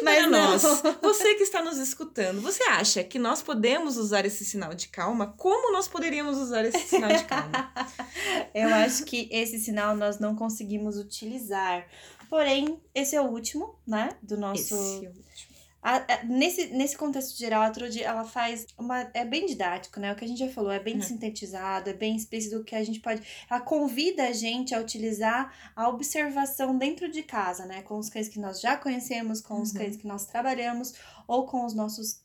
Mas 0.00 0.20
para 0.20 0.30
nós. 0.30 0.62
Você 1.02 1.34
que 1.34 1.42
está 1.42 1.62
nos 1.62 1.78
escutando, 1.78 2.40
você 2.40 2.62
acha 2.64 3.04
que 3.04 3.18
nós 3.18 3.42
podemos 3.42 3.96
usar 3.96 4.24
esse 4.24 4.44
sinal 4.44 4.74
de 4.74 4.88
calma? 4.88 5.34
Como 5.36 5.72
nós 5.72 5.88
poderíamos 5.88 6.38
usar 6.38 6.64
esse 6.64 6.86
sinal 6.86 7.10
de 7.10 7.24
calma? 7.24 7.72
Eu 8.54 8.68
acho 8.68 9.04
que 9.04 9.28
esse 9.30 9.58
sinal 9.58 9.96
nós 9.96 10.18
não 10.18 10.34
conseguimos 10.34 10.96
utilizar. 10.96 11.86
Porém, 12.30 12.80
esse 12.94 13.14
é 13.14 13.20
o 13.20 13.26
último, 13.26 13.78
né? 13.86 14.10
Do 14.22 14.38
nosso. 14.38 14.60
Esse 14.62 14.74
é 14.74 15.08
o 15.08 15.12
último. 15.12 15.51
A- 15.82 15.96
a- 15.96 16.24
nesse, 16.24 16.68
nesse 16.68 16.96
contexto 16.96 17.36
geral, 17.36 17.60
a 17.62 17.70
Trude, 17.70 18.02
ela 18.02 18.22
faz 18.24 18.66
uma... 18.78 19.10
É 19.12 19.24
bem 19.24 19.46
didático, 19.46 19.98
né? 19.98 20.12
O 20.12 20.16
que 20.16 20.24
a 20.24 20.28
gente 20.28 20.38
já 20.38 20.48
falou, 20.48 20.70
é 20.70 20.78
bem 20.78 20.94
Uhum. 20.94 21.02
sintetizado, 21.02 21.90
é 21.90 21.92
bem 21.92 22.14
explícito 22.14 22.58
o 22.58 22.64
que 22.64 22.76
a 22.76 22.84
gente 22.84 23.00
pode... 23.00 23.20
Ela 23.50 23.60
convida 23.60 24.28
a 24.28 24.32
gente 24.32 24.74
a 24.74 24.80
utilizar 24.80 25.52
a 25.74 25.88
observação 25.88 26.78
dentro 26.78 27.10
de 27.10 27.24
casa, 27.24 27.66
né? 27.66 27.82
Com 27.82 27.98
os 27.98 28.08
cães 28.08 28.28
que 28.28 28.38
nós 28.38 28.60
já 28.60 28.76
conhecemos, 28.76 29.40
com 29.40 29.60
os 29.60 29.72
Uhum. 29.72 29.78
cães 29.78 29.96
que 29.96 30.06
nós 30.06 30.24
trabalhamos, 30.24 30.94
ou 31.26 31.46
com 31.46 31.66
os 31.66 31.74
nossos 31.74 32.21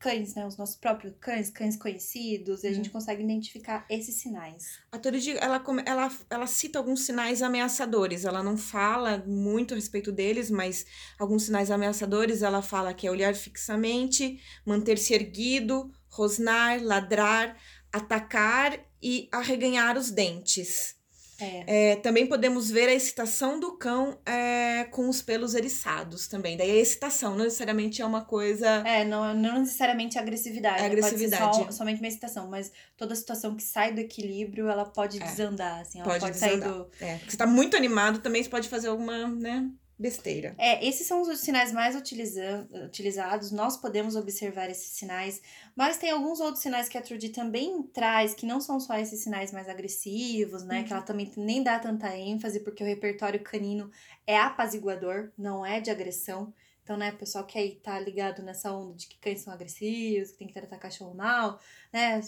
cães, 0.00 0.34
né? 0.34 0.46
Os 0.46 0.56
nossos 0.56 0.76
próprios 0.76 1.14
cães, 1.20 1.50
cães 1.50 1.76
conhecidos, 1.76 2.64
e 2.64 2.68
a 2.68 2.72
gente 2.72 2.86
Uhum. 2.86 2.92
consegue 2.94 3.22
identificar 3.22 3.84
esses 3.88 4.14
sinais. 4.16 4.78
A 4.90 4.98
Toridi, 4.98 5.36
ela, 5.38 5.62
ela, 5.86 6.10
ela 6.30 6.46
cita 6.46 6.78
alguns 6.78 7.02
sinais 7.02 7.42
ameaçadores. 7.42 8.24
Ela 8.24 8.42
não 8.42 8.56
fala 8.56 9.22
muito 9.26 9.74
a 9.74 9.76
respeito 9.76 10.10
deles, 10.10 10.50
mas 10.50 10.86
alguns 11.18 11.44
sinais 11.44 11.70
ameaçadores 11.70 12.42
ela 12.42 12.62
fala 12.62 12.94
que 12.94 13.06
é 13.06 13.10
olhar 13.10 13.34
fixamente, 13.34 14.40
manter-se 14.66 15.12
erguido, 15.14 15.92
rosnar, 16.08 16.82
ladrar, 16.82 17.56
atacar 17.92 18.80
e 19.02 19.28
arreganhar 19.30 19.96
os 19.98 20.10
dentes. 20.10 20.96
É. 21.40 21.92
É, 21.92 21.96
também 21.96 22.26
podemos 22.26 22.70
ver 22.70 22.88
a 22.88 22.94
excitação 22.94 23.58
do 23.58 23.72
cão 23.78 24.18
é, 24.26 24.84
com 24.90 25.08
os 25.08 25.22
pelos 25.22 25.54
eriçados 25.54 26.28
também. 26.28 26.56
Daí 26.56 26.70
a 26.70 26.76
excitação 26.76 27.36
não 27.36 27.44
necessariamente 27.44 28.02
é 28.02 28.06
uma 28.06 28.24
coisa. 28.24 28.66
É, 28.86 29.04
não, 29.04 29.34
não 29.34 29.60
necessariamente 29.60 30.18
a 30.18 30.20
agressividade. 30.22 30.78
Pode 30.82 30.90
ser 30.90 31.06
agressividade. 31.06 31.56
só- 31.56 31.70
somente 31.72 32.00
uma 32.00 32.08
excitação, 32.08 32.48
mas 32.48 32.70
toda 32.96 33.14
situação 33.14 33.54
que 33.56 33.62
sai 33.62 33.92
do 33.92 34.00
equilíbrio, 34.00 34.68
ela 34.68 34.84
pode 34.84 35.20
É. 35.20 35.24
desandar, 35.24 35.80
assim. 35.80 35.98
Ela 36.00 36.08
Pode 36.08 36.20
pode, 36.24 36.36
sair 36.36 36.56
desandar. 36.58 36.72
do... 36.78 36.90
É, 37.00 37.18
você 37.28 37.36
tá 37.36 37.46
muito 37.46 37.76
animado, 37.76 38.18
também 38.20 38.42
você 38.42 38.48
pode 38.48 38.68
fazer 38.68 38.88
alguma, 38.88 39.26
né, 39.28 39.68
besteira. 40.00 40.54
É, 40.56 40.84
esses 40.86 41.06
são 41.06 41.20
os 41.20 41.40
sinais 41.40 41.70
mais 41.72 41.94
utiliza- 41.94 42.66
utilizados. 42.86 43.50
Nós 43.50 43.76
podemos 43.76 44.16
observar 44.16 44.70
esses 44.70 44.92
sinais, 44.92 45.42
mas 45.76 45.98
tem 45.98 46.10
alguns 46.10 46.40
outros 46.40 46.62
sinais 46.62 46.88
que 46.88 46.96
a 46.96 47.02
Trudy 47.02 47.28
também 47.28 47.82
traz, 47.82 48.32
que 48.32 48.46
não 48.46 48.60
são 48.60 48.80
só 48.80 48.96
esses 48.96 49.22
sinais 49.22 49.52
mais 49.52 49.68
agressivos, 49.68 50.64
né? 50.64 50.78
Uhum. 50.78 50.84
Que 50.84 50.92
ela 50.94 51.02
também 51.02 51.30
nem 51.36 51.62
dá 51.62 51.78
tanta 51.78 52.16
ênfase, 52.16 52.60
porque 52.60 52.82
o 52.82 52.86
repertório 52.86 53.40
canino 53.40 53.90
é 54.26 54.38
apaziguador, 54.38 55.30
não 55.36 55.64
é 55.66 55.80
de 55.80 55.90
agressão. 55.90 56.52
Então, 56.82 56.96
né, 56.96 57.10
o 57.10 57.16
pessoal 57.18 57.44
que 57.46 57.56
aí 57.58 57.76
tá 57.76 58.00
ligado 58.00 58.42
nessa 58.42 58.72
onda 58.72 58.94
de 58.94 59.06
que 59.06 59.18
cães 59.18 59.42
são 59.42 59.52
agressivos, 59.52 60.32
que 60.32 60.38
tem 60.38 60.48
que 60.48 60.54
tratar 60.54 60.78
cachorro 60.78 61.14
mal, 61.14 61.60
né? 61.92 62.20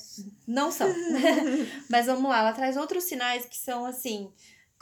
Não 0.47 0.71
são. 0.71 0.87
Mas 1.91 2.07
vamos 2.07 2.31
lá, 2.31 2.41
ela 2.41 2.53
traz 2.53 2.77
outros 2.77 3.05
sinais 3.05 3.45
que 3.47 3.57
são 3.57 3.85
assim, 3.87 4.31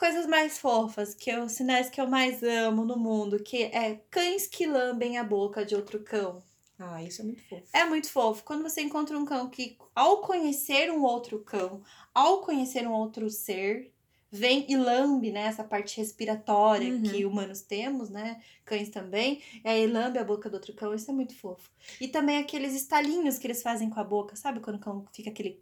coisas 0.00 0.24
mais 0.26 0.58
fofas, 0.58 1.14
que 1.14 1.30
é 1.30 1.38
os 1.38 1.52
sinais 1.52 1.90
que 1.90 2.00
eu 2.00 2.08
mais 2.08 2.42
amo 2.42 2.86
no 2.86 2.96
mundo, 2.96 3.38
que 3.42 3.64
é 3.64 4.00
cães 4.10 4.46
que 4.46 4.64
lambem 4.66 5.18
a 5.18 5.22
boca 5.22 5.62
de 5.62 5.76
outro 5.76 6.00
cão. 6.00 6.42
Ah, 6.78 7.02
isso 7.02 7.20
é 7.20 7.24
muito 7.26 7.42
fofo. 7.46 7.68
É 7.74 7.84
muito 7.84 8.10
fofo. 8.10 8.42
Quando 8.42 8.62
você 8.62 8.80
encontra 8.80 9.18
um 9.18 9.26
cão 9.26 9.50
que, 9.50 9.76
ao 9.94 10.22
conhecer 10.22 10.90
um 10.90 11.02
outro 11.02 11.40
cão, 11.40 11.82
ao 12.14 12.40
conhecer 12.40 12.88
um 12.88 12.92
outro 12.92 13.28
ser, 13.28 13.92
vem 14.32 14.64
e 14.70 14.74
lambe, 14.74 15.30
né? 15.30 15.42
Essa 15.42 15.62
parte 15.62 15.98
respiratória 15.98 16.94
Uhum. 16.94 17.02
que 17.02 17.26
humanos 17.26 17.60
temos, 17.60 18.08
né? 18.08 18.40
Cães 18.64 18.88
também. 18.88 19.42
E 19.62 19.68
aí 19.68 19.86
lambe 19.86 20.18
a 20.18 20.24
boca 20.24 20.48
do 20.48 20.54
outro 20.54 20.72
cão. 20.72 20.94
Isso 20.94 21.10
é 21.10 21.14
muito 21.14 21.34
fofo. 21.36 21.68
E 22.00 22.08
também 22.08 22.38
aqueles 22.38 22.72
estalinhos 22.74 23.38
que 23.38 23.46
eles 23.46 23.62
fazem 23.62 23.90
com 23.90 24.00
a 24.00 24.04
boca. 24.04 24.34
Sabe 24.34 24.60
quando 24.60 24.76
o 24.76 24.80
cão 24.80 25.04
fica 25.12 25.28
aquele... 25.28 25.60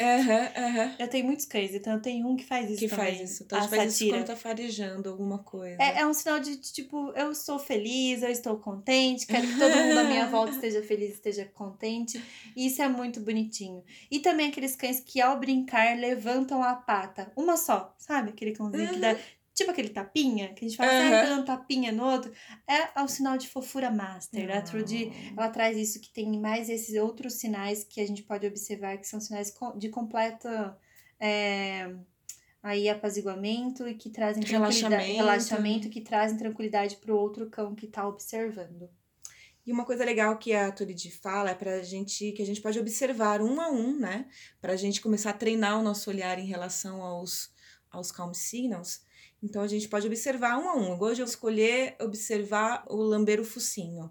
Aham, 0.00 0.48
aham. 0.56 0.96
Eu 0.98 1.08
tenho 1.08 1.26
muitos 1.26 1.44
cães, 1.44 1.74
então 1.74 1.94
eu 1.94 2.00
tenho 2.00 2.26
um 2.26 2.36
que 2.36 2.44
faz 2.44 2.70
isso 2.70 2.78
Que 2.78 2.88
também. 2.88 3.16
faz 3.16 3.30
isso. 3.30 3.42
Então, 3.42 3.58
a 3.58 3.68
faz 3.68 3.82
isso 3.92 3.98
satira. 3.98 4.18
quando 4.18 4.26
tá 4.26 4.36
farejando 4.36 5.08
alguma 5.08 5.38
coisa. 5.38 5.76
É, 5.82 6.00
é 6.00 6.06
um 6.06 6.14
sinal 6.14 6.38
de, 6.38 6.56
de, 6.56 6.72
tipo, 6.72 7.10
eu 7.12 7.34
sou 7.34 7.58
feliz, 7.58 8.22
eu 8.22 8.28
estou 8.30 8.56
contente, 8.58 9.26
quero 9.26 9.46
que 9.46 9.58
todo 9.58 9.76
mundo 9.76 9.98
à 9.98 10.04
minha 10.04 10.26
volta 10.30 10.52
esteja 10.52 10.82
feliz, 10.82 11.14
esteja 11.14 11.44
contente. 11.46 12.22
E 12.56 12.66
isso 12.66 12.80
é 12.80 12.88
muito 12.88 13.20
bonitinho. 13.20 13.82
E 14.10 14.20
também 14.20 14.48
aqueles 14.48 14.76
cães 14.76 15.00
que, 15.00 15.20
ao 15.20 15.38
brincar, 15.38 15.96
levantam 15.98 16.62
a 16.62 16.74
pata. 16.74 17.32
Uma 17.36 17.56
só, 17.56 17.94
sabe? 17.98 18.30
Aquele 18.30 18.52
cãozinho 18.52 18.88
que 18.90 19.00
dá. 19.00 19.16
Tipo 19.58 19.72
aquele 19.72 19.88
tapinha, 19.88 20.54
que 20.54 20.64
a 20.64 20.68
gente 20.68 20.76
fala, 20.76 20.92
Uhum. 20.92 21.10
dando 21.10 21.42
um 21.42 21.44
tapinha 21.44 21.90
no 21.90 22.04
outro. 22.04 22.32
É 22.64 23.02
o 23.02 23.08
sinal 23.08 23.36
de 23.36 23.48
fofura 23.48 23.90
master. 23.90 24.48
A 24.56 24.62
Trudy, 24.62 25.10
ela 25.36 25.48
traz 25.50 25.76
isso, 25.76 26.00
que 26.00 26.10
tem 26.12 26.38
mais 26.40 26.68
esses 26.68 26.94
outros 26.94 27.34
sinais 27.34 27.82
que 27.82 28.00
a 28.00 28.06
gente 28.06 28.22
pode 28.22 28.46
observar, 28.46 28.96
que 28.98 29.08
são 29.08 29.20
sinais 29.20 29.52
de 29.76 29.88
completa. 29.88 30.78
é, 31.18 31.92
aí 32.62 32.88
apaziguamento 32.88 33.88
e 33.88 33.94
que 33.96 34.10
trazem 34.10 34.40
tranquilidade, 34.42 34.80
Relaxamento. 34.84 35.16
relaxamento 35.16 35.88
que 35.88 36.00
trazem 36.00 36.38
tranquilidade 36.38 36.96
pro 36.98 37.16
outro 37.16 37.50
cão 37.50 37.74
que 37.74 37.88
tá 37.88 38.06
observando. 38.06 38.88
E 39.66 39.72
uma 39.72 39.84
coisa 39.84 40.04
legal 40.04 40.38
que 40.38 40.54
a 40.54 40.70
Turidi 40.70 41.10
fala 41.10 41.50
é 41.50 41.54
pra 41.54 41.82
gente 41.82 42.30
que 42.32 42.42
a 42.42 42.46
gente 42.46 42.60
pode 42.60 42.78
observar 42.78 43.42
um 43.42 43.60
a 43.60 43.68
um, 43.70 43.98
né? 43.98 44.26
Pra 44.60 44.76
gente 44.76 45.00
começar 45.00 45.30
a 45.30 45.32
treinar 45.32 45.78
o 45.78 45.82
nosso 45.82 46.08
olhar 46.10 46.38
em 46.38 46.46
relação 46.46 47.02
aos, 47.02 47.50
aos 47.90 48.12
calm 48.12 48.32
signals. 48.32 49.00
Então 49.42 49.62
a 49.62 49.68
gente 49.68 49.88
pode 49.88 50.06
observar 50.06 50.58
um 50.58 50.68
a 50.68 50.76
um. 50.76 51.00
Hoje 51.00 51.22
eu 51.22 51.26
escolher 51.26 51.96
observar 52.00 52.84
o 52.88 52.96
lamber 52.96 53.40
o 53.40 53.44
focinho. 53.44 54.10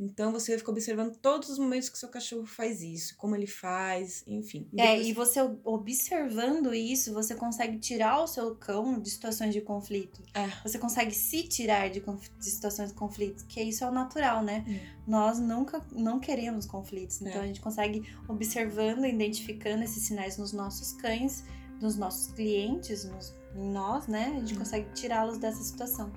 Então 0.00 0.32
você 0.32 0.56
fica 0.58 0.70
observando 0.70 1.14
todos 1.16 1.48
os 1.50 1.58
momentos 1.58 1.88
que 1.88 1.94
o 1.96 1.98
seu 1.98 2.08
cachorro 2.08 2.44
faz 2.46 2.82
isso, 2.82 3.14
como 3.16 3.36
ele 3.36 3.46
faz, 3.46 4.24
enfim. 4.26 4.66
É, 4.76 4.96
depois- 4.96 5.06
e 5.06 5.12
você 5.12 5.40
observando 5.62 6.74
isso, 6.74 7.12
você 7.12 7.34
consegue 7.36 7.78
tirar 7.78 8.20
o 8.20 8.26
seu 8.26 8.56
cão 8.56 8.98
de 8.98 9.10
situações 9.10 9.52
de 9.52 9.60
conflito. 9.60 10.20
É. 10.34 10.48
Você 10.66 10.78
consegue 10.78 11.14
se 11.14 11.44
tirar 11.44 11.88
de, 11.90 12.00
de 12.00 12.50
situações 12.50 12.88
de 12.88 12.94
conflito, 12.96 13.46
que 13.46 13.62
isso 13.62 13.84
é 13.84 13.88
o 13.88 13.92
natural, 13.92 14.42
né? 14.42 14.64
Hum. 14.66 14.78
Nós 15.06 15.38
nunca 15.38 15.80
não 15.92 16.18
queremos 16.18 16.66
conflitos. 16.66 17.20
Então 17.20 17.40
É. 17.40 17.44
a 17.44 17.46
gente 17.46 17.60
consegue 17.60 18.02
observando, 18.26 19.04
identificando 19.04 19.84
esses 19.84 20.02
sinais 20.04 20.36
nos 20.36 20.52
nossos 20.52 20.92
cães, 20.94 21.44
nos 21.80 21.96
nossos 21.96 22.32
clientes, 22.32 23.04
nos, 23.04 23.34
em 23.54 23.70
nós, 23.70 24.06
né? 24.06 24.32
A 24.36 24.38
gente 24.40 24.54
Hum. 24.54 24.58
consegue 24.58 24.86
tirá-los 24.94 25.38
dessa 25.38 25.62
situação. 25.62 26.12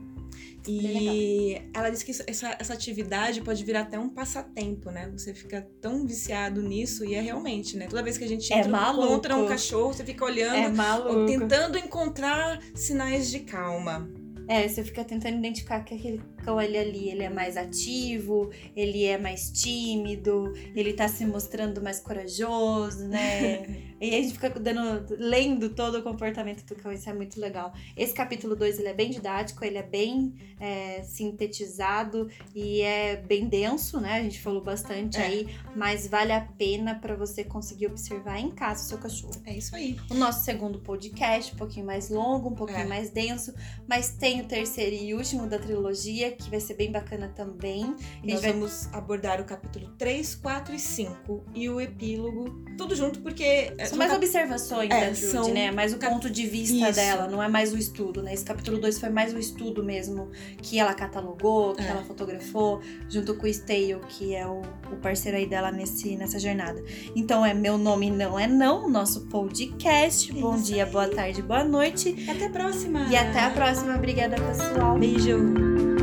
E 0.67 1.61
ela 1.73 1.89
disse 1.89 2.03
que 2.03 2.11
essa, 2.11 2.55
essa 2.59 2.73
atividade 2.73 3.41
pode 3.41 3.63
virar 3.63 3.81
até 3.81 3.99
um 3.99 4.09
passatempo, 4.09 4.89
né? 4.89 5.09
Você 5.15 5.33
fica 5.33 5.67
tão 5.79 6.05
viciado 6.07 6.61
nisso 6.61 7.05
e 7.05 7.13
é 7.13 7.21
realmente, 7.21 7.77
né? 7.77 7.87
Toda 7.87 8.01
vez 8.01 8.17
que 8.17 8.23
a 8.23 8.27
gente 8.27 8.51
É 8.51 8.57
entra, 8.59 8.71
maluco. 8.71 9.05
encontra 9.05 9.35
um 9.37 9.45
cachorro, 9.47 9.93
você 9.93 10.03
fica 10.03 10.25
olhando, 10.25 10.55
É 10.55 11.25
tentando 11.27 11.77
encontrar 11.77 12.59
sinais 12.73 13.29
de 13.29 13.41
calma. 13.41 14.09
É, 14.47 14.67
você 14.67 14.83
fica 14.83 15.03
tentando 15.03 15.37
identificar 15.37 15.81
que 15.83 15.93
aquele 15.95 16.21
cão 16.45 16.61
ele 16.61 16.77
ali, 16.77 17.09
ele 17.09 17.23
é 17.23 17.29
mais 17.29 17.57
ativo, 17.57 18.51
ele 18.75 19.03
é 19.03 19.17
mais 19.17 19.49
tímido, 19.51 20.53
ele 20.75 20.93
tá 20.93 21.07
se 21.07 21.25
mostrando 21.25 21.81
mais 21.81 21.99
corajoso, 21.99 23.07
né? 23.07 23.65
e 23.99 24.09
a 24.09 24.21
gente 24.21 24.33
fica 24.33 24.49
dando, 24.51 25.05
lendo 25.17 25.69
todo 25.69 25.97
o 25.97 26.03
comportamento 26.03 26.63
do 26.65 26.75
cão, 26.75 26.91
isso 26.91 27.09
é 27.09 27.13
muito 27.13 27.39
legal. 27.39 27.73
Esse 27.97 28.13
capítulo 28.13 28.55
2, 28.55 28.79
ele 28.79 28.89
é 28.89 28.93
bem 28.93 29.09
didático, 29.09 29.63
ele 29.65 29.77
é 29.77 29.83
bem 29.83 30.33
é, 30.59 31.01
sintetizado 31.03 32.29
e 32.53 32.81
é 32.81 33.17
bem 33.17 33.47
denso, 33.47 33.99
né? 33.99 34.13
A 34.13 34.23
gente 34.23 34.39
falou 34.41 34.61
bastante 34.61 35.17
É. 35.17 35.25
aí, 35.25 35.47
mas 35.75 36.07
vale 36.07 36.31
a 36.31 36.41
pena 36.41 36.95
para 36.95 37.15
você 37.15 37.43
conseguir 37.43 37.87
observar 37.87 38.39
em 38.39 38.51
casa 38.51 38.83
o 38.83 38.87
seu 38.87 38.97
cachorro. 38.97 39.33
É 39.45 39.57
isso 39.57 39.75
aí. 39.75 39.97
O 40.09 40.13
nosso 40.13 40.43
segundo 40.45 40.79
podcast, 40.79 41.53
um 41.53 41.57
pouquinho 41.57 41.85
mais 41.85 42.09
longo, 42.09 42.49
um 42.49 42.55
pouquinho 42.55 42.79
É. 42.79 42.85
mais 42.85 43.09
denso, 43.09 43.53
mas 43.87 44.09
tem 44.11 44.41
o 44.41 44.45
terceiro 44.45 44.95
e 44.95 45.13
último 45.13 45.47
da 45.47 45.57
trilogia, 45.57 46.34
que 46.35 46.49
vai 46.49 46.59
ser 46.59 46.75
bem 46.75 46.91
bacana 46.91 47.31
também. 47.35 47.95
E 48.23 48.31
nós 48.31 48.41
vai- 48.41 48.51
vamos 48.53 48.87
abordar 48.93 49.41
o 49.41 49.45
capítulo 49.45 49.87
3, 49.97 50.35
4 50.35 50.75
e 50.75 50.79
5 50.79 51.43
e 51.53 51.69
o 51.69 51.79
epílogo, 51.81 52.63
tudo 52.77 52.95
junto, 52.95 53.19
porque. 53.21 53.73
é, 53.77 53.85
São 53.85 53.97
mais 53.97 54.11
cap- 54.11 54.23
observações 54.23 54.89
É, 54.91 55.09
da 55.09 55.15
são 55.15 55.53
né? 55.53 55.71
Mais 55.71 55.93
o 55.93 55.97
ponto 55.97 56.29
de 56.29 56.45
vista 56.45 56.89
Isso. 56.89 56.93
dela, 56.99 57.27
não 57.27 57.41
é 57.41 57.47
mais 57.47 57.73
o 57.73 57.77
estudo, 57.77 58.21
né? 58.21 58.33
Esse 58.33 58.43
capítulo 58.45 58.77
2 58.79 58.99
foi 58.99 59.09
mais 59.09 59.33
o 59.33 59.39
estudo 59.39 59.83
mesmo, 59.83 60.29
que 60.61 60.79
ela 60.79 60.93
catalogou, 60.93 61.73
que 61.75 61.81
É. 61.81 61.87
ela 61.87 62.03
fotografou, 62.03 62.81
junto 63.09 63.35
com 63.35 63.45
o 63.45 63.47
Stale, 63.47 63.99
que 64.09 64.33
é 64.35 64.45
o, 64.45 64.61
o 64.91 64.95
parceiro 65.01 65.37
aí 65.37 65.45
dela 65.47 65.71
nesse, 65.71 66.15
nessa 66.17 66.39
jornada. 66.39 66.83
Então 67.15 67.45
é 67.45 67.53
Meu 67.53 67.77
Nome 67.77 68.09
Não 68.11 68.39
É 68.39 68.47
Não, 68.47 68.89
nosso 68.89 69.27
podcast. 69.27 70.31
Bom 70.33 70.55
Isso 70.55 70.65
dia, 70.65 70.85
aí. 70.85 70.91
boa 70.91 71.07
tarde, 71.07 71.41
boa 71.41 71.63
noite. 71.63 72.25
Até 72.29 72.45
a 72.45 72.49
próxima! 72.49 73.07
E 73.09 73.15
até 73.15 73.39
a 73.39 73.49
próxima. 73.51 73.95
Obrigada, 73.95 74.35
pessoal. 74.35 74.97
Beijo! 74.97 75.94